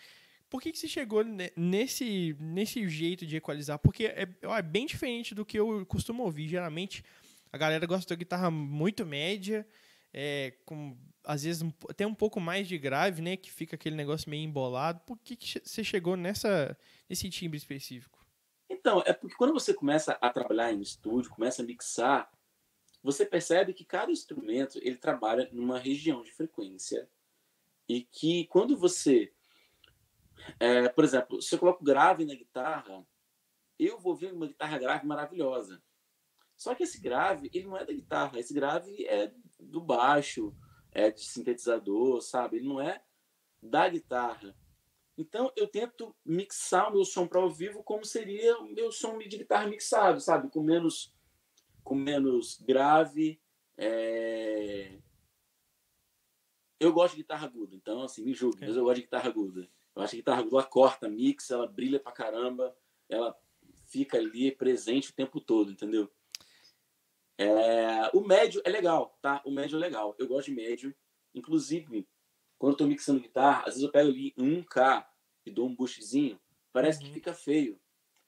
Por 0.50 0.60
que, 0.60 0.72
que 0.72 0.80
você 0.80 0.88
chegou 0.88 1.24
nesse, 1.56 2.36
nesse 2.40 2.90
jeito 2.90 3.24
de 3.24 3.36
equalizar? 3.36 3.78
Porque 3.78 4.08
é, 4.08 4.28
é 4.42 4.62
bem 4.64 4.88
diferente 4.88 5.36
do 5.36 5.46
que 5.46 5.60
eu 5.60 5.86
costumo 5.86 6.24
ouvir. 6.24 6.48
Geralmente, 6.48 7.06
a 7.52 7.58
galera 7.60 7.86
gosta 7.86 8.10
da 8.10 8.18
guitarra 8.18 8.50
muito 8.50 9.06
média, 9.06 9.64
é, 10.12 10.56
com 10.66 10.98
às 11.24 11.44
vezes 11.44 11.64
até 11.88 12.06
um 12.08 12.16
pouco 12.16 12.40
mais 12.40 12.68
de 12.68 12.76
grave, 12.80 13.22
né? 13.22 13.38
Que 13.38 13.52
fica 13.52 13.76
aquele 13.76 13.96
negócio 13.96 14.32
meio 14.32 14.44
embolado. 14.44 15.02
Por 15.02 15.20
que, 15.20 15.36
que 15.36 15.62
você 15.64 15.84
chegou 15.84 16.18
nessa, 16.18 16.76
nesse 17.08 17.30
timbre 17.30 17.60
específico? 17.60 18.26
Então, 18.68 19.04
é 19.06 19.14
porque 19.14 19.36
quando 19.36 19.54
você 19.54 19.72
começa 19.72 20.18
a 20.20 20.32
trabalhar 20.32 20.74
em 20.74 20.82
estúdio, 20.82 21.30
começa 21.30 21.62
a 21.62 21.66
mixar, 21.66 22.28
você 23.04 23.26
percebe 23.26 23.74
que 23.74 23.84
cada 23.84 24.12
instrumento 24.12 24.80
ele 24.82 24.96
trabalha 24.96 25.50
numa 25.52 25.78
região 25.78 26.24
de 26.24 26.32
frequência 26.32 27.10
e 27.88 28.02
que 28.02 28.46
quando 28.48 28.78
você, 28.78 29.34
é, 30.58 30.88
por 30.88 31.04
exemplo, 31.04 31.42
se 31.42 31.54
eu 31.54 31.60
coloco 31.60 31.84
grave 31.84 32.24
na 32.24 32.34
guitarra, 32.34 33.06
eu 33.78 34.00
vou 34.00 34.16
ver 34.16 34.32
uma 34.32 34.48
guitarra 34.48 34.78
grave 34.78 35.06
maravilhosa. 35.06 35.84
Só 36.56 36.74
que 36.74 36.84
esse 36.84 37.02
grave, 37.02 37.50
ele 37.54 37.66
não 37.66 37.78
é 37.78 37.84
da 37.84 37.92
guitarra, 37.92 38.40
esse 38.40 38.54
grave 38.54 39.06
é 39.06 39.34
do 39.60 39.82
baixo, 39.82 40.56
é 40.92 41.12
de 41.12 41.26
sintetizador, 41.26 42.22
sabe? 42.22 42.58
Ele 42.58 42.68
não 42.68 42.80
é 42.80 43.04
da 43.62 43.90
guitarra. 43.90 44.56
Então 45.18 45.52
eu 45.58 45.68
tento 45.68 46.16
mixar 46.26 46.90
o 46.90 46.94
meu 46.94 47.06
som 47.06 47.28
para 47.28 47.42
ao 47.42 47.50
vivo 47.50 47.84
como 47.84 48.06
seria 48.06 48.58
o 48.60 48.72
meu 48.72 48.92
som 48.92 49.18
de 49.18 49.38
guitarra 49.38 49.68
mixado, 49.68 50.22
sabe? 50.22 50.50
Com 50.50 50.64
menos 50.64 51.14
com 51.84 51.96
menos 51.96 52.60
grave. 52.62 53.40
É... 53.78 54.98
Eu 56.80 56.92
gosto 56.92 57.16
de 57.16 57.22
guitarra 57.22 57.48
aguda, 57.48 57.76
então, 57.76 58.02
assim, 58.02 58.24
me 58.24 58.34
julgue, 58.34 58.66
mas 58.66 58.76
eu 58.76 58.84
gosto 58.84 58.98
de 58.98 59.04
guitarra 59.04 59.30
aguda. 59.30 59.70
Eu 59.96 60.02
acho 60.02 60.12
que 60.12 60.18
a 60.18 60.20
guitarra 60.20 60.40
aguda 60.42 60.56
ela 60.58 60.66
corta, 60.66 61.08
mix, 61.08 61.50
ela 61.52 61.68
brilha 61.68 62.00
pra 62.00 62.12
caramba, 62.12 62.76
ela 63.08 63.38
fica 63.86 64.18
ali 64.18 64.52
presente 64.52 65.12
o 65.12 65.14
tempo 65.14 65.40
todo, 65.40 65.72
entendeu? 65.72 66.12
É... 67.38 68.10
O 68.14 68.22
médio 68.22 68.62
é 68.66 68.70
legal, 68.70 69.18
tá? 69.22 69.42
O 69.46 69.52
médio 69.52 69.78
é 69.78 69.80
legal. 69.80 70.16
Eu 70.18 70.28
gosto 70.28 70.48
de 70.48 70.56
médio. 70.56 70.96
Inclusive, 71.34 72.08
quando 72.58 72.74
eu 72.74 72.78
tô 72.78 72.86
mixando 72.88 73.20
guitarra, 73.20 73.60
às 73.60 73.74
vezes 73.74 73.84
eu 73.84 73.92
pego 73.92 74.10
ali 74.10 74.34
um 74.38 74.64
k 74.64 75.10
e 75.46 75.52
dou 75.52 75.68
um 75.68 75.76
boostzinho, 75.76 76.40
parece 76.72 77.00
uhum. 77.00 77.08
que 77.08 77.14
fica 77.14 77.34
feio. 77.34 77.80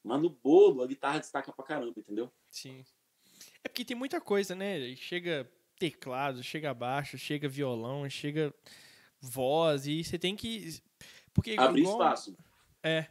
Mas 0.03 0.21
no 0.21 0.29
bolo, 0.29 0.83
a 0.83 0.87
guitarra 0.87 1.19
destaca 1.19 1.51
pra 1.51 1.65
caramba, 1.65 1.99
entendeu? 1.99 2.31
Sim. 2.49 2.83
É 3.65 3.67
porque 3.67 3.83
tem 3.83 3.97
muita 3.97 4.21
coisa, 4.21 4.53
né? 4.53 4.95
Chega 4.95 5.51
teclado, 5.79 6.43
chega 6.43 6.71
baixo, 6.71 7.17
chega 7.17 7.49
violão, 7.49 8.07
chega 8.07 8.53
voz, 9.19 9.87
e 9.87 10.03
você 10.03 10.19
tem 10.19 10.35
que. 10.35 10.79
Porque 11.33 11.55
Abrir 11.57 11.81
igual, 11.81 11.95
espaço. 11.95 12.37
É. 12.83 13.07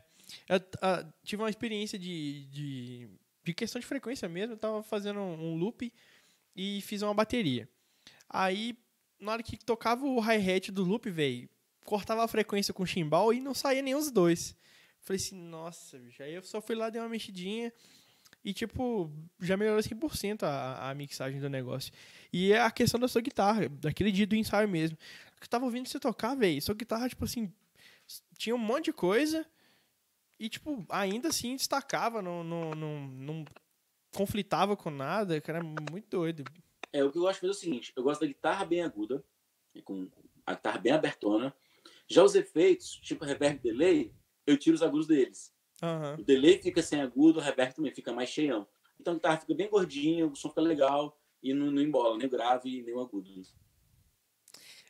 Eu, 0.49 0.59
uh, 0.59 1.13
tive 1.25 1.43
uma 1.43 1.51
experiência 1.51 1.99
de, 1.99 2.47
de, 2.47 3.09
de, 3.43 3.53
questão 3.53 3.81
de 3.81 3.87
frequência 3.87 4.29
mesmo. 4.29 4.55
Eu 4.55 4.57
tava 4.57 4.81
fazendo 4.85 5.19
um 5.19 5.57
loop 5.57 5.93
e 6.55 6.81
fiz 6.83 7.03
uma 7.03 7.13
bateria. 7.13 7.69
Aí, 8.29 8.79
na 9.19 9.33
hora 9.33 9.43
que 9.43 9.59
tocava 9.59 10.07
o 10.07 10.21
hi-hat 10.21 10.71
do 10.71 10.85
loop, 10.85 11.11
velho, 11.11 11.49
cortava 11.85 12.23
a 12.23 12.29
frequência 12.29 12.73
com 12.73 12.85
o 12.85 12.87
chimbal 12.87 13.33
e 13.33 13.41
não 13.41 13.55
saía 13.55 13.83
nem 13.83 13.97
os 13.97 14.09
dois. 14.09 14.57
Falei 15.01 15.21
assim, 15.21 15.35
nossa, 15.35 15.99
bicho. 15.99 16.23
Aí 16.23 16.33
eu 16.33 16.45
só 16.45 16.63
fui 16.63 16.77
lá, 16.77 16.91
dei 16.91 17.01
uma 17.03 17.09
mexidinha 17.09 17.73
e, 18.45 18.53
tipo, 18.53 19.11
já 19.41 19.57
melhorou 19.57 19.81
100% 19.81 20.43
a, 20.43 20.91
a 20.91 20.95
mixagem 20.95 21.41
do 21.41 21.49
negócio. 21.49 21.91
E 22.31 22.53
é 22.53 22.61
a 22.61 22.71
questão 22.71 23.01
da 23.01 23.09
sua 23.09 23.23
guitarra, 23.23 23.69
daquele 23.69 24.13
dia 24.13 24.27
do 24.27 24.37
ensaio 24.37 24.69
mesmo. 24.69 24.99
Eu 25.41 25.49
tava 25.49 25.65
ouvindo 25.65 25.89
você 25.89 25.99
tocar, 25.99 26.35
velho. 26.35 26.61
Sua 26.61 26.75
guitarra, 26.75 27.09
tipo 27.09 27.25
assim, 27.25 27.51
tinha 28.37 28.55
um 28.55 28.59
monte 28.59 28.87
de 28.87 28.93
coisa. 28.93 29.47
E, 30.39 30.51
tipo, 30.51 30.85
ainda 30.91 31.29
assim 31.29 31.57
destacava, 31.57 32.21
não, 32.21 32.45
não, 32.45 32.71
não, 32.73 33.01
não 33.07 33.45
conflitava 34.15 34.77
com 34.77 34.91
nada. 34.91 35.41
Cara, 35.41 35.63
muito 35.63 36.09
doido. 36.11 36.45
É, 36.93 37.03
o 37.03 37.11
que 37.11 37.17
eu 37.17 37.23
gosto 37.23 37.37
de 37.37 37.41
fazer 37.41 37.51
é 37.51 37.57
o 37.57 37.61
seguinte: 37.61 37.93
eu 37.97 38.03
gosto 38.03 38.21
da 38.21 38.27
guitarra 38.27 38.67
bem 38.67 38.83
aguda, 38.83 39.25
com 39.85 40.07
a 40.45 40.55
guitarra 40.55 40.79
bem 40.79 40.93
abertona. 40.93 41.55
Já 42.07 42.23
os 42.23 42.35
efeitos, 42.35 42.91
tipo 42.97 43.25
reverb 43.25 43.59
delay, 43.61 44.13
eu 44.47 44.59
tiro 44.59 44.75
os 44.75 44.83
agudos 44.83 45.07
deles. 45.07 45.54
Uhum. 45.85 46.15
O 46.15 46.25
delay 46.25 46.59
fica 46.59 46.83
sem 46.83 47.01
agudo, 47.01 47.39
o 47.39 47.43
reverb 47.43 47.75
também 47.75 47.93
fica 47.93 48.13
mais 48.13 48.31
cheião. 48.31 48.67
Então 48.99 49.13
a 49.13 49.17
guitarra 49.17 49.37
fica 49.39 49.55
bem 49.55 49.69
gordinha, 49.69 50.27
o 50.27 50.35
som 50.35 50.49
fica 50.49 50.63
legal 50.63 51.19
e 51.43 51.53
não, 51.53 51.71
não 51.71 51.83
embola 51.83 52.17
nem 52.17 52.27
o 52.27 52.31
grave 52.31 52.83
nem 52.83 52.95
o 52.95 53.01
agudo. 53.01 53.31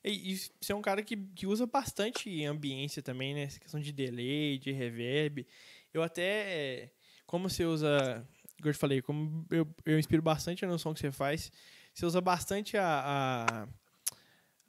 E, 0.04 0.32
e 0.32 0.36
você 0.36 0.72
é 0.72 0.74
um 0.74 0.82
cara 0.82 1.02
que, 1.02 1.16
que 1.16 1.46
usa 1.46 1.66
bastante 1.66 2.44
ambiência 2.44 3.02
também, 3.02 3.34
né? 3.34 3.42
Essa 3.42 3.58
questão 3.58 3.80
de 3.80 3.90
delay, 3.90 4.58
de 4.58 4.70
reverb. 4.70 5.46
Eu 5.92 6.02
até, 6.02 6.92
como 7.26 7.48
você 7.48 7.64
usa, 7.64 8.26
como 8.58 8.68
eu 8.68 8.72
te 8.74 8.78
falei, 8.78 9.02
como 9.02 9.46
eu, 9.50 9.66
eu 9.84 9.98
inspiro 9.98 10.22
bastante 10.22 10.64
no 10.66 10.78
som 10.78 10.94
que 10.94 11.00
você 11.00 11.10
faz, 11.10 11.50
você 11.92 12.06
usa 12.06 12.20
bastante 12.20 12.76
a, 12.76 13.66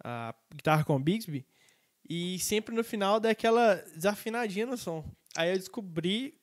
a, 0.03 0.29
a 0.29 0.35
guitarra 0.55 0.83
com 0.83 1.01
Bixby 1.01 1.45
e 2.07 2.39
sempre 2.39 2.73
no 2.73 2.83
final 2.83 3.19
dá 3.19 3.31
aquela 3.31 3.75
desafinadinha 3.75 4.65
no 4.65 4.77
som. 4.77 5.03
Aí 5.35 5.51
eu 5.51 5.57
descobri 5.57 6.37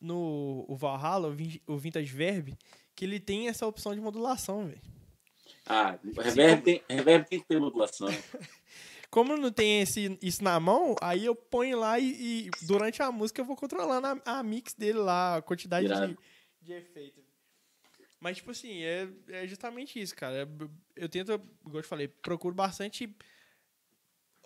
no 0.00 0.64
o 0.68 0.76
Valhalla, 0.76 1.34
o 1.66 1.76
Vintage 1.78 2.12
Verb, 2.12 2.56
que 2.94 3.04
ele 3.04 3.20
tem 3.20 3.48
essa 3.48 3.66
opção 3.66 3.94
de 3.94 4.00
modulação, 4.00 4.66
velho. 4.66 4.80
Ah, 5.66 5.98
o 6.04 6.20
reverb, 6.20 6.62
tem, 6.62 6.82
reverb 6.88 7.28
tem 7.28 7.40
que 7.40 7.46
ter 7.46 7.58
modulação. 7.58 8.08
Como 9.10 9.36
não 9.36 9.50
tem 9.50 9.80
esse, 9.80 10.18
isso 10.20 10.42
na 10.42 10.58
mão, 10.60 10.94
aí 11.00 11.24
eu 11.24 11.34
ponho 11.34 11.78
lá 11.78 11.98
e, 11.98 12.46
e 12.46 12.50
durante 12.66 13.02
a 13.02 13.10
música 13.10 13.40
eu 13.40 13.44
vou 13.44 13.56
controlando 13.56 14.06
a, 14.06 14.38
a 14.38 14.42
mix 14.42 14.74
dele 14.74 14.98
lá, 14.98 15.36
a 15.36 15.42
quantidade 15.42 15.88
de, 15.88 16.18
de 16.60 16.72
efeito. 16.72 17.24
Mas, 18.20 18.38
tipo 18.38 18.50
assim, 18.50 18.82
é, 18.82 19.08
é 19.28 19.46
justamente 19.46 20.00
isso, 20.00 20.14
cara. 20.14 20.48
Eu, 20.94 21.08
tento, 21.08 21.38
como 21.62 21.76
eu 21.76 21.82
te 21.82 21.88
falei, 21.88 22.08
procuro 22.08 22.54
bastante 22.54 23.14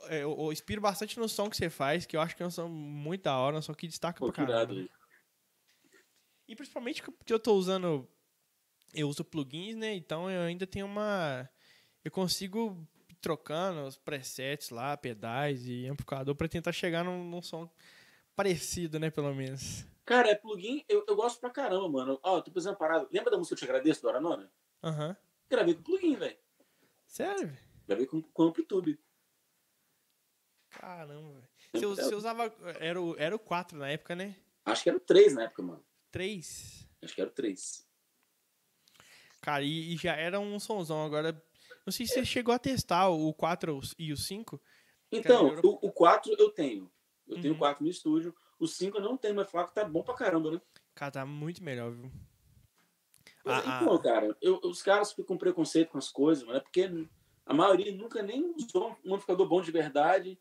eu, 0.08 0.36
eu, 0.38 0.52
inspiro 0.52 0.80
bastante 0.80 1.18
no 1.18 1.28
som 1.28 1.48
que 1.50 1.56
você 1.56 1.68
faz, 1.68 2.06
que 2.06 2.16
eu 2.16 2.20
acho 2.20 2.36
que 2.36 2.42
é 2.42 2.46
um 2.46 2.50
som 2.50 2.68
muito 2.68 3.22
da 3.22 3.36
hora, 3.36 3.56
um 3.56 3.62
som 3.62 3.74
que 3.74 3.86
destaca 3.86 4.18
Pô, 4.18 4.32
pra 4.32 4.46
caramba. 4.46 4.88
E 6.48 6.56
principalmente 6.56 7.02
que 7.02 7.32
eu 7.32 7.38
tô 7.38 7.54
usando. 7.54 8.08
Eu 8.92 9.08
uso 9.08 9.24
plugins, 9.24 9.76
né? 9.76 9.94
Então 9.94 10.28
eu 10.28 10.42
ainda 10.42 10.66
tenho 10.66 10.86
uma. 10.86 11.48
eu 12.04 12.10
consigo 12.10 12.76
trocando 13.20 13.84
os 13.84 13.96
presets 13.96 14.70
lá, 14.70 14.96
pedais 14.96 15.66
e 15.66 15.86
amplificador 15.86 16.34
pra 16.34 16.48
tentar 16.48 16.72
chegar 16.72 17.04
num, 17.04 17.22
num 17.22 17.42
som 17.42 17.70
parecido, 18.34 18.98
né, 18.98 19.10
pelo 19.10 19.34
menos. 19.34 19.84
Cara, 20.04 20.30
é 20.30 20.34
plugin, 20.34 20.84
eu, 20.88 21.04
eu 21.06 21.14
gosto 21.14 21.38
pra 21.38 21.50
caramba, 21.50 21.88
mano. 21.88 22.18
Ó, 22.22 22.40
tô 22.40 22.50
fazendo 22.50 22.72
uma 22.72 22.78
parada. 22.78 23.06
Lembra 23.12 23.30
da 23.30 23.38
música 23.38 23.54
Eu 23.54 23.58
Te 23.58 23.64
Agradeço, 23.64 24.02
do 24.02 24.08
Aranona? 24.08 24.50
Aham. 24.82 25.16
Gravei 25.48 25.74
com 25.74 25.82
plugin, 25.82 26.16
velho. 26.16 26.36
Sério? 27.06 27.56
Gravei 27.86 28.06
com, 28.06 28.22
com 28.22 28.42
Amplitude. 28.44 28.98
Caramba. 30.70 31.42
Você, 31.72 31.84
você 31.86 32.14
usava. 32.14 32.52
Era 32.78 33.00
o, 33.00 33.16
era 33.18 33.34
o 33.34 33.38
4 33.38 33.78
na 33.78 33.88
época, 33.88 34.14
né? 34.14 34.36
Acho 34.64 34.82
que 34.84 34.88
era 34.88 34.96
o 34.98 35.00
3 35.00 35.34
na 35.34 35.44
época, 35.44 35.62
mano. 35.62 35.84
3. 36.10 36.88
Acho 37.02 37.14
que 37.14 37.20
era 37.20 37.30
o 37.30 37.32
3. 37.32 37.86
Cara, 39.40 39.62
e, 39.64 39.94
e 39.94 39.96
já 39.96 40.14
era 40.14 40.38
um 40.38 40.58
sonzão. 40.60 41.04
Agora, 41.04 41.32
não 41.86 41.92
sei 41.92 42.06
se 42.06 42.14
você 42.14 42.24
chegou 42.24 42.54
a 42.54 42.58
testar 42.58 43.08
o 43.08 43.32
4 43.34 43.80
e 43.98 44.12
o 44.12 44.16
5. 44.16 44.60
Então, 45.10 45.54
eu- 45.54 45.60
o, 45.64 45.88
o 45.88 45.92
4 45.92 46.34
eu 46.38 46.50
tenho. 46.50 46.90
Eu 47.26 47.40
tenho 47.40 47.52
Uhum. 47.54 47.56
o 47.56 47.58
4 47.60 47.84
no 47.84 47.90
estúdio. 47.90 48.34
O 48.58 48.66
5 48.66 48.98
eu 48.98 49.02
não 49.02 49.16
tenho, 49.16 49.34
mas 49.34 49.50
falar 49.50 49.66
que 49.66 49.74
tá 49.74 49.84
bom 49.84 50.02
pra 50.02 50.14
caramba, 50.14 50.50
né? 50.52 50.60
Cara, 50.94 51.10
tá 51.12 51.26
muito 51.26 51.62
melhor, 51.62 51.90
viu? 51.92 52.10
Mas, 53.44 53.64
Ah, 53.66 53.80
então, 53.82 53.94
ah. 53.94 54.02
cara, 54.02 54.36
eu- 54.42 54.60
os 54.64 54.82
caras 54.82 55.10
ficam 55.10 55.24
com 55.24 55.38
preconceito 55.38 55.90
com 55.90 55.98
as 55.98 56.10
coisas, 56.10 56.44
mano. 56.44 56.58
É 56.58 56.60
porque 56.60 56.90
a 57.46 57.54
maioria 57.54 57.94
nunca 57.94 58.22
nem 58.22 58.52
usou 58.54 58.90
um 59.04 59.14
amplificador 59.14 59.48
bom 59.48 59.62
de 59.62 59.70
verdade 59.72 60.38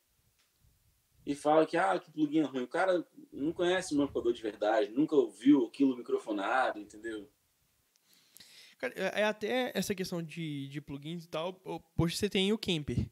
e 1.30 1.36
fala 1.36 1.64
que, 1.64 1.78
ah, 1.78 2.00
que 2.00 2.10
plugin 2.10 2.40
é 2.40 2.44
ruim. 2.44 2.64
O 2.64 2.68
cara 2.68 3.06
não 3.32 3.54
conhece 3.54 3.96
um 3.96 4.02
amplificador 4.02 4.34
de 4.34 4.42
verdade, 4.42 4.92
nunca 4.92 5.16
ouviu 5.16 5.68
aquilo 5.68 5.96
microfonado, 5.96 6.80
entendeu? 6.80 7.30
Cara, 8.80 8.94
é 8.96 9.22
é 9.22 9.24
até 9.26 9.72
essa 9.76 9.94
questão 9.94 10.24
de, 10.24 10.68
de 10.70 10.82
plugins 10.82 11.26
e 11.26 11.28
tal. 11.28 11.62
Hoje 11.96 12.18
você 12.18 12.28
tem 12.28 12.52
o 12.52 12.58
Camper. 12.58 13.08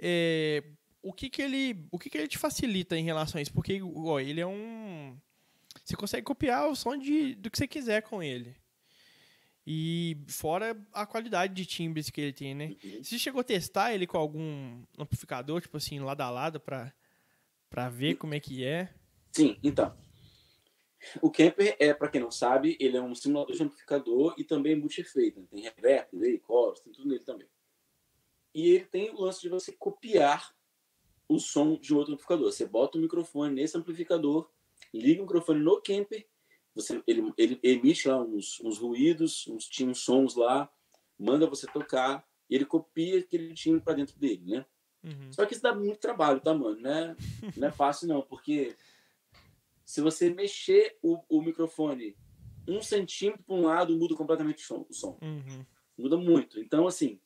É, 0.00 0.64
o 1.00 1.12
que 1.12 1.30
que 1.30 1.40
ele, 1.40 1.86
o 1.92 1.98
que 1.98 2.10
que 2.10 2.18
ele 2.18 2.26
te 2.26 2.38
facilita 2.38 2.96
em 2.96 3.04
relação 3.04 3.38
a 3.38 3.42
isso? 3.42 3.52
Porque 3.52 3.80
ó, 3.82 4.18
ele 4.18 4.40
é 4.40 4.46
um, 4.46 5.16
você 5.84 5.94
consegue 5.94 6.24
copiar 6.24 6.68
o 6.68 6.74
som 6.74 6.96
de, 6.96 7.36
do 7.36 7.48
que 7.48 7.56
você 7.56 7.68
quiser 7.68 8.02
com 8.02 8.20
ele. 8.20 8.56
E 9.64 10.16
fora 10.26 10.76
a 10.92 11.06
qualidade 11.06 11.54
de 11.54 11.64
timbres 11.64 12.10
que 12.10 12.20
ele 12.20 12.32
tem, 12.32 12.52
né? 12.52 12.74
Uhum. 12.82 13.04
Você 13.04 13.16
chegou 13.16 13.42
a 13.42 13.44
testar 13.44 13.94
ele 13.94 14.08
com 14.08 14.18
algum 14.18 14.82
amplificador, 14.98 15.60
tipo 15.60 15.76
assim, 15.76 16.00
lado 16.00 16.22
a 16.22 16.30
lado, 16.30 16.58
pra, 16.58 16.92
pra 17.70 17.88
ver 17.88 18.16
como 18.16 18.34
é 18.34 18.40
que 18.40 18.64
é? 18.64 18.92
Sim, 19.32 19.58
então. 19.62 19.96
O 21.22 21.30
Kemper, 21.30 21.76
é, 21.78 21.94
para 21.94 22.08
quem 22.08 22.20
não 22.20 22.30
sabe, 22.30 22.76
ele 22.80 22.96
é 22.96 23.02
um 23.02 23.14
simulador 23.14 23.54
de 23.54 23.62
amplificador 23.62 24.34
e 24.36 24.44
também 24.44 24.76
multi-efeito. 24.76 25.40
né? 25.40 25.46
Tem 25.50 25.62
reverb, 25.62 26.08
delay, 26.12 26.42
chorus, 26.44 26.80
tem 26.80 26.92
tudo 26.92 27.08
nele 27.08 27.24
também. 27.24 27.48
E 28.54 28.70
ele 28.70 28.84
tem 28.86 29.10
o 29.10 29.20
lance 29.20 29.40
de 29.40 29.48
você 29.48 29.72
copiar 29.72 30.54
o 31.28 31.38
som 31.38 31.78
de 31.78 31.94
outro 31.94 32.14
amplificador. 32.14 32.50
Você 32.50 32.66
bota 32.66 32.98
o 32.98 33.00
microfone 33.00 33.54
nesse 33.54 33.76
amplificador, 33.76 34.50
liga 34.92 35.20
o 35.20 35.24
microfone 35.24 35.60
no 35.60 35.80
Kemper, 35.80 36.26
você, 36.74 37.02
ele, 37.06 37.32
ele 37.36 37.58
emite 37.62 38.08
lá 38.08 38.20
uns, 38.20 38.60
uns 38.60 38.78
ruídos, 38.78 39.46
uns, 39.48 39.68
uns 39.80 40.00
sons 40.00 40.34
lá, 40.34 40.70
manda 41.18 41.48
você 41.48 41.66
tocar, 41.66 42.26
ele 42.48 42.64
copia 42.64 43.18
aquele 43.18 43.52
timbre 43.52 43.80
para 43.80 43.94
dentro 43.94 44.18
dele, 44.18 44.42
né? 44.46 44.66
Uhum. 45.08 45.32
Só 45.32 45.46
que 45.46 45.54
isso 45.54 45.62
dá 45.62 45.74
muito 45.74 45.98
trabalho, 45.98 46.40
tá, 46.40 46.52
mano? 46.54 46.78
Não 46.80 46.90
é, 46.90 47.16
não 47.56 47.68
é 47.68 47.70
fácil, 47.70 48.08
não, 48.08 48.22
porque 48.22 48.74
se 49.84 50.00
você 50.00 50.28
mexer 50.30 50.98
o, 51.02 51.22
o 51.28 51.40
microfone 51.40 52.14
um 52.66 52.82
centímetro 52.82 53.42
para 53.44 53.54
um 53.54 53.62
lado, 53.62 53.96
muda 53.96 54.14
completamente 54.14 54.62
o 54.62 54.66
som, 54.66 54.86
o 54.88 54.92
som. 54.92 55.18
Uhum. 55.22 55.64
Muda 55.96 56.16
muito. 56.18 56.60
Então, 56.60 56.86
assim, 56.86 57.18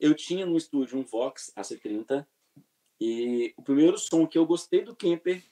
eu 0.00 0.14
tinha 0.14 0.44
no 0.44 0.56
estúdio 0.56 0.98
um 0.98 1.04
Vox 1.04 1.52
AC30 1.56 2.26
e 3.00 3.54
o 3.56 3.62
primeiro 3.62 3.96
som 3.96 4.26
que 4.26 4.36
eu 4.36 4.44
gostei 4.44 4.82
do 4.82 4.96
Kemper 4.96 5.42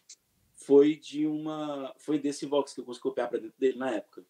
foi 0.56 0.96
de 0.96 1.26
uma 1.26 1.94
foi 1.98 2.18
desse 2.18 2.46
Vox 2.46 2.74
que 2.74 2.80
eu 2.80 2.84
consegui 2.84 3.02
copiar 3.02 3.28
para 3.28 3.38
dentro 3.38 3.58
dele 3.58 3.78
na 3.78 3.90
época. 3.90 4.24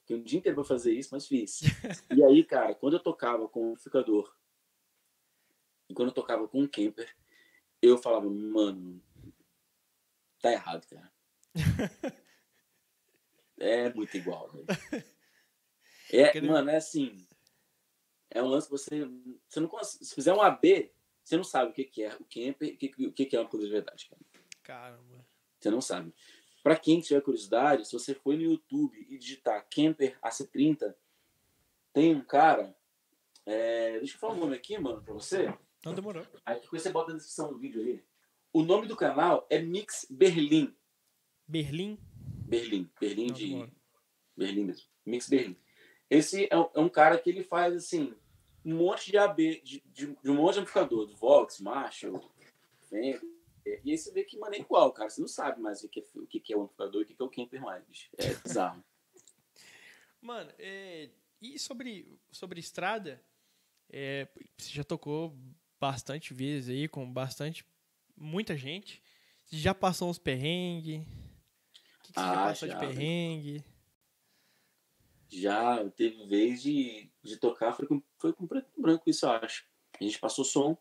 Fiquei 0.00 0.16
um 0.16 0.22
dia 0.22 0.38
inteiro 0.38 0.56
para 0.56 0.64
fazer 0.64 0.92
isso, 0.92 1.10
mas 1.12 1.26
fiz. 1.26 1.60
e 2.10 2.24
aí, 2.24 2.42
cara, 2.44 2.74
quando 2.74 2.94
eu 2.94 3.00
tocava 3.00 3.46
com 3.46 3.68
o 3.68 3.70
amplificador 3.72 4.34
e 5.88 5.94
quando 5.94 6.08
eu 6.08 6.14
tocava 6.14 6.46
com 6.48 6.62
o 6.62 6.68
Kemper, 6.68 7.14
eu 7.80 7.96
falava, 7.98 8.28
mano, 8.28 9.02
tá 10.40 10.52
errado, 10.52 10.86
cara. 10.88 11.12
é 13.58 13.92
muito 13.92 14.16
igual, 14.16 14.48
velho. 14.50 14.66
É, 16.10 16.24
Aquele- 16.24 16.48
mano, 16.48 16.70
é 16.70 16.76
assim. 16.76 17.18
É 18.30 18.42
um 18.42 18.46
lance 18.46 18.66
que 18.66 18.72
você. 18.72 19.06
Você 19.46 19.60
não 19.60 19.68
consegue. 19.68 20.06
Se 20.06 20.14
fizer 20.14 20.32
um 20.32 20.40
AB, 20.40 20.90
você 21.22 21.36
não 21.36 21.44
sabe 21.44 21.70
o 21.70 21.74
que, 21.74 21.84
que 21.84 22.02
é 22.02 22.14
o 22.14 22.24
que, 22.24 22.54
que- 22.54 23.06
o 23.06 23.12
que, 23.12 23.26
que 23.26 23.36
é 23.36 23.40
uma 23.40 23.48
coisa 23.48 23.66
de 23.66 23.72
verdade, 23.72 24.08
cara. 24.08 24.22
Caramba. 24.62 25.26
Você 25.60 25.70
não 25.70 25.82
sabe. 25.82 26.14
Pra 26.62 26.78
quem 26.78 27.02
tiver 27.02 27.20
curiosidade, 27.20 27.84
se 27.86 27.92
você 27.92 28.14
for 28.14 28.34
no 28.34 28.40
YouTube 28.40 28.98
e 29.10 29.18
digitar 29.18 29.66
Camper 29.68 30.18
AC30, 30.22 30.94
tem 31.92 32.16
um 32.16 32.24
cara. 32.24 32.74
é, 33.44 33.98
Deixa 33.98 34.14
eu 34.14 34.18
falar 34.18 34.32
o 34.32 34.38
nome 34.38 34.56
aqui, 34.56 34.78
mano, 34.78 35.02
pra 35.02 35.12
você. 35.12 35.54
Não 35.88 35.94
demorou. 35.94 36.26
Aí 36.46 36.60
depois 36.60 36.82
você 36.82 36.90
bota 36.90 37.10
na 37.12 37.16
descrição 37.18 37.52
do 37.52 37.58
vídeo 37.58 37.80
aí. 37.82 38.02
O 38.52 38.62
nome 38.62 38.86
do 38.86 38.96
canal 38.96 39.46
é 39.50 39.58
Mix 39.60 40.06
Berlim. 40.10 40.74
Berlim? 41.46 41.98
Berlim. 42.22 42.90
Berlim 43.00 43.26
Não, 43.26 43.34
de. 43.34 43.72
Berlim 44.36 44.64
mesmo. 44.64 44.86
Mix 45.04 45.28
Berlim. 45.28 45.56
Esse 46.10 46.48
é 46.50 46.58
um, 46.58 46.70
é 46.74 46.80
um 46.80 46.88
cara 46.88 47.18
que 47.18 47.28
ele 47.28 47.42
faz 47.42 47.74
assim 47.74 48.14
um 48.64 48.76
monte 48.76 49.10
de 49.10 49.18
AB, 49.18 49.60
de, 49.62 49.80
de- 49.86 50.16
de 50.22 50.30
um 50.30 50.34
monte 50.34 50.54
de 50.54 50.60
amplificador, 50.60 51.06
do 51.06 51.14
Vox, 51.16 51.60
Marshall, 51.60 52.20
Fender. 52.88 53.20
E 53.84 53.90
aí 53.90 53.98
você 53.98 54.10
vê 54.12 54.24
que, 54.24 54.38
mano, 54.38 54.54
é 54.54 54.58
igual, 54.60 54.92
cara. 54.92 55.10
Você 55.10 55.20
não 55.20 55.28
sabe 55.28 55.60
mais 55.60 55.82
o 55.84 55.88
que 55.88 56.00
é, 56.00 56.04
o 56.14 56.26
que 56.26 56.52
é 56.52 56.56
o 56.56 56.62
amplificador 56.62 57.02
e 57.02 57.04
o 57.04 57.06
que 57.06 57.22
é 57.22 57.24
o 57.24 57.28
Kemper 57.28 57.60
mais. 57.60 58.08
É 58.16 58.34
bizarro. 58.34 58.82
Mano, 60.20 60.50
é, 60.58 61.10
e 61.40 61.58
sobre, 61.58 62.18
sobre 62.32 62.58
estrada, 62.60 63.22
é, 63.90 64.26
você 64.56 64.70
já 64.70 64.82
tocou 64.82 65.36
bastante 65.80 66.34
vezes 66.34 66.70
aí, 66.70 66.88
com 66.88 67.10
bastante, 67.10 67.64
muita 68.16 68.56
gente. 68.56 69.02
Você 69.46 69.56
já 69.56 69.74
passou 69.74 70.08
uns 70.10 70.18
perrengues? 70.18 71.02
O 71.02 72.02
que, 72.02 72.12
que 72.12 72.20
você 72.20 72.26
já 72.26 72.32
Ah, 72.32 72.44
passou 72.48 72.68
já, 72.68 72.74
de 72.74 72.80
perrengue? 72.80 73.64
Já 75.30 75.88
teve 75.90 76.26
vez 76.26 76.62
de, 76.62 77.10
de 77.22 77.36
tocar, 77.36 77.72
foi 77.74 77.86
com, 77.86 78.02
foi 78.18 78.32
com 78.32 78.46
preto 78.46 78.70
e 78.76 78.80
branco, 78.80 79.08
isso 79.10 79.26
eu 79.26 79.30
acho. 79.30 79.66
A 80.00 80.04
gente 80.04 80.18
passou 80.18 80.44
som. 80.44 80.76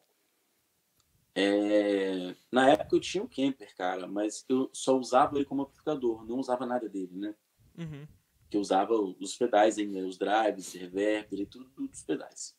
É, 1.35 2.35
na 2.51 2.69
época 2.71 2.95
eu 2.95 2.99
tinha 2.99 3.23
o 3.23 3.27
Kemper, 3.29 3.75
cara, 3.75 4.07
mas 4.07 4.43
eu 4.49 4.69
só 4.73 4.97
usava 4.97 5.35
ele 5.35 5.45
como 5.45 5.61
amplificador, 5.63 6.25
não 6.25 6.39
usava 6.39 6.65
nada 6.65 6.89
dele, 6.89 7.13
né? 7.15 7.35
Uhum. 7.77 8.07
que 8.49 8.57
eu 8.57 8.61
usava 8.61 8.93
os 8.93 9.37
pedais 9.37 9.77
ainda, 9.77 9.99
os 10.07 10.17
drives, 10.17 10.73
reverb, 10.73 11.35
e 11.39 11.45
tudo 11.45 11.69
dos 11.87 12.01
pedais. 12.03 12.57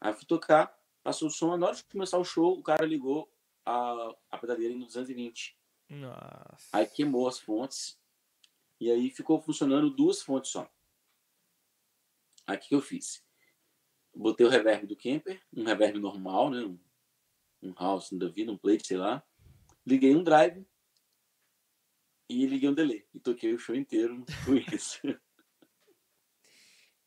Aí 0.00 0.12
fui 0.14 0.24
tocar, 0.24 0.74
passou 1.04 1.28
o 1.28 1.30
som, 1.30 1.56
na 1.56 1.66
hora 1.66 1.76
de 1.76 1.84
começar 1.84 2.18
o 2.18 2.24
show, 2.24 2.58
o 2.58 2.62
cara 2.62 2.86
ligou 2.86 3.30
a, 3.64 4.16
a 4.30 4.38
pedaleira 4.38 4.74
no 4.74 4.86
220. 4.86 5.56
Nossa. 5.90 6.68
Aí 6.72 6.86
queimou 6.86 7.28
as 7.28 7.38
fontes, 7.38 8.00
e 8.80 8.90
aí 8.90 9.10
ficou 9.10 9.40
funcionando 9.40 9.90
duas 9.90 10.22
fontes 10.22 10.50
só. 10.50 10.68
Aí 12.46 12.56
o 12.56 12.60
que, 12.60 12.68
que 12.68 12.74
eu 12.74 12.80
fiz? 12.80 13.22
Botei 14.14 14.46
o 14.46 14.50
reverb 14.50 14.86
do 14.86 14.96
Kemper, 14.96 15.42
um 15.52 15.64
reverb 15.64 15.98
normal, 15.98 16.50
né? 16.50 16.64
Um, 16.64 16.78
um 17.62 17.74
house 17.74 18.10
da 18.12 18.28
vida, 18.28 18.50
um 18.50 18.58
plate, 18.58 18.86
sei 18.86 18.96
lá. 18.96 19.22
Liguei 19.86 20.16
um 20.16 20.22
drive 20.22 20.66
e 22.28 22.46
liguei 22.46 22.68
um 22.68 22.74
delay. 22.74 23.06
E 23.12 23.20
toquei 23.20 23.52
o 23.52 23.58
show 23.58 23.74
inteiro 23.74 24.24
com 24.44 24.54
isso. 24.74 25.00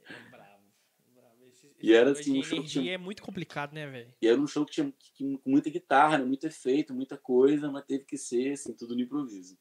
É 0.09 0.29
bravo. 0.29 0.63
bravo. 1.07 1.45
Esse, 1.47 1.67
E 1.87 1.93
era 1.93 2.11
assim, 2.11 2.37
um 2.37 2.43
show 2.43 2.61
que 2.61 2.69
tinha- 2.69 2.93
é 2.93 2.97
muito 2.97 3.23
complicado, 3.23 3.71
né, 3.71 3.87
velho? 3.87 4.13
E 4.21 4.27
era 4.27 4.37
um 4.37 4.45
show 4.45 4.65
que 4.65 4.73
tinha 4.73 4.93
com 5.17 5.39
muita 5.45 5.69
guitarra, 5.69 6.17
né? 6.17 6.25
muito 6.25 6.45
efeito, 6.45 6.93
muita 6.93 7.17
coisa, 7.17 7.71
mas 7.71 7.85
teve 7.85 8.03
que 8.03 8.17
ser 8.17 8.51
assim, 8.51 8.73
tudo 8.73 8.93
no 8.93 8.99
improviso. 8.99 9.57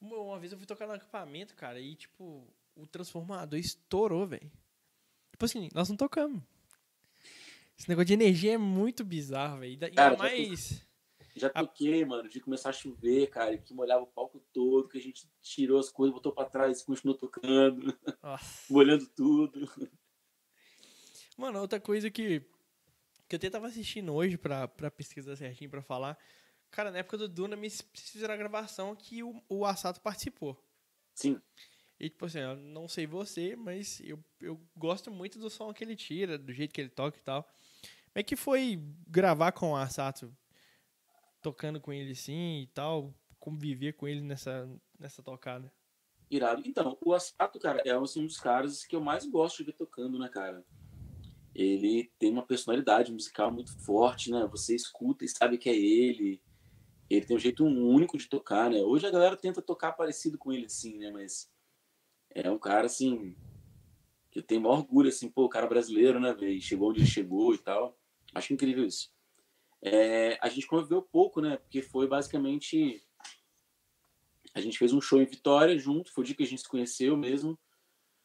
Uma, 0.00 0.38
vez 0.40 0.50
eu 0.50 0.58
fui 0.58 0.66
tocar 0.66 0.88
no 0.88 0.94
acampamento, 0.94 1.54
cara, 1.54 1.78
e 1.78 1.94
tipo, 1.94 2.44
o 2.74 2.86
transformador 2.88 3.56
estourou, 3.56 4.26
velho. 4.26 4.50
Tipo 5.30 5.44
assim, 5.44 5.68
nós 5.72 5.88
não 5.88 5.96
tocamos. 5.96 6.42
Esse 7.78 7.88
negócio 7.88 8.06
de 8.06 8.14
energia 8.14 8.54
é 8.54 8.58
muito 8.58 9.04
bizarro, 9.04 9.60
velho. 9.60 9.74
Ainda 9.74 9.90
Cara, 9.92 10.16
já 10.16 10.18
mais. 10.18 10.84
Já 11.36 11.48
A- 11.54 11.62
toquei, 11.62 12.04
mano, 12.04 12.28
de 12.28 12.40
começar 12.40 12.70
a 12.70 12.72
chover, 12.72 13.28
cara, 13.28 13.56
que 13.56 13.72
molhava 13.72 14.02
o 14.02 14.06
palco 14.08 14.40
todo, 14.52 14.88
que 14.88 14.98
a 14.98 15.00
gente 15.00 15.28
tirou 15.40 15.78
as 15.78 15.88
coisas, 15.88 16.14
botou 16.14 16.32
pra 16.32 16.46
trás 16.46 16.80
e 16.80 16.84
continuou 16.84 17.16
tocando, 17.16 17.96
molhando 18.68 19.06
tudo. 19.14 19.70
Mano, 21.36 21.60
outra 21.60 21.78
coisa 21.78 22.10
que, 22.10 22.40
que 23.28 23.34
eu 23.34 23.36
até 23.36 23.50
tava 23.50 23.66
assistindo 23.66 24.12
hoje 24.14 24.38
pra, 24.38 24.66
pra 24.66 24.90
pesquisar 24.90 25.36
certinho 25.36 25.70
pra 25.70 25.82
falar. 25.82 26.18
Cara, 26.70 26.90
na 26.90 26.98
época 26.98 27.18
do 27.18 27.28
Duna, 27.28 27.56
me 27.56 27.68
fizeram 27.70 28.34
a 28.34 28.36
gravação 28.36 28.94
que 28.96 29.22
o, 29.22 29.42
o 29.48 29.64
Assato 29.64 30.00
participou. 30.00 30.62
Sim, 31.14 31.40
E, 31.98 32.10
tipo 32.10 32.26
assim, 32.26 32.40
eu 32.40 32.56
não 32.56 32.88
sei 32.88 33.06
você, 33.06 33.56
mas 33.56 34.00
eu, 34.00 34.22
eu 34.40 34.60
gosto 34.76 35.10
muito 35.10 35.38
do 35.38 35.48
som 35.48 35.72
que 35.72 35.82
ele 35.82 35.96
tira, 35.96 36.36
do 36.36 36.52
jeito 36.52 36.72
que 36.74 36.80
ele 36.80 36.90
toca 36.90 37.18
e 37.18 37.22
tal. 37.22 37.42
Como 37.42 38.20
é 38.20 38.22
que 38.22 38.36
foi 38.36 38.78
gravar 39.06 39.52
com 39.52 39.72
o 39.72 39.76
Asato? 39.76 40.34
Tocando 41.40 41.80
com 41.80 41.92
ele 41.92 42.12
assim 42.12 42.62
e 42.62 42.66
tal? 42.68 43.14
Conviver 43.38 43.92
com 43.94 44.08
ele 44.08 44.20
nessa, 44.20 44.68
nessa 44.98 45.22
tocada? 45.22 45.72
Irado. 46.30 46.62
Então, 46.66 46.98
o 47.04 47.14
Asato, 47.14 47.58
cara, 47.60 47.80
é 47.84 47.92
assim, 47.92 48.22
um 48.22 48.26
dos 48.26 48.38
caras 48.38 48.84
que 48.84 48.96
eu 48.96 49.00
mais 49.00 49.24
gosto 49.26 49.58
de 49.58 49.64
ver 49.64 49.74
tocando, 49.74 50.18
né, 50.18 50.28
cara? 50.28 50.64
Ele 51.56 52.12
tem 52.18 52.30
uma 52.30 52.44
personalidade 52.44 53.10
musical 53.10 53.50
muito 53.50 53.74
forte, 53.78 54.30
né? 54.30 54.46
Você 54.50 54.74
escuta 54.74 55.24
e 55.24 55.28
sabe 55.28 55.56
que 55.56 55.70
é 55.70 55.74
ele. 55.74 56.38
Ele 57.08 57.24
tem 57.24 57.34
um 57.34 57.40
jeito 57.40 57.64
único 57.64 58.18
de 58.18 58.28
tocar, 58.28 58.68
né? 58.68 58.82
Hoje 58.82 59.06
a 59.06 59.10
galera 59.10 59.38
tenta 59.38 59.62
tocar 59.62 59.92
parecido 59.92 60.36
com 60.36 60.52
ele, 60.52 60.66
assim, 60.66 60.98
né? 60.98 61.10
Mas 61.10 61.50
é 62.28 62.50
um 62.50 62.58
cara, 62.58 62.84
assim, 62.84 63.34
que 64.30 64.40
eu 64.40 64.42
tenho 64.42 64.60
maior 64.60 64.80
orgulho, 64.80 65.08
assim, 65.08 65.30
pô, 65.30 65.46
o 65.46 65.48
cara 65.48 65.66
brasileiro, 65.66 66.20
né, 66.20 66.34
velho? 66.34 66.60
Chegou 66.60 66.90
onde 66.90 67.00
ele 67.00 67.08
chegou 67.08 67.54
e 67.54 67.58
tal. 67.58 67.98
Acho 68.34 68.52
incrível 68.52 68.84
isso. 68.84 69.10
É, 69.80 70.38
a 70.42 70.50
gente 70.50 70.66
conviveu 70.66 71.00
pouco, 71.00 71.40
né? 71.40 71.56
Porque 71.56 71.80
foi 71.80 72.06
basicamente. 72.06 73.02
A 74.54 74.60
gente 74.60 74.76
fez 74.76 74.92
um 74.92 75.00
show 75.00 75.22
em 75.22 75.26
Vitória 75.26 75.78
junto, 75.78 76.12
foi 76.12 76.22
o 76.22 76.26
dia 76.26 76.36
que 76.36 76.42
a 76.42 76.46
gente 76.46 76.60
se 76.60 76.68
conheceu 76.68 77.16
mesmo. 77.16 77.58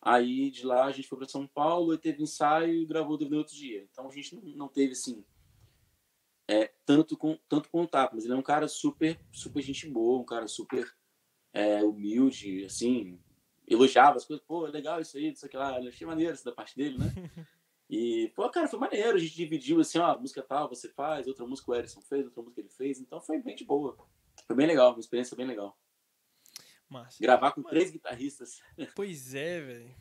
Aí 0.02 0.50
de 0.50 0.66
lá 0.66 0.86
a 0.86 0.92
gente 0.92 1.08
foi 1.08 1.20
para 1.20 1.28
São 1.28 1.46
Paulo, 1.46 1.94
e 1.94 1.98
teve 1.98 2.24
ensaio 2.24 2.74
e 2.74 2.86
gravou 2.86 3.18
no 3.20 3.38
outro 3.38 3.56
dia. 3.56 3.88
Então 3.92 4.08
a 4.08 4.12
gente 4.12 4.36
não, 4.56 4.68
teve 4.68 4.94
assim 4.94 5.24
é, 6.50 6.74
tanto 6.86 7.16
com 7.16 7.38
tanto 7.48 7.70
contato, 7.70 8.14
mas 8.16 8.26
ele 8.26 8.34
é 8.34 8.38
um 8.38 8.42
cara 8.42 8.68
super 8.68 9.20
super 9.32 9.62
gente 9.62 9.88
boa, 9.88 10.20
um 10.20 10.26
cara 10.26 10.48
super 10.48 10.92
é, 11.54 11.84
humilde, 11.84 12.66
assim, 12.66 13.20
elogiava 13.68 14.18
as 14.18 14.26
coisas, 14.26 14.46
pô, 14.46 14.66
legal 14.66 15.00
isso 15.00 15.18
aí, 15.18 15.30
isso 15.32 15.46
aqui 15.46 15.56
lá, 15.56 15.80
eu 15.80 15.90
achei 15.90 16.08
maneiro 16.08 16.34
isso 16.34 16.46
da 16.46 16.52
parte 16.52 16.76
dele, 16.76 16.98
né? 16.98 17.06
E, 17.94 18.32
pô, 18.34 18.50
cara, 18.50 18.70
foi 18.70 18.80
maneiro, 18.80 19.18
a 19.18 19.20
gente 19.20 19.36
dividiu 19.36 19.82
assim, 19.82 20.00
ó, 20.00 20.18
música 20.18 20.42
tal 20.42 20.70
você 20.70 20.88
faz, 20.88 21.28
outra 21.28 21.46
música 21.46 21.70
o 21.70 21.76
Erison 21.76 22.00
fez, 22.00 22.26
outra 22.26 22.42
música 22.42 22.62
ele 22.62 22.70
fez, 22.70 23.02
então 23.02 23.20
foi 23.20 23.38
bem 23.42 23.54
de 23.54 23.66
boa. 23.66 23.98
Foi 24.48 24.56
bem 24.56 24.66
legal, 24.66 24.92
uma 24.92 25.02
experiência 25.02 25.36
bem 25.36 25.46
legal. 25.46 25.78
Massa. 26.92 27.18
Gravar 27.22 27.54
com 27.54 27.64
três 27.64 27.90
guitarristas. 27.90 28.62
Pois 28.96 29.34
é, 29.34 29.62
velho. 29.62 29.96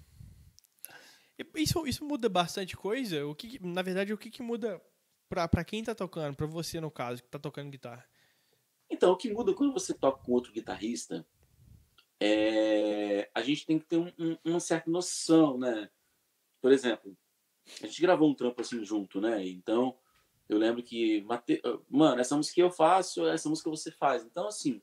Isso, 1.55 1.86
isso 1.86 2.05
muda 2.05 2.28
bastante 2.28 2.76
coisa? 2.76 3.24
O 3.26 3.34
que, 3.34 3.64
na 3.64 3.80
verdade, 3.80 4.12
o 4.12 4.18
que, 4.18 4.28
que 4.28 4.43
muda 4.43 4.82
pra, 5.28 5.47
pra 5.47 5.64
quem 5.64 5.84
tá 5.84 5.95
tocando, 5.95 6.36
pra 6.36 6.47
você 6.47 6.80
no 6.80 6.91
caso, 6.91 7.22
que 7.22 7.28
tá 7.28 7.38
tocando 7.38 7.70
guitarra? 7.70 8.05
Então, 8.91 9.12
o 9.12 9.16
que 9.16 9.32
muda 9.32 9.55
quando 9.55 9.72
você 9.72 9.95
toca 9.95 10.22
com 10.22 10.32
outro 10.32 10.53
guitarrista 10.53 11.24
é, 12.18 13.30
a 13.34 13.41
gente 13.41 13.64
tem 13.64 13.78
que 13.78 13.86
ter 13.86 13.97
um, 13.97 14.12
um, 14.18 14.36
uma 14.45 14.61
certa 14.61 14.91
noção, 14.91 15.57
né? 15.57 15.88
Por 16.61 16.72
exemplo, 16.72 17.16
a 17.82 17.86
gente 17.86 18.03
gravou 18.03 18.28
um 18.28 18.34
trampo 18.34 18.61
assim 18.61 18.84
junto, 18.84 19.20
né? 19.20 19.47
Então, 19.47 19.97
eu 20.49 20.59
lembro 20.59 20.82
que, 20.82 21.22
Mate... 21.22 21.62
mano, 21.88 22.20
essa 22.20 22.36
música 22.36 22.57
que 22.57 22.62
eu 22.62 22.70
faço, 22.70 23.26
essa 23.26 23.49
música 23.49 23.70
você 23.70 23.91
faz. 23.91 24.24
Então, 24.24 24.47
assim, 24.49 24.82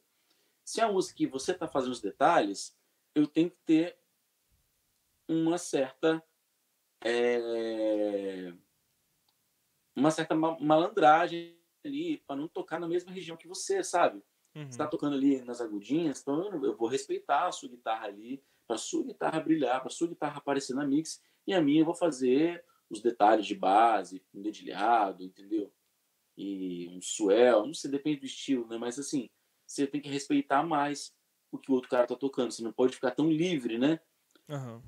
se 0.68 0.82
é 0.82 0.84
a 0.84 0.92
música 0.92 1.16
que 1.16 1.26
você 1.26 1.54
tá 1.54 1.66
fazendo 1.66 1.94
os 1.94 2.02
detalhes, 2.02 2.78
eu 3.16 3.26
tenho 3.26 3.50
que 3.50 3.58
ter 3.66 3.98
uma 5.26 5.58
certa. 5.58 6.22
É... 7.02 8.54
Uma 9.96 10.12
certa 10.12 10.36
malandragem 10.36 11.58
ali, 11.86 12.18
para 12.28 12.36
não 12.36 12.50
tocar 12.50 12.82
na 12.82 12.88
mesma 12.88 13.14
região 13.14 13.38
que 13.38 13.48
você, 13.48 13.82
sabe? 13.82 14.18
Uhum. 14.54 14.64
Você 14.64 14.72
está 14.72 14.86
tocando 14.86 15.16
ali 15.16 15.42
nas 15.42 15.62
agudinhas, 15.62 16.20
então 16.20 16.62
eu 16.62 16.76
vou 16.76 16.90
respeitar 16.90 17.48
a 17.48 17.52
sua 17.54 17.70
guitarra 17.70 18.08
ali, 18.08 18.44
para 18.68 18.76
a 18.76 18.80
sua 18.80 19.06
guitarra 19.06 19.40
brilhar, 19.40 19.80
para 19.80 19.88
a 19.88 19.96
sua 19.96 20.10
guitarra 20.10 20.40
aparecer 20.40 20.76
na 20.76 20.86
mix, 20.86 21.24
e 21.48 21.54
a 21.54 21.62
minha 21.62 21.82
eu 21.82 21.86
vou 21.86 21.96
fazer 21.96 22.62
os 22.90 23.02
detalhes 23.02 23.46
de 23.46 23.56
base, 23.56 24.22
um 24.34 24.42
dedilhado, 24.42 25.24
entendeu? 25.24 25.74
E 26.38 26.90
um 26.90 27.02
swell, 27.02 27.66
não 27.66 27.74
sei, 27.74 27.90
depende 27.90 28.20
do 28.20 28.26
estilo, 28.26 28.68
né? 28.68 28.78
Mas 28.78 29.00
assim, 29.00 29.30
você 29.68 29.86
tem 29.86 30.02
que 30.02 30.10
respeitar 30.10 30.64
mais 30.64 31.14
o 31.52 31.58
que 31.58 31.72
o 31.72 31.76
outro 31.76 31.90
cara 31.90 32.08
tá 32.08 32.16
tocando, 32.16 32.52
você 32.52 32.64
não 32.64 32.72
pode 32.72 32.96
ficar 32.96 33.12
tão 33.12 33.30
livre, 33.30 33.78
né? 33.78 34.00
Uhum. 34.48 34.82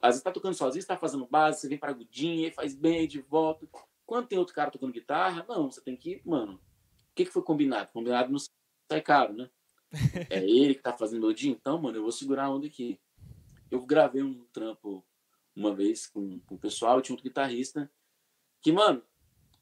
Às 0.00 0.14
vezes 0.14 0.22
tá 0.22 0.32
tocando 0.32 0.54
sozinho, 0.54 0.82
você 0.82 0.88
tá 0.88 0.96
fazendo 0.96 1.26
base, 1.26 1.60
você 1.60 1.68
vem 1.68 1.78
pra 1.78 1.90
agudinha, 1.90 2.52
faz 2.52 2.74
bem, 2.74 3.06
de 3.06 3.20
volta. 3.20 3.66
Quando 4.04 4.26
tem 4.26 4.38
outro 4.38 4.54
cara 4.54 4.70
tocando 4.70 4.92
guitarra, 4.92 5.46
não, 5.48 5.70
você 5.70 5.80
tem 5.80 5.96
que, 5.96 6.20
mano, 6.24 6.54
o 6.54 7.14
que, 7.14 7.24
que 7.24 7.30
foi 7.30 7.42
combinado? 7.42 7.92
Combinado 7.92 8.32
no 8.32 8.38
sai 8.38 9.00
caro, 9.00 9.32
né? 9.32 9.48
É 10.30 10.44
ele 10.44 10.74
que 10.74 10.82
tá 10.82 10.92
fazendo 10.92 11.26
o 11.26 11.34
dia, 11.34 11.52
então, 11.52 11.80
mano, 11.80 11.98
eu 11.98 12.02
vou 12.02 12.12
segurar 12.12 12.46
a 12.46 12.50
onda 12.50 12.66
aqui. 12.66 12.98
Eu 13.70 13.84
gravei 13.86 14.22
um 14.22 14.44
trampo 14.52 15.04
uma 15.54 15.74
vez 15.74 16.06
com, 16.06 16.40
com 16.40 16.54
o 16.56 16.58
pessoal, 16.58 17.00
tinha 17.00 17.14
outro 17.14 17.28
guitarrista, 17.28 17.90
que, 18.60 18.72
mano, 18.72 19.02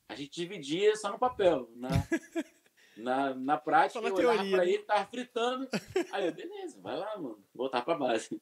a 0.09 0.15
gente 0.15 0.31
dividia 0.31 0.97
só 0.97 1.11
no 1.11 1.19
papel. 1.19 1.71
Na, 1.77 1.89
na, 3.01 3.35
na 3.35 3.59
prática, 3.59 3.99
eu 3.99 4.15
olhava 4.15 4.35
teoria, 4.35 4.57
pra 4.57 4.65
né? 4.65 4.71
ele, 4.71 4.83
tava 4.83 5.07
fritando. 5.07 5.69
Aí 6.13 6.27
eu, 6.27 6.35
beleza, 6.35 6.81
vai 6.81 6.97
lá, 6.97 7.17
mano, 7.17 7.45
voltar 7.55 7.83
pra 7.83 7.95
base. 7.95 8.41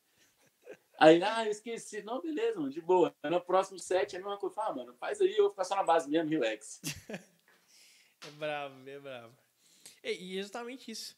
Aí, 0.99 1.23
ah, 1.23 1.45
eu 1.45 1.51
esqueci. 1.51 2.03
Não, 2.03 2.21
beleza, 2.21 2.59
mano, 2.59 2.71
de 2.71 2.81
boa. 2.81 3.15
No 3.25 3.41
próximo 3.41 3.79
set, 3.79 4.15
é 4.15 4.19
a 4.19 4.23
mesma 4.23 4.37
coisa. 4.37 4.55
Fala, 4.55 4.71
ah, 4.71 4.75
mano, 4.75 4.95
faz 4.95 5.21
aí, 5.21 5.31
eu 5.31 5.45
vou 5.45 5.51
ficar 5.51 5.65
só 5.65 5.77
na 5.77 5.85
base 5.85 6.11
mesmo, 6.11 6.29
relax. 6.29 6.81
é 8.27 8.31
bravo, 8.37 8.89
é 8.89 8.99
bravo. 8.99 9.39
E 10.03 10.37
exatamente 10.37 10.91
isso. 10.91 11.17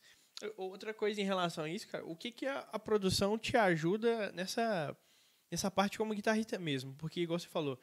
Outra 0.57 0.93
coisa 0.93 1.21
em 1.21 1.25
relação 1.25 1.65
a 1.65 1.69
isso, 1.69 1.89
cara, 1.89 2.05
o 2.05 2.17
que, 2.17 2.31
que 2.31 2.47
a, 2.47 2.61
a 2.73 2.79
produção 2.79 3.39
te 3.39 3.57
ajuda 3.57 4.33
nessa, 4.33 4.97
nessa 5.51 5.71
parte 5.71 5.99
como 5.99 6.15
guitarrista 6.15 6.59
mesmo? 6.59 6.95
Porque, 6.95 7.21
igual 7.21 7.39
você 7.39 7.49
falou, 7.49 7.79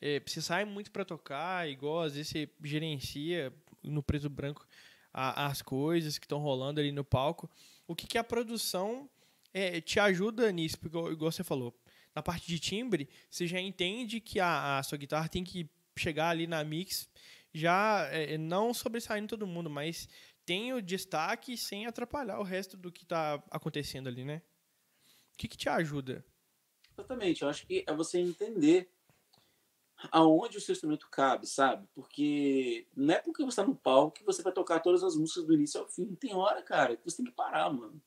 é, 0.00 0.20
você 0.20 0.40
sai 0.40 0.64
muito 0.64 0.90
para 0.90 1.04
tocar, 1.04 1.68
igual 1.68 2.02
às 2.02 2.14
vezes 2.14 2.28
você 2.28 2.48
gerencia 2.62 3.52
no 3.82 4.02
preto 4.02 4.28
branco 4.28 4.66
a, 5.12 5.46
as 5.46 5.62
coisas 5.62 6.18
que 6.18 6.24
estão 6.24 6.38
rolando 6.38 6.80
ali 6.80 6.92
no 6.92 7.04
palco. 7.04 7.50
O 7.86 7.94
que, 7.94 8.06
que 8.06 8.18
a 8.18 8.24
produção 8.24 9.08
é, 9.52 9.80
te 9.80 9.98
ajuda 9.98 10.50
nisso? 10.52 10.78
Porque, 10.78 10.96
igual 10.96 11.32
você 11.32 11.44
falou, 11.44 11.78
na 12.14 12.22
parte 12.22 12.46
de 12.46 12.58
timbre, 12.58 13.08
você 13.28 13.46
já 13.46 13.60
entende 13.60 14.20
que 14.20 14.40
a, 14.40 14.78
a 14.78 14.82
sua 14.82 14.98
guitarra 14.98 15.28
tem 15.28 15.44
que 15.44 15.68
chegar 15.96 16.30
ali 16.30 16.46
na 16.46 16.64
mix 16.64 17.08
já 17.52 18.08
é, 18.10 18.38
não 18.38 18.72
sobressaindo 18.72 19.28
todo 19.28 19.46
mundo, 19.46 19.68
mas 19.68 20.08
tem 20.46 20.72
o 20.72 20.80
destaque 20.80 21.56
sem 21.56 21.86
atrapalhar 21.86 22.38
o 22.38 22.44
resto 22.44 22.76
do 22.76 22.92
que 22.92 23.02
está 23.02 23.42
acontecendo 23.50 24.08
ali, 24.08 24.24
né? 24.24 24.42
O 25.34 25.36
que, 25.36 25.48
que 25.48 25.56
te 25.56 25.68
ajuda? 25.68 26.24
Exatamente, 26.92 27.42
eu 27.42 27.48
acho 27.48 27.66
que 27.66 27.84
é 27.86 27.94
você 27.94 28.18
entender 28.18 28.90
aonde 30.10 30.56
o 30.56 30.60
seu 30.60 30.72
instrumento 30.72 31.08
cabe, 31.10 31.46
sabe? 31.46 31.86
Porque 31.94 32.86
não 32.96 33.14
é 33.14 33.18
porque 33.20 33.42
você 33.42 33.60
está 33.60 33.64
no 33.64 33.74
palco 33.74 34.16
que 34.16 34.24
você 34.24 34.42
vai 34.42 34.52
tocar 34.52 34.80
todas 34.80 35.02
as 35.02 35.16
músicas 35.16 35.44
do 35.44 35.54
início 35.54 35.80
ao 35.80 35.88
fim. 35.88 36.14
Tem 36.14 36.34
hora, 36.34 36.62
cara, 36.62 36.96
que 36.96 37.04
você 37.04 37.18
tem 37.18 37.26
que 37.26 37.32
parar, 37.32 37.70
mano. 37.72 38.00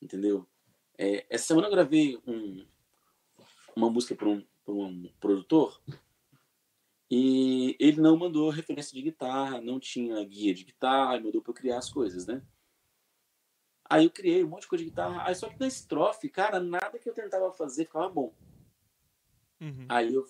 Entendeu? 0.00 0.46
É, 0.98 1.26
essa 1.30 1.46
semana 1.46 1.68
eu 1.68 1.70
gravei 1.70 2.20
um, 2.26 2.66
uma 3.74 3.90
música 3.90 4.14
para 4.14 4.28
um, 4.28 4.44
um 4.66 5.12
produtor 5.20 5.80
e 7.10 7.76
ele 7.78 8.00
não 8.00 8.16
mandou 8.16 8.50
referência 8.50 8.94
de 8.94 9.02
guitarra, 9.02 9.60
não 9.60 9.78
tinha 9.78 10.22
guia 10.24 10.52
de 10.52 10.64
guitarra, 10.64 11.20
mandou 11.20 11.40
para 11.40 11.50
eu 11.50 11.54
criar 11.54 11.78
as 11.78 11.90
coisas, 11.90 12.26
né? 12.26 12.42
Aí 13.88 14.04
eu 14.04 14.10
criei 14.10 14.42
um 14.42 14.48
monte 14.48 14.62
de 14.62 14.68
coisa 14.68 14.84
de 14.84 14.90
guitarra. 14.90 15.22
Aí 15.24 15.34
só 15.34 15.48
que 15.48 15.60
na 15.60 15.68
estrofe, 15.68 16.28
cara, 16.28 16.58
nada 16.58 16.98
que 16.98 17.08
eu 17.08 17.14
tentava 17.14 17.52
fazer 17.52 17.84
ficava 17.84 18.08
bom. 18.08 18.34
Uhum. 19.60 19.86
Aí 19.88 20.12
eu 20.12 20.26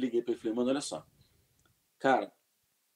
liguei 0.00 0.22
para 0.22 0.32
ele 0.32 0.38
e 0.38 0.42
falei, 0.42 0.56
mano, 0.56 0.70
olha 0.70 0.80
só. 0.80 1.06
Cara, 1.98 2.32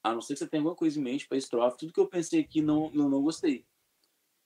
a 0.02 0.12
não 0.12 0.20
ser 0.20 0.34
que 0.34 0.40
você 0.40 0.46
tenha 0.46 0.60
alguma 0.60 0.76
coisa 0.76 0.98
em 0.98 1.02
mente 1.02 1.26
para 1.26 1.38
estrofe, 1.38 1.78
tudo 1.78 1.92
que 1.92 2.00
eu 2.00 2.08
pensei 2.08 2.40
aqui 2.40 2.62
não, 2.62 2.92
eu 2.94 3.08
não 3.08 3.22
gostei. 3.22 3.66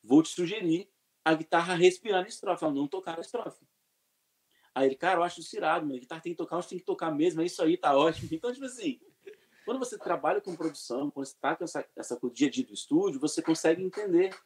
Vou 0.03 0.23
te 0.23 0.29
sugerir 0.29 0.89
a 1.25 1.35
guitarra 1.35 1.75
respirar 1.75 2.23
na 2.23 2.29
estrofe, 2.29 2.65
ela 2.65 2.75
não 2.75 2.87
tocar 2.87 3.15
na 3.15 3.21
estrofe. 3.21 3.67
Aí 4.75 4.89
ele, 4.89 4.97
cara, 4.97 5.21
eu 5.21 5.23
acho 5.23 5.41
isso 5.41 5.57
irado, 5.57 5.87
mas 5.87 6.01
guitarra 6.01 6.21
tem 6.21 6.33
que 6.33 6.39
tocar, 6.39 6.61
gente 6.61 6.71
tem 6.71 6.79
que 6.79 6.85
tocar 6.85 7.11
mesmo, 7.13 7.41
é 7.41 7.47
isso 7.47 7.63
aí, 7.63 7.77
tá 7.77 7.97
ótimo. 7.97 8.29
Então, 8.33 8.53
tipo 8.53 8.65
assim, 8.65 9.01
quando 9.65 9.79
você 9.79 9.97
trabalha 9.97 10.41
com 10.41 10.57
produção, 10.57 11.11
quando 11.11 11.27
você 11.27 11.37
tá 11.41 11.57
com 11.57 11.65
essa, 11.65 11.89
essa 11.97 12.17
com 12.19 12.27
o 12.27 12.31
dia 12.31 12.49
a 12.49 12.51
dia 12.51 12.67
do 12.67 12.75
estúdio, 12.75 13.21
você 13.21 13.41
consegue 13.41 13.83
entender 13.83 14.37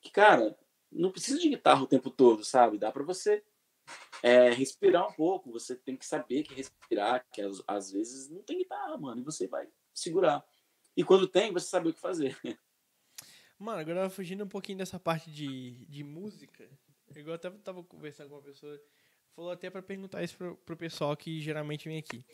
que, 0.00 0.10
cara, 0.10 0.58
não 0.90 1.12
precisa 1.12 1.38
de 1.38 1.50
guitarra 1.50 1.82
o 1.82 1.86
tempo 1.86 2.10
todo, 2.10 2.42
sabe? 2.42 2.78
Dá 2.78 2.90
para 2.90 3.04
você 3.04 3.44
é, 4.22 4.50
respirar 4.50 5.08
um 5.08 5.12
pouco, 5.12 5.50
você 5.50 5.76
tem 5.76 5.96
que 5.96 6.06
saber 6.06 6.42
que 6.42 6.54
respirar, 6.54 7.24
que 7.32 7.42
às, 7.66 7.92
vezes 7.92 8.28
não 8.28 8.42
tem 8.42 8.58
guitarra, 8.58 8.96
mano, 8.96 9.20
e 9.20 9.24
você 9.24 9.46
vai 9.46 9.68
segurar. 9.94 10.44
E 10.96 11.04
quando 11.04 11.28
tem, 11.28 11.52
você 11.52 11.66
sabe 11.66 11.88
o 11.88 11.94
que 11.94 12.00
fazer. 12.00 12.36
Mano, 13.58 13.80
agora 13.80 14.08
fugindo 14.08 14.44
um 14.44 14.48
pouquinho 14.48 14.78
dessa 14.78 15.00
parte 15.00 15.30
de, 15.32 15.84
de 15.86 16.04
música, 16.04 16.68
eu 17.14 17.32
até 17.32 17.50
tava 17.50 17.82
conversando 17.82 18.28
com 18.28 18.36
uma 18.36 18.42
pessoa 18.42 18.80
falou 19.34 19.50
até 19.50 19.68
para 19.68 19.82
perguntar 19.82 20.22
isso 20.22 20.36
pro, 20.36 20.56
pro 20.58 20.76
pessoal 20.76 21.16
que 21.16 21.40
geralmente 21.40 21.88
vem 21.88 21.98
aqui. 21.98 22.24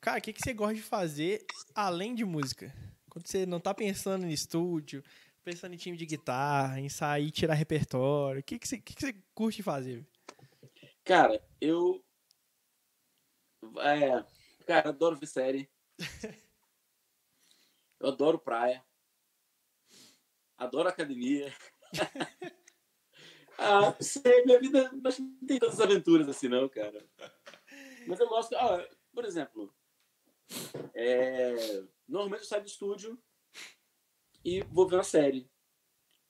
Cara, 0.00 0.18
o 0.18 0.22
que, 0.22 0.32
que 0.32 0.40
você 0.42 0.52
gosta 0.52 0.74
de 0.74 0.82
fazer 0.82 1.44
além 1.74 2.14
de 2.14 2.24
música? 2.24 2.74
Quando 3.08 3.26
você 3.26 3.44
não 3.44 3.60
tá 3.60 3.74
pensando 3.74 4.24
em 4.26 4.30
estúdio, 4.30 5.02
Pensando 5.42 5.72
em 5.72 5.78
time 5.78 5.96
de 5.96 6.04
guitarra, 6.04 6.80
em 6.80 6.88
sair 6.88 7.30
tirar 7.30 7.54
repertório. 7.54 8.40
O 8.40 8.42
que, 8.44 8.58
que, 8.58 8.68
você, 8.68 8.78
que, 8.78 8.94
que 8.94 9.00
você 9.00 9.14
curte 9.34 9.62
fazer? 9.62 10.06
Cara, 11.10 11.44
eu. 11.60 12.04
É, 13.80 14.24
cara, 14.64 14.90
adoro 14.90 15.16
ver 15.16 15.26
série. 15.26 15.68
eu 17.98 18.10
adoro 18.10 18.38
praia. 18.38 18.86
Adoro 20.56 20.88
academia. 20.88 21.52
ah, 23.58 23.92
sei, 24.00 24.44
minha 24.44 24.60
vida 24.60 24.88
não 24.92 25.10
tem 25.48 25.58
tantas 25.58 25.80
aventuras 25.80 26.28
assim, 26.28 26.46
não, 26.46 26.68
cara. 26.68 27.04
Mas 28.06 28.20
eu 28.20 28.28
gosto. 28.28 28.54
Ah, 28.54 28.88
por 29.12 29.24
exemplo, 29.24 29.74
é, 30.94 31.82
normalmente 32.06 32.42
eu 32.42 32.48
saio 32.48 32.62
do 32.62 32.68
estúdio 32.68 33.20
e 34.44 34.62
vou 34.62 34.86
ver 34.86 34.94
uma 34.94 35.02
série. 35.02 35.50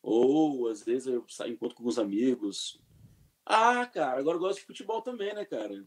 Ou 0.00 0.68
às 0.68 0.82
vezes 0.82 1.06
eu 1.06 1.28
saio, 1.28 1.52
encontro 1.52 1.76
com 1.76 1.82
alguns 1.82 1.98
amigos. 1.98 2.80
Ah, 3.52 3.84
cara, 3.84 4.20
agora 4.20 4.36
eu 4.36 4.40
gosto 4.40 4.60
de 4.60 4.66
futebol 4.66 5.02
também, 5.02 5.34
né, 5.34 5.44
cara? 5.44 5.84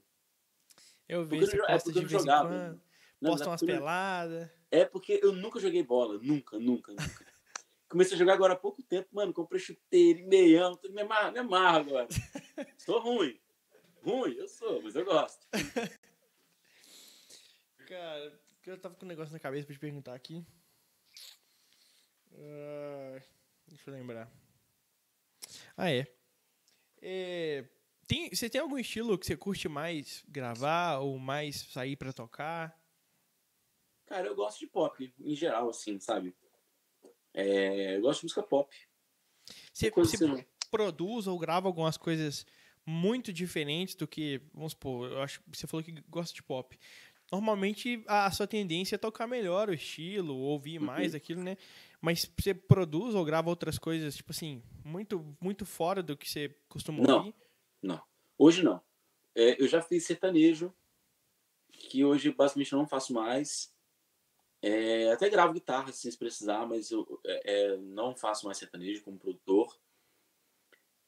Eu 1.07 1.23
vejo 1.23 1.45
você 1.45 1.61
é 1.65 1.77
de 1.77 1.91
vez 1.93 2.11
jogava. 2.11 2.49
Quando, 2.49 2.81
posta 3.31 3.49
umas 3.49 3.63
peladas. 3.63 4.49
É 4.69 4.83
porque 4.83 5.21
eu 5.23 5.31
nunca 5.31 5.61
joguei 5.61 5.81
bola. 5.81 6.19
Nunca, 6.21 6.59
nunca, 6.59 6.91
nunca. 6.91 6.91
Comecei 7.87 8.15
a 8.15 8.19
jogar 8.19 8.33
agora 8.33 8.51
há 8.51 8.57
pouco 8.57 8.83
tempo, 8.83 9.07
mano. 9.13 9.31
Comprei 9.31 9.61
chuteiro 9.61 10.19
e 10.19 10.23
meião. 10.23 10.77
Me 10.89 11.03
amarro, 11.03 11.31
me 11.31 11.39
amarro 11.39 11.77
agora. 11.77 12.07
sou 12.77 12.99
ruim. 12.99 13.39
Ruim, 14.03 14.33
eu 14.33 14.49
sou, 14.49 14.81
mas 14.81 14.93
eu 14.95 15.05
gosto. 15.05 15.47
Cara, 17.87 18.41
eu 18.65 18.77
tava 18.77 18.95
com 18.95 19.05
um 19.05 19.07
negócio 19.07 19.31
na 19.31 19.39
cabeça 19.39 19.65
pra 19.65 19.73
te 19.73 19.79
perguntar 19.79 20.15
aqui. 20.15 20.45
Uh, 22.29 23.21
deixa 23.67 23.89
eu 23.89 23.93
lembrar. 23.93 24.29
Ah, 25.77 25.89
é. 25.89 26.13
É 27.03 27.65
tem, 28.07 28.29
você 28.29 28.49
tem 28.49 28.59
algum 28.59 28.77
estilo 28.77 29.17
que 29.17 29.25
você 29.25 29.35
curte 29.35 29.67
mais 29.67 30.23
gravar 30.27 30.99
ou 30.99 31.17
mais 31.17 31.61
sair 31.71 31.95
pra 31.95 32.11
tocar? 32.11 32.77
Cara, 34.05 34.27
eu 34.27 34.35
gosto 34.35 34.59
de 34.59 34.67
pop, 34.67 35.13
em 35.19 35.35
geral, 35.35 35.69
assim, 35.69 35.99
sabe? 35.99 36.35
É, 37.33 37.95
eu 37.95 38.01
gosto 38.01 38.19
de 38.19 38.25
música 38.25 38.43
pop. 38.43 38.75
Você, 39.71 39.89
você 39.89 40.25
assim, 40.25 40.45
produz 40.69 41.27
ou 41.27 41.39
grava 41.39 41.67
algumas 41.67 41.97
coisas 41.97 42.45
muito 42.85 43.31
diferentes 43.31 43.95
do 43.95 44.07
que, 44.07 44.41
vamos 44.53 44.73
supor, 44.73 45.09
eu 45.09 45.21
acho 45.21 45.39
que 45.39 45.57
você 45.57 45.65
falou 45.65 45.83
que 45.83 45.93
gosta 46.09 46.35
de 46.35 46.43
pop. 46.43 46.77
Normalmente 47.31 48.03
a 48.05 48.29
sua 48.29 48.45
tendência 48.45 48.95
é 48.95 48.97
tocar 48.97 49.25
melhor 49.25 49.69
o 49.69 49.73
estilo, 49.73 50.35
ouvir 50.35 50.77
uhum. 50.77 50.85
mais 50.85 51.15
aquilo, 51.15 51.41
né? 51.41 51.57
Mas 52.01 52.29
você 52.37 52.53
produz 52.53 53.15
ou 53.15 53.25
grava 53.25 53.49
outras 53.49 53.79
coisas, 53.79 54.15
tipo 54.15 54.31
assim, 54.31 54.61
muito 54.83 55.35
muito 55.39 55.65
fora 55.65 56.01
do 56.03 56.17
que 56.17 56.29
você 56.29 56.55
costuma 56.67 57.03
não, 57.03 57.17
ouvir? 57.17 57.35
Não, 57.81 58.01
hoje 58.37 58.63
não. 58.63 58.81
É, 59.35 59.61
eu 59.61 59.67
já 59.67 59.81
fiz 59.81 60.05
sertanejo, 60.05 60.73
que 61.71 62.05
hoje 62.05 62.31
basicamente 62.31 62.73
não 62.73 62.87
faço 62.87 63.13
mais. 63.13 63.73
É, 64.61 65.11
até 65.11 65.29
gravo 65.29 65.53
guitarra 65.53 65.89
assim, 65.89 66.09
se 66.09 66.17
precisar, 66.17 66.65
mas 66.65 66.89
eu 66.89 67.19
é, 67.25 67.73
é, 67.73 67.77
não 67.77 68.15
faço 68.15 68.45
mais 68.45 68.57
sertanejo 68.57 69.03
como 69.03 69.19
produtor. 69.19 69.77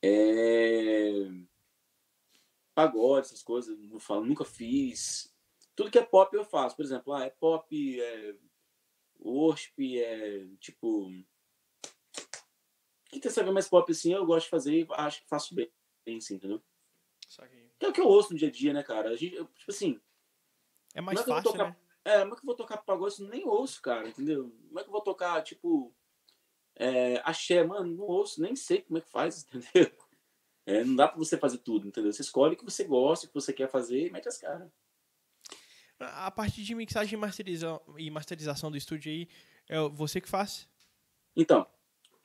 É... 0.01 1.29
Pagode, 2.73 3.27
essas 3.27 3.41
coisas, 3.41 3.79
não 3.79 3.99
falo, 3.99 4.25
nunca 4.25 4.43
fiz. 4.43 5.33
Tudo 5.75 5.89
que 5.89 5.97
é 5.97 6.03
pop 6.03 6.35
eu 6.35 6.43
faço. 6.43 6.75
Por 6.75 6.83
exemplo, 6.83 7.13
ah, 7.13 7.23
é 7.23 7.29
pop, 7.29 8.01
é 8.01 8.35
worship, 9.19 9.97
é 9.97 10.45
tipo. 10.59 11.09
Quem 13.15 13.21
quer 13.21 13.29
saber 13.29 13.51
mais 13.51 13.69
pop 13.69 13.89
assim, 13.89 14.13
eu 14.13 14.25
gosto 14.25 14.43
de 14.43 14.49
fazer 14.49 14.73
e 14.73 14.87
acho 14.89 15.21
que 15.21 15.29
faço 15.29 15.55
bem, 15.55 15.71
assim, 16.17 16.35
entendeu? 16.35 16.61
Que 17.79 17.85
é 17.85 17.87
o 17.87 17.93
que 17.93 18.01
eu 18.01 18.07
ouço 18.07 18.33
no 18.33 18.37
dia 18.37 18.49
a 18.49 18.51
dia, 18.51 18.73
né, 18.73 18.83
cara? 18.83 19.11
A 19.11 19.15
gente, 19.15 19.37
tipo 19.37 19.69
assim. 19.71 20.01
É 20.93 20.99
mais 20.99 21.21
fácil, 21.21 21.43
tocar... 21.49 21.69
né? 21.69 21.77
É, 22.03 22.19
como 22.19 22.33
é 22.33 22.35
que 22.35 22.41
eu 22.41 22.45
vou 22.45 22.55
tocar 22.57 22.77
pagode? 22.79 23.23
Nem 23.23 23.47
ouço, 23.47 23.81
cara, 23.81 24.09
entendeu? 24.09 24.53
Como 24.67 24.79
é 24.81 24.83
que 24.83 24.89
eu 24.89 24.91
vou 24.91 24.99
tocar, 24.99 25.41
tipo, 25.43 25.95
é, 26.75 27.21
axé? 27.23 27.63
Mano, 27.63 27.95
não 27.95 28.03
ouço, 28.03 28.41
nem 28.41 28.53
sei 28.53 28.81
como 28.81 28.97
é 28.97 29.01
que 29.01 29.09
faz, 29.09 29.47
entendeu? 29.47 29.89
É, 30.65 30.83
não 30.83 30.97
dá 30.97 31.07
pra 31.07 31.17
você 31.17 31.37
fazer 31.37 31.59
tudo, 31.59 31.87
entendeu? 31.87 32.11
Você 32.11 32.21
escolhe 32.21 32.55
o 32.55 32.57
que 32.57 32.65
você 32.65 32.83
gosta, 32.83 33.27
o 33.27 33.29
que 33.29 33.35
você 33.35 33.53
quer 33.53 33.69
fazer 33.69 34.07
e 34.07 34.11
mete 34.11 34.27
as 34.27 34.37
caras. 34.37 34.69
A 35.99 36.29
parte 36.31 36.61
de 36.61 36.75
mixagem 36.75 37.13
e 37.13 37.17
masterização, 37.17 37.81
e 37.97 38.11
masterização 38.11 38.69
do 38.69 38.75
estúdio 38.75 39.09
aí, 39.09 39.29
é 39.69 39.79
você 39.87 40.19
que 40.19 40.27
faz? 40.27 40.67
Então, 41.33 41.65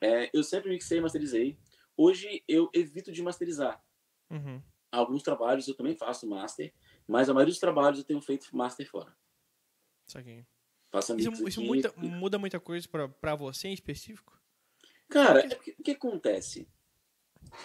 é, 0.01 0.29
eu 0.33 0.43
sempre 0.43 0.69
mixei 0.69 0.97
e 0.97 1.01
masterizei. 1.01 1.57
Hoje 1.95 2.43
eu 2.47 2.69
evito 2.73 3.11
de 3.11 3.21
masterizar. 3.21 3.81
Uhum. 4.29 4.61
Alguns 4.91 5.23
trabalhos 5.23 5.67
eu 5.67 5.75
também 5.75 5.95
faço 5.95 6.27
master, 6.27 6.73
mas 7.07 7.29
a 7.29 7.33
maioria 7.33 7.51
dos 7.51 7.59
trabalhos 7.59 7.99
eu 7.99 8.05
tenho 8.05 8.21
feito 8.21 8.53
master 8.55 8.89
fora. 8.89 9.15
Saquei. 10.07 10.45
Faça 10.91 11.15
isso 11.15 11.47
isso 11.47 11.61
muda, 11.61 11.93
muda 11.95 12.37
muita 12.37 12.59
coisa 12.59 12.85
para 13.21 13.35
você 13.35 13.69
em 13.69 13.73
específico? 13.73 14.37
Cara, 15.07 15.39
é 15.39 15.55
porque, 15.55 15.75
o 15.79 15.83
que 15.83 15.91
acontece? 15.91 16.67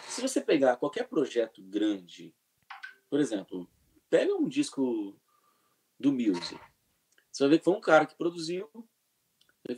Se 0.09 0.21
você 0.21 0.41
pegar 0.41 0.77
qualquer 0.77 1.09
projeto 1.09 1.63
grande, 1.63 2.35
por 3.11 3.19
exemplo, 3.19 3.69
pega 4.09 4.35
um 4.35 4.49
disco 4.49 5.21
do 5.99 6.13
Muse. 6.13 6.59
Você 7.33 7.43
vai 7.43 7.51
ver 7.51 7.59
que 7.59 7.65
foi 7.65 7.75
um 7.75 7.81
cara 7.81 8.07
que 8.07 8.17
produziu, 8.17 8.69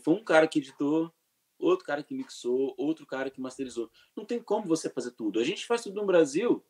foi 0.02 0.14
um 0.14 0.24
cara 0.24 0.46
que 0.46 0.58
editou, 0.58 1.12
outro 1.58 1.84
cara 1.84 2.02
que 2.02 2.14
mixou, 2.14 2.74
outro 2.78 3.04
cara 3.06 3.30
que 3.30 3.40
masterizou. 3.40 3.90
Não 4.16 4.24
tem 4.24 4.40
como 4.40 4.66
você 4.66 4.88
fazer 4.88 5.12
tudo. 5.12 5.40
A 5.40 5.44
gente 5.44 5.66
faz 5.66 5.82
tudo 5.82 6.00
no 6.00 6.06
Brasil 6.06 6.64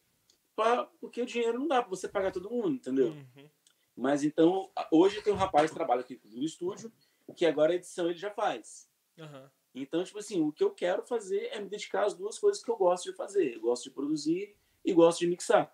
pra, 0.57 0.85
porque 1.01 1.23
o 1.23 1.27
dinheiro 1.27 1.59
não 1.59 1.69
dá 1.69 1.83
para 1.83 1.91
você 1.91 2.09
pagar 2.09 2.33
todo 2.33 2.51
mundo, 2.51 2.71
entendeu? 2.71 3.09
Uhum. 3.09 3.49
Mas 3.97 4.25
então, 4.25 4.71
hoje 4.91 5.21
tem 5.23 5.33
um 5.33 5.37
rapaz 5.37 5.71
que 5.71 5.77
trabalha 5.77 6.01
aqui 6.01 6.21
no 6.25 6.45
estúdio, 6.45 6.93
que 7.37 7.45
agora 7.45 7.73
a 7.73 7.77
edição 7.77 8.09
ele 8.09 8.19
já 8.19 8.31
faz. 8.31 8.89
Uhum. 9.19 9.49
Então, 9.75 10.03
tipo 10.03 10.19
assim, 10.19 10.41
o 10.41 10.53
que 10.53 10.63
eu 10.63 10.71
quero 10.71 11.03
fazer 11.03 11.49
é 11.53 11.61
me 11.61 11.69
dedicar 11.69 12.05
às 12.05 12.15
duas 12.15 12.39
coisas 12.39 12.63
que 12.63 12.71
eu 12.71 12.77
gosto 12.77 13.11
de 13.11 13.17
fazer. 13.17 13.57
Eu 13.57 13.61
gosto 13.61 13.85
de 13.85 13.91
produzir 13.91 14.57
e 14.85 14.93
gosto 14.93 15.21
de 15.21 15.27
mixar. 15.27 15.73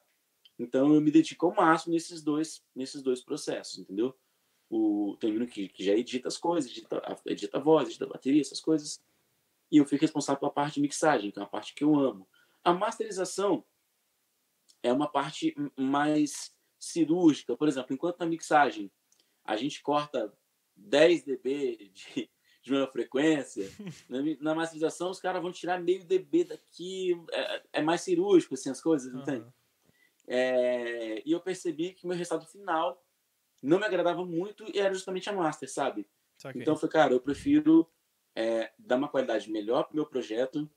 Então, 0.59 0.95
eu 0.95 1.01
me 1.01 1.11
dedico 1.11 1.47
ao 1.47 1.55
máximo 1.55 1.95
nesses 1.95 2.23
dois, 2.23 2.65
nesses 2.75 3.03
dois 3.03 3.21
processos, 3.21 3.79
entendeu? 3.79 4.17
O, 4.71 5.17
tem 5.21 5.41
um 5.41 5.47
que, 5.47 5.69
que 5.69 5.85
já 5.85 5.93
edita 5.93 6.29
as 6.29 6.37
coisas, 6.37 6.71
edita, 6.71 7.03
edita 7.27 7.59
a 7.59 7.61
voz, 7.61 7.89
edita 7.89 8.05
a 8.05 8.09
bateria, 8.09 8.41
essas 8.41 8.61
coisas. 8.61 9.03
E 9.71 9.79
eu 9.79 9.85
fico 9.85 10.03
responsável 10.03 10.41
pela 10.41 10.53
parte 10.53 10.75
de 10.75 10.81
mixagem, 10.81 11.31
que 11.31 11.39
é 11.39 11.43
uma 11.43 11.49
parte 11.49 11.75
que 11.75 11.85
eu 11.85 11.95
amo. 11.95 12.29
A 12.63 12.73
masterização 12.73 13.65
é 14.83 14.93
uma 14.93 15.11
parte 15.11 15.55
mais 15.77 16.55
cirúrgica. 16.79 17.57
Por 17.57 17.69
exemplo, 17.69 17.95
enquanto 17.95 18.19
na 18.19 18.27
mixagem 18.27 18.91
a 19.45 19.57
gente 19.57 19.83
corta 19.83 20.33
10 20.77 21.25
dB 21.25 21.91
de, 21.93 22.31
de 22.63 22.75
uma 22.75 22.87
frequência, 22.87 23.69
na, 24.09 24.19
na 24.41 24.55
masterização 24.55 25.11
os 25.11 25.21
caras 25.21 25.43
vão 25.43 25.53
tirar 25.53 25.81
meio 25.81 26.05
dB 26.05 26.45
daqui, 26.45 27.13
é, 27.31 27.63
é 27.75 27.83
mais 27.83 28.01
cirúrgico 28.01 28.55
assim, 28.55 28.71
as 28.71 28.81
coisas, 28.81 29.13
uhum. 29.13 29.21
entende? 29.21 29.53
É, 30.27 31.23
e 31.27 31.33
eu 31.33 31.41
percebi 31.41 31.93
que 31.93 32.05
o 32.05 32.09
meu 32.09 32.17
resultado 32.17 32.51
final 32.51 33.04
não 33.65 33.79
me 33.79 33.85
agradava 33.85 34.25
muito 34.25 34.65
e 34.73 34.79
era 34.79 34.93
justamente 34.93 35.29
a 35.31 35.33
master, 35.33 35.71
sabe? 35.71 36.07
Okay. 36.45 36.61
Então 36.61 36.77
foi, 36.77 36.89
cara, 36.89 37.15
eu 37.15 37.21
prefiro 37.21 37.91
é, 38.35 38.71
dar 38.79 38.97
uma 38.97 39.09
qualidade 39.09 39.51
melhor 39.51 39.85
pro 39.85 39.97
meu 39.97 40.07
projeto, 40.07 40.71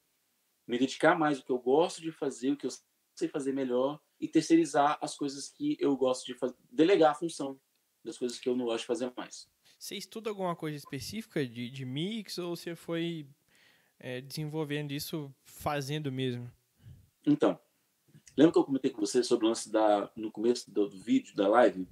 me 0.66 0.80
dedicar 0.80 1.18
mais 1.18 1.38
ao 1.38 1.44
que 1.44 1.52
eu 1.52 1.60
gosto 1.60 2.02
de 2.02 2.12
fazer, 2.12 2.52
o 2.52 2.58
que 2.58 2.66
eu 2.66 2.72
sei 3.14 3.28
fazer 3.28 3.52
melhor 3.52 4.00
e 4.20 4.28
terceirizar 4.28 4.98
as 5.02 5.16
coisas 5.18 5.50
que 5.50 5.76
eu 5.80 5.96
gosto 5.98 6.26
de 6.26 6.34
fazer, 6.34 6.56
delegar 6.72 7.12
a 7.12 7.16
função 7.16 7.60
das 8.04 8.18
coisas 8.18 8.40
que 8.40 8.48
eu 8.48 8.56
não 8.56 8.66
gosto 8.66 8.82
de 8.82 8.88
fazer 8.88 9.12
mais. 9.18 9.50
Você 9.78 9.96
estuda 9.96 10.30
alguma 10.30 10.56
coisa 10.56 10.78
específica 10.78 11.46
de, 11.46 11.70
de 11.70 11.86
mix 11.86 12.38
ou 12.38 12.56
você 12.56 12.74
foi 12.74 13.28
é, 14.00 14.22
desenvolvendo 14.22 14.92
isso 14.92 15.34
fazendo 15.44 16.12
mesmo? 16.12 16.50
Então, 17.26 17.60
lembra 18.36 18.54
que 18.54 18.60
eu 18.60 18.64
comentei 18.64 18.92
com 18.92 19.02
você 19.02 19.22
sobre 19.24 19.46
o 19.46 19.50
lance 19.50 19.70
da, 19.70 20.10
no 20.16 20.32
começo 20.32 20.72
do, 20.72 20.88
do 20.88 20.98
vídeo, 20.98 21.36
da 21.36 21.48
live? 21.50 21.88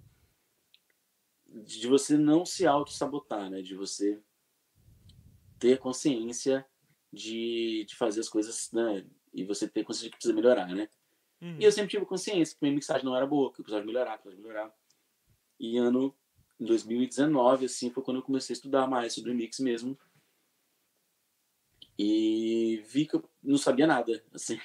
De 1.64 1.88
você 1.88 2.18
não 2.18 2.45
se 2.45 2.68
auto-sabotar, 2.68 3.49
né? 3.49 3.62
De 3.62 3.76
você 3.76 4.22
ter 5.58 5.80
consciência 5.80 6.66
de, 7.12 7.86
de 7.88 7.95
fazer 7.95 8.20
as 8.20 8.30
coisas, 8.30 8.72
né? 8.72 9.06
E 9.34 9.43
você 9.43 9.68
ter 9.68 9.84
consciência 9.84 10.12
que 10.12 10.18
precisa 10.18 10.34
melhorar, 10.34 10.68
né? 10.68 10.89
Uhum. 11.41 11.58
E 11.60 11.64
eu 11.64 11.72
sempre 11.72 11.91
tive 11.91 12.06
consciência 12.06 12.56
que 12.56 12.62
minha 12.62 12.76
mixagem 12.76 13.06
não 13.06 13.16
era 13.16 13.26
boa, 13.26 13.51
que 13.53 13.62
eu 13.62 13.64
precisava 13.64 13.86
melhorar, 13.86 14.18
precisava 14.18 14.41
melhorar. 14.41 14.76
E 15.60 15.78
ano 15.78 16.16
2019, 16.60 17.66
assim, 17.66 17.89
foi 17.89 18.03
quando 18.03 18.18
eu 18.18 18.24
comecei 18.24 18.53
a 18.53 18.58
estudar 18.58 18.88
mais 18.88 19.14
sobre 19.14 19.34
mix 19.34 19.60
mesmo. 19.60 19.97
E 21.97 22.84
vi 22.88 23.06
que 23.06 23.16
eu 23.16 23.30
não 23.41 23.58
sabia 23.58 23.88
nada, 23.88 24.24
assim, 24.34 24.60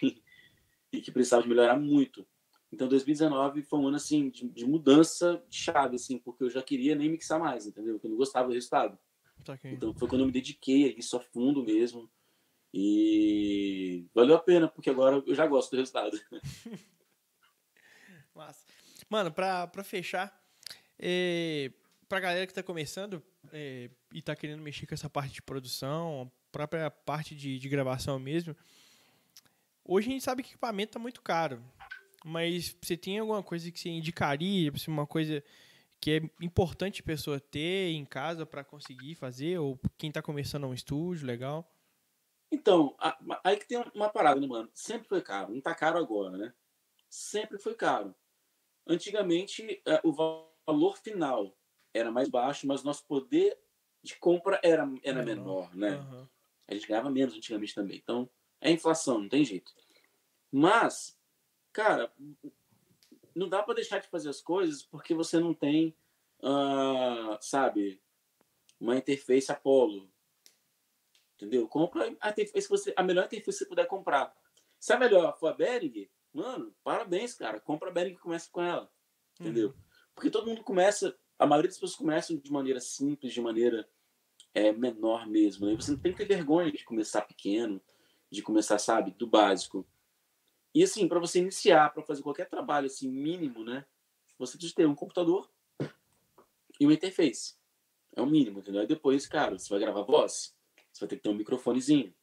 e 0.93 1.01
que 1.01 1.13
precisava 1.13 1.43
de 1.43 1.49
melhorar 1.49 1.79
muito. 1.79 2.27
Então 2.73 2.89
2019 2.89 3.63
foi 3.63 3.79
um 3.79 3.89
ano, 3.89 3.97
assim, 3.97 4.29
de, 4.31 4.49
de 4.49 4.65
mudança 4.65 5.43
de 5.49 5.57
chave, 5.57 5.97
assim, 5.97 6.19
porque 6.19 6.45
eu 6.45 6.51
já 6.51 6.63
queria 6.63 6.95
nem 6.95 7.11
mixar 7.11 7.39
mais, 7.39 7.67
entendeu? 7.67 7.95
Porque 7.95 8.07
eu 8.07 8.11
não 8.11 8.19
gostava 8.19 8.49
do 8.49 8.55
resultado. 8.55 8.99
Tá 9.45 9.59
então 9.65 9.93
foi 9.95 10.09
quando 10.09 10.21
eu 10.21 10.27
me 10.27 10.33
dediquei 10.33 10.85
a 10.87 10.99
isso 10.99 11.17
a 11.17 11.21
fundo 11.21 11.65
mesmo. 11.65 12.09
E 12.73 14.07
valeu 14.15 14.37
a 14.37 14.39
pena, 14.39 14.69
porque 14.69 14.91
agora 14.91 15.23
eu 15.27 15.35
já 15.35 15.47
gosto 15.47 15.73
do 15.73 15.79
resultado. 15.79 16.19
Massa. 18.35 18.65
Mano, 19.09 19.33
pra, 19.33 19.67
pra 19.67 19.83
fechar, 19.83 20.41
é, 20.97 21.73
pra 22.09 22.21
galera 22.21 22.47
que 22.47 22.55
tá 22.55 22.63
começando 22.63 23.21
é, 23.53 23.91
e 24.15 24.23
tá 24.23 24.37
querendo 24.37 24.63
mexer 24.63 24.87
com 24.87 24.95
essa 24.95 25.11
parte 25.11 25.33
de 25.33 25.43
produção, 25.43 26.23
a 26.23 26.53
própria 26.53 26.89
parte 26.91 27.35
de, 27.35 27.59
de 27.59 27.69
gravação 27.69 28.21
mesmo, 28.21 28.57
hoje 29.85 30.09
a 30.09 30.13
gente 30.13 30.25
sabe 30.25 30.45
que 30.45 30.51
equipamento 30.51 30.93
tá 30.93 30.99
muito 31.01 31.21
caro. 31.23 31.61
Mas 32.25 32.77
você 32.81 32.97
tem 32.97 33.19
alguma 33.19 33.43
coisa 33.43 33.71
que 33.71 33.81
você 33.81 33.89
indicaria, 33.89 34.71
assim, 34.75 34.91
uma 34.91 35.07
coisa 35.07 35.43
que 36.01 36.11
é 36.11 36.45
importante 36.45 37.01
a 37.01 37.05
pessoa 37.05 37.39
ter 37.39 37.91
em 37.91 38.05
casa 38.05 38.47
para 38.47 38.65
conseguir 38.65 39.15
fazer? 39.15 39.59
Ou 39.59 39.79
quem 39.99 40.11
tá 40.11 40.23
começando 40.23 40.67
um 40.67 40.75
estúdio, 40.75 41.27
legal? 41.27 41.71
Então, 42.53 42.97
aí 43.45 43.57
que 43.57 43.67
tem 43.67 43.83
uma 43.95 44.09
parada, 44.09 44.41
né, 44.41 44.47
mano? 44.47 44.69
Sempre 44.75 45.09
foi 45.09 45.23
caro. 45.23 45.55
Não 45.55 45.61
tá 45.61 45.75
caro 45.75 45.99
agora, 45.99 46.37
né? 46.37 46.53
Sempre 47.09 47.59
foi 47.59 47.75
caro. 47.75 48.15
Antigamente, 48.87 49.81
é, 49.87 50.01
o 50.03 50.13
valor 50.67 50.99
final 50.99 51.57
era 51.95 52.11
mais 52.11 52.29
baixo, 52.29 52.67
mas 52.67 52.83
nosso 52.83 53.07
poder 53.07 53.57
de 54.03 54.17
compra 54.17 54.61
era, 54.65 54.91
era 55.03 55.23
menor, 55.23 55.75
né? 55.77 55.97
Uhum. 55.97 56.29
A 56.67 56.75
gente 56.75 56.87
ganhava 56.87 57.11
menos 57.11 57.35
antigamente 57.35 57.75
também. 57.75 57.99
Então, 57.99 58.29
é 58.61 58.71
inflação, 58.71 59.21
não 59.21 59.29
tem 59.29 59.45
jeito. 59.45 59.73
Mas, 60.51 61.20
cara, 61.73 62.13
não 63.35 63.49
dá 63.49 63.63
para 63.63 63.75
deixar 63.75 63.99
de 64.01 64.09
fazer 64.09 64.29
as 64.29 64.41
coisas 64.41 64.83
porque 64.83 65.15
você 65.15 65.39
não 65.39 65.55
tem, 65.55 65.97
uh, 66.41 67.39
sabe, 67.41 68.01
uma 68.81 68.97
interface 68.97 69.53
Apollo, 69.53 70.11
Entendeu? 71.41 71.67
Compra 71.67 72.15
a 72.21 72.29
interface 72.29 72.69
você, 72.69 72.93
a 72.95 73.03
melhor 73.03 73.25
interface 73.25 73.59
que 73.59 73.65
você 73.65 73.67
puder 73.67 73.87
comprar. 73.87 74.35
Se 74.79 74.93
a 74.93 74.99
melhor 74.99 75.39
for 75.39 75.47
a 75.47 75.55
Behring, 75.55 76.07
mano, 76.35 76.75
parabéns, 76.85 77.35
cara. 77.35 77.59
Compra 77.59 77.89
a 77.89 77.93
Behring 77.93 78.13
e 78.13 78.19
começa 78.19 78.51
com 78.53 78.61
ela. 78.61 78.93
Entendeu? 79.41 79.69
Uhum. 79.69 79.75
Porque 80.15 80.29
todo 80.29 80.47
mundo 80.47 80.63
começa, 80.63 81.17
a 81.39 81.47
maioria 81.47 81.71
das 81.71 81.79
pessoas 81.79 81.97
começam 81.97 82.37
de 82.37 82.53
maneira 82.53 82.79
simples, 82.79 83.33
de 83.33 83.41
maneira 83.41 83.89
é, 84.53 84.71
menor 84.71 85.27
mesmo. 85.27 85.67
Né? 85.67 85.75
Você 85.77 85.93
não 85.93 85.99
tem 85.99 86.13
que 86.13 86.19
ter 86.19 86.27
vergonha 86.27 86.71
de 86.71 86.85
começar 86.85 87.23
pequeno, 87.23 87.81
de 88.31 88.43
começar, 88.43 88.79
sabe, 88.79 89.13
do 89.13 89.27
básico. 89.27 89.87
E 90.75 90.83
assim, 90.83 91.09
para 91.09 91.19
você 91.19 91.41
iniciar, 91.41 91.93
para 91.93 92.03
fazer 92.03 92.23
qualquer 92.23 92.49
trabalho 92.49 92.87
assim 92.87 93.09
mínimo, 93.09 93.65
né? 93.65 93.85
Você 94.39 94.53
precisa 94.53 94.75
ter 94.75 94.87
um 94.87 94.95
computador 94.95 95.51
e 96.79 96.87
uma 96.87 96.95
interface. 96.95 97.55
É 98.15 98.23
o 98.23 98.27
mínimo, 98.27 98.61
entendeu? 98.61 98.81
Aí 98.81 98.87
depois, 98.87 99.27
cara, 99.27 99.59
você 99.59 99.69
vai 99.69 99.81
gravar 99.81 100.03
voz 100.03 100.55
você 100.93 101.01
vai 101.01 101.09
ter 101.09 101.17
que 101.17 101.23
ter 101.23 101.29
um 101.29 101.35
microfonezinho. 101.35 102.15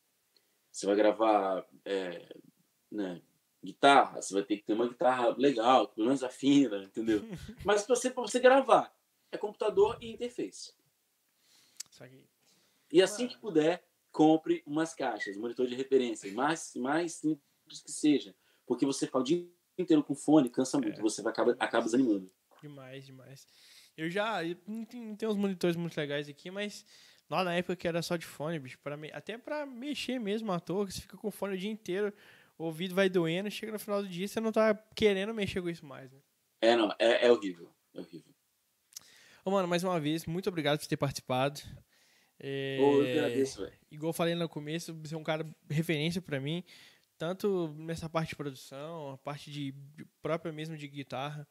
Você 0.71 0.85
vai 0.85 0.95
gravar 0.95 1.65
é, 1.85 2.35
né, 2.91 3.21
guitarra, 3.63 4.21
você 4.21 4.33
vai 4.33 4.43
ter 4.43 4.57
que 4.57 4.63
ter 4.63 4.73
uma 4.73 4.87
guitarra 4.87 5.35
legal, 5.37 5.87
pelo 5.87 6.07
menos 6.07 6.23
afina, 6.23 6.83
entendeu? 6.83 7.21
Mas 7.65 7.83
para 7.83 7.95
você, 7.95 8.09
você 8.11 8.39
gravar, 8.39 8.93
é 9.31 9.37
computador 9.37 9.97
e 10.01 10.11
interface. 10.11 10.73
E 12.91 13.01
assim 13.01 13.27
que 13.27 13.37
puder, 13.37 13.83
compre 14.11 14.63
umas 14.65 14.93
caixas, 14.93 15.35
monitor 15.37 15.65
de 15.67 15.75
referência, 15.75 16.31
mais, 16.33 16.75
mais 16.75 17.13
simples 17.13 17.46
que 17.67 17.91
seja. 17.91 18.35
Porque 18.65 18.85
você 18.85 19.07
fala 19.07 19.23
o 19.23 19.25
dia 19.25 19.47
inteiro 19.77 20.03
com 20.03 20.15
fone, 20.15 20.49
cansa 20.49 20.79
muito, 20.79 20.99
é. 20.99 21.01
você 21.01 21.21
vai 21.21 21.31
acaba, 21.31 21.55
acaba 21.59 21.85
desanimando. 21.85 22.31
Demais, 22.61 23.05
demais. 23.05 23.47
Eu 23.95 24.09
já. 24.09 24.43
Eu, 24.43 24.55
tem, 24.89 25.15
tem 25.15 25.29
uns 25.29 25.35
monitores 25.35 25.75
muito 25.75 25.95
legais 25.95 26.27
aqui, 26.27 26.49
mas 26.51 26.85
Lá 27.29 27.43
na 27.43 27.53
época 27.55 27.75
que 27.75 27.87
era 27.87 28.01
só 28.01 28.15
de 28.15 28.25
fone, 28.25 28.57
bicho, 28.57 28.79
pra 28.79 28.95
me... 28.95 29.11
até 29.11 29.37
pra 29.37 29.65
mexer 29.65 30.17
mesmo 30.19 30.51
à 30.51 30.59
toa, 30.59 30.85
que 30.85 30.93
você 30.93 31.01
fica 31.01 31.17
com 31.17 31.29
fone 31.29 31.55
o 31.55 31.57
dia 31.57 31.69
inteiro, 31.69 32.13
o 32.57 32.65
ouvido 32.65 32.95
vai 32.95 33.09
doendo, 33.09 33.51
chega 33.51 33.71
no 33.71 33.79
final 33.79 34.01
do 34.01 34.07
dia 34.07 34.27
você 34.27 34.39
não 34.39 34.51
tá 34.51 34.73
querendo 34.95 35.33
mexer 35.33 35.61
com 35.61 35.69
isso 35.69 35.85
mais, 35.85 36.09
né? 36.11 36.19
É, 36.61 36.75
não, 36.75 36.89
é, 36.97 37.27
é 37.27 37.31
horrível, 37.31 37.69
é 37.93 37.99
horrível. 37.99 38.33
Ô, 39.43 39.51
mano, 39.51 39.67
mais 39.67 39.83
uma 39.83 39.99
vez, 39.99 40.25
muito 40.25 40.47
obrigado 40.47 40.79
por 40.79 40.87
ter 40.87 40.97
participado. 40.97 41.61
É... 42.39 42.77
Ô, 42.79 43.01
eu 43.01 43.11
agradeço, 43.11 43.61
velho. 43.61 43.77
Igual 43.91 44.09
eu 44.09 44.13
falei 44.13 44.33
no 44.33 44.47
começo, 44.47 44.93
você 44.93 45.13
é 45.13 45.17
um 45.17 45.23
cara 45.23 45.45
referência 45.69 46.21
para 46.21 46.39
mim, 46.39 46.63
tanto 47.17 47.73
nessa 47.77 48.07
parte 48.09 48.29
de 48.29 48.35
produção, 48.35 49.11
a 49.11 49.17
parte 49.17 49.51
de 49.51 49.73
própria 50.21 50.51
mesmo 50.51 50.77
de 50.77 50.87
guitarra. 50.87 51.47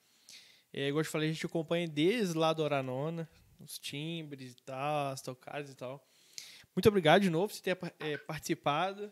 É, 0.73 0.89
igual 0.89 1.01
eu 1.01 1.05
te 1.05 1.11
falei, 1.11 1.29
a 1.29 1.33
gente 1.33 1.47
acompanha 1.47 1.89
desde 1.89 2.37
lá 2.37 2.53
do 2.53 2.62
Oranona, 2.62 3.29
os 3.59 3.79
timbres 3.79 4.53
e 4.53 4.62
tal, 4.62 5.12
as 5.12 5.23
tocadas 5.23 5.71
e 5.71 5.75
tal. 5.75 6.07
Muito 6.75 6.89
obrigado 6.89 7.23
de 7.23 7.31
novo 7.31 7.53
por 7.53 7.61
ter 7.61 7.79
é, 7.99 8.19
participado. 8.19 9.11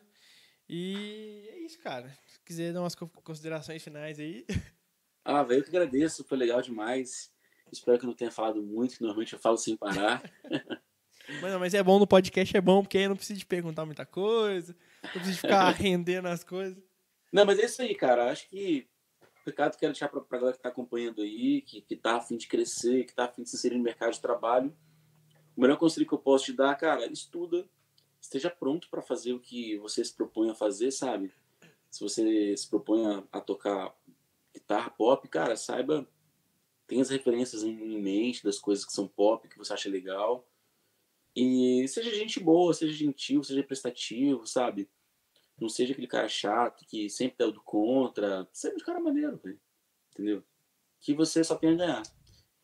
E 0.69 1.49
é 1.51 1.59
isso, 1.61 1.79
cara. 1.79 2.09
Se 2.27 2.41
quiser 2.41 2.73
dar 2.73 2.81
umas 2.81 2.95
considerações 2.95 3.83
finais 3.83 4.19
aí. 4.19 4.45
Ah, 5.27 5.43
velho, 5.43 5.61
eu 5.61 5.65
que 5.65 5.71
agradeço, 5.71 6.23
foi 6.23 6.37
legal 6.37 6.61
demais. 6.61 7.33
Espero 7.73 7.99
que 7.99 8.05
eu 8.05 8.09
não 8.09 8.15
tenha 8.15 8.31
falado 8.31 8.63
muito, 8.63 8.97
que 8.97 9.01
normalmente 9.01 9.33
eu 9.33 9.39
falo 9.39 9.57
sem 9.57 9.75
parar. 9.75 10.23
mas, 11.41 11.55
mas 11.59 11.73
é 11.73 11.83
bom 11.83 11.99
no 11.99 12.07
podcast, 12.07 12.55
é 12.55 12.61
bom, 12.61 12.83
porque 12.83 12.99
aí 12.99 13.09
não 13.09 13.17
precisa 13.17 13.39
de 13.39 13.47
perguntar 13.47 13.87
muita 13.87 14.05
coisa, 14.05 14.77
não 15.05 15.13
precisa 15.13 15.37
ficar 15.39 15.71
rendendo 15.75 16.29
as 16.29 16.43
coisas. 16.43 16.83
Não, 17.33 17.45
mas 17.45 17.59
é 17.59 17.65
isso 17.65 17.83
aí, 17.83 17.95
cara. 17.95 18.31
Acho 18.31 18.49
que 18.49 18.89
recado 19.45 19.73
que 19.73 19.81
quero 19.81 19.93
deixar 19.93 20.09
para 20.09 20.21
a 20.21 20.37
galera 20.37 20.53
que 20.53 20.59
está 20.59 20.69
acompanhando 20.69 21.21
aí, 21.21 21.61
que 21.61 21.85
está 21.91 22.17
afim 22.17 22.37
de 22.37 22.47
crescer, 22.47 23.05
que 23.05 23.11
está 23.11 23.25
afim 23.25 23.43
de 23.43 23.51
se 23.51 23.57
inserir 23.57 23.77
no 23.77 23.85
mercado 23.85 24.13
de 24.13 24.21
trabalho. 24.21 24.75
O 25.57 25.61
melhor 25.61 25.77
conselho 25.77 26.07
que 26.07 26.15
eu 26.15 26.19
posso 26.19 26.47
te 26.47 26.53
dar, 26.53 26.75
cara, 26.77 27.07
estuda, 27.13 27.69
esteja 28.21 28.51
pronto 28.51 28.89
para 28.89 29.03
fazer 29.03 29.33
o 29.33 29.41
que 29.41 29.77
você 29.79 30.05
se 30.05 30.15
propõe 30.15 30.51
a 30.51 30.55
fazer, 30.55 30.91
sabe? 30.91 31.33
Se 31.91 32.03
você 32.03 32.57
se 32.57 32.69
propõe 32.69 33.07
a, 33.07 33.23
a 33.31 33.41
tocar 33.41 33.95
guitarra 34.53 34.91
pop, 34.91 35.29
cara, 35.29 35.57
saiba, 35.57 36.09
tenha 36.87 37.03
as 37.03 37.11
referências 37.11 37.63
em 37.63 38.01
mente 38.01 38.43
das 38.43 38.59
coisas 38.59 38.85
que 38.85 38.93
são 38.93 39.07
pop, 39.07 39.47
que 39.49 39.59
você 39.59 39.73
acha 39.73 39.89
legal. 39.89 40.49
E 41.37 41.87
seja 41.89 42.15
gente 42.15 42.39
boa, 42.39 42.73
seja 42.73 42.93
gentil, 42.93 43.43
seja 43.43 43.63
prestativo, 43.63 44.47
sabe? 44.47 44.89
Não 45.61 45.69
seja 45.69 45.93
aquele 45.93 46.07
cara 46.07 46.29
chato 46.29 46.85
que 46.87 47.09
sempre 47.09 47.45
é 47.45 47.49
o 47.49 47.53
do 47.53 47.61
contra. 47.61 48.49
Seja 48.53 48.75
um 48.75 48.85
cara 48.85 49.01
maneiro, 49.01 49.39
véio, 49.43 49.61
entendeu? 50.13 50.45
Que 51.01 51.15
você 51.15 51.43
só 51.43 51.57
tem 51.57 51.71
a 51.71 51.75
ganhar. 51.75 52.03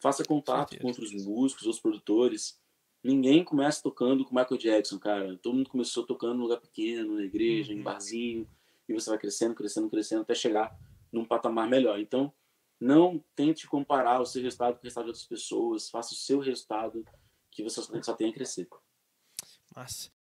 Faça 0.01 0.25
contato 0.25 0.79
com 0.79 0.87
outros 0.87 1.13
músicos, 1.13 1.67
outros 1.67 1.83
produtores. 1.83 2.59
Ninguém 3.03 3.45
começa 3.45 3.83
tocando 3.83 4.25
com 4.25 4.35
Michael 4.35 4.59
Jackson, 4.59 4.99
cara. 4.99 5.39
Todo 5.39 5.57
mundo 5.57 5.71
começou 5.71 6.07
tocando 6.07 6.35
num 6.35 6.43
lugar 6.43 6.61
pequeno, 6.61 7.17
na 7.17 7.25
igreja, 7.25 7.73
uhum. 7.73 7.79
em 7.79 7.83
barzinho. 7.83 8.49
E 8.89 8.93
você 8.93 9.11
vai 9.11 9.19
crescendo, 9.19 9.55
crescendo, 9.55 9.91
crescendo 9.91 10.23
até 10.23 10.35
chegar 10.35 10.77
num 11.13 11.25
patamar 11.25 11.69
melhor. 11.69 11.99
Então, 11.99 12.33
não 12.79 13.23
tente 13.35 13.67
comparar 13.67 14.21
o 14.21 14.27
seu 14.27 14.43
resultado 14.43 14.75
com 14.75 14.81
o 14.81 14.83
resultado 14.85 15.05
de 15.05 15.11
outras 15.11 15.27
pessoas. 15.27 15.91
Faça 15.91 16.13
o 16.13 16.17
seu 16.17 16.41
resultado, 16.41 17.05
que 17.63 17.71
você 17.71 17.83
só 18.03 18.15
tem 18.15 18.31
a 18.31 18.33
crescer. 18.33 18.69
Massa. 19.75 20.11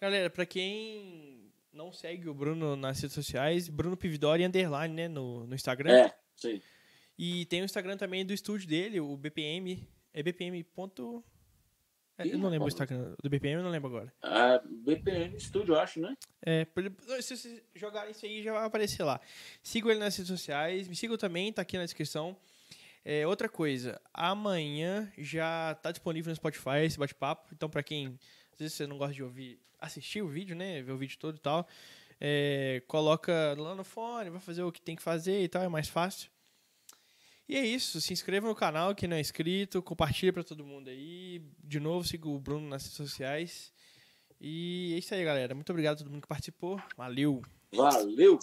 Galera, 0.00 0.30
para 0.30 0.46
quem 0.46 1.50
não 1.72 1.92
segue 1.92 2.28
o 2.28 2.34
Bruno 2.34 2.76
nas 2.76 3.00
redes 3.00 3.14
sociais, 3.14 3.68
Bruno 3.68 3.96
Pividori 3.96 4.44
underline, 4.44 4.94
né, 4.94 5.08
no, 5.08 5.46
no 5.46 5.54
Instagram. 5.54 5.92
É, 5.92 6.14
sim. 6.36 6.60
E 7.18 7.46
tem 7.46 7.62
o 7.62 7.64
Instagram 7.64 7.96
também 7.96 8.24
do 8.24 8.32
estúdio 8.32 8.68
dele, 8.68 9.00
o 9.00 9.16
BPM, 9.16 9.88
é 10.12 10.22
BPM. 10.22 10.62
Ponto... 10.64 11.24
É, 12.16 12.26
eu 12.26 12.38
não 12.38 12.48
lembro 12.48 12.64
o 12.64 12.68
Instagram 12.68 13.14
do 13.22 13.30
BPM, 13.30 13.54
eu 13.54 13.62
não 13.62 13.70
lembro 13.70 13.88
agora. 13.88 14.12
Ah, 14.20 14.60
BPM 14.64 15.36
Estúdio, 15.36 15.74
eu 15.74 15.78
acho, 15.78 16.00
né? 16.00 16.16
É, 16.42 16.66
se 17.20 17.36
vocês 17.36 17.62
jogarem 17.76 18.10
isso 18.10 18.26
aí, 18.26 18.42
já 18.42 18.52
vai 18.52 18.64
aparecer 18.64 19.04
lá. 19.04 19.20
Sigam 19.62 19.88
ele 19.88 20.00
nas 20.00 20.16
redes 20.16 20.28
sociais, 20.28 20.88
me 20.88 20.96
sigam 20.96 21.16
também, 21.16 21.52
tá 21.52 21.62
aqui 21.62 21.76
na 21.76 21.84
descrição. 21.84 22.36
É, 23.10 23.26
outra 23.26 23.48
coisa, 23.48 23.98
amanhã 24.12 25.10
já 25.16 25.74
tá 25.76 25.90
disponível 25.90 26.28
no 26.28 26.36
Spotify 26.36 26.84
esse 26.84 26.98
bate-papo, 26.98 27.48
então 27.54 27.66
para 27.66 27.82
quem 27.82 28.18
às 28.52 28.58
vezes 28.58 28.74
você 28.74 28.86
não 28.86 28.98
gosta 28.98 29.14
de 29.14 29.22
ouvir 29.22 29.58
assistir 29.78 30.20
o 30.20 30.28
vídeo, 30.28 30.54
né? 30.54 30.82
Ver 30.82 30.92
o 30.92 30.98
vídeo 30.98 31.16
todo 31.18 31.36
e 31.36 31.40
tal. 31.40 31.66
É, 32.20 32.82
coloca 32.86 33.56
lá 33.56 33.74
no 33.74 33.82
fone, 33.82 34.28
vai 34.28 34.42
fazer 34.42 34.62
o 34.62 34.70
que 34.70 34.82
tem 34.82 34.94
que 34.94 35.02
fazer 35.02 35.42
e 35.42 35.48
tal, 35.48 35.62
é 35.62 35.68
mais 35.68 35.88
fácil. 35.88 36.30
E 37.48 37.56
é 37.56 37.64
isso, 37.64 37.98
se 37.98 38.12
inscreva 38.12 38.46
no 38.46 38.54
canal 38.54 38.94
quem 38.94 39.08
não 39.08 39.16
é 39.16 39.20
inscrito, 39.20 39.82
compartilha 39.82 40.30
para 40.34 40.44
todo 40.44 40.62
mundo 40.62 40.90
aí. 40.90 41.40
De 41.64 41.80
novo, 41.80 42.06
siga 42.06 42.28
o 42.28 42.38
Bruno 42.38 42.68
nas 42.68 42.82
redes 42.82 42.96
sociais. 42.98 43.72
E 44.38 44.92
é 44.94 44.98
isso 44.98 45.14
aí, 45.14 45.24
galera. 45.24 45.54
Muito 45.54 45.70
obrigado 45.70 45.94
a 45.94 45.98
todo 46.00 46.10
mundo 46.10 46.20
que 46.20 46.28
participou. 46.28 46.78
Valeu! 46.94 47.40
Valeu! 47.72 48.38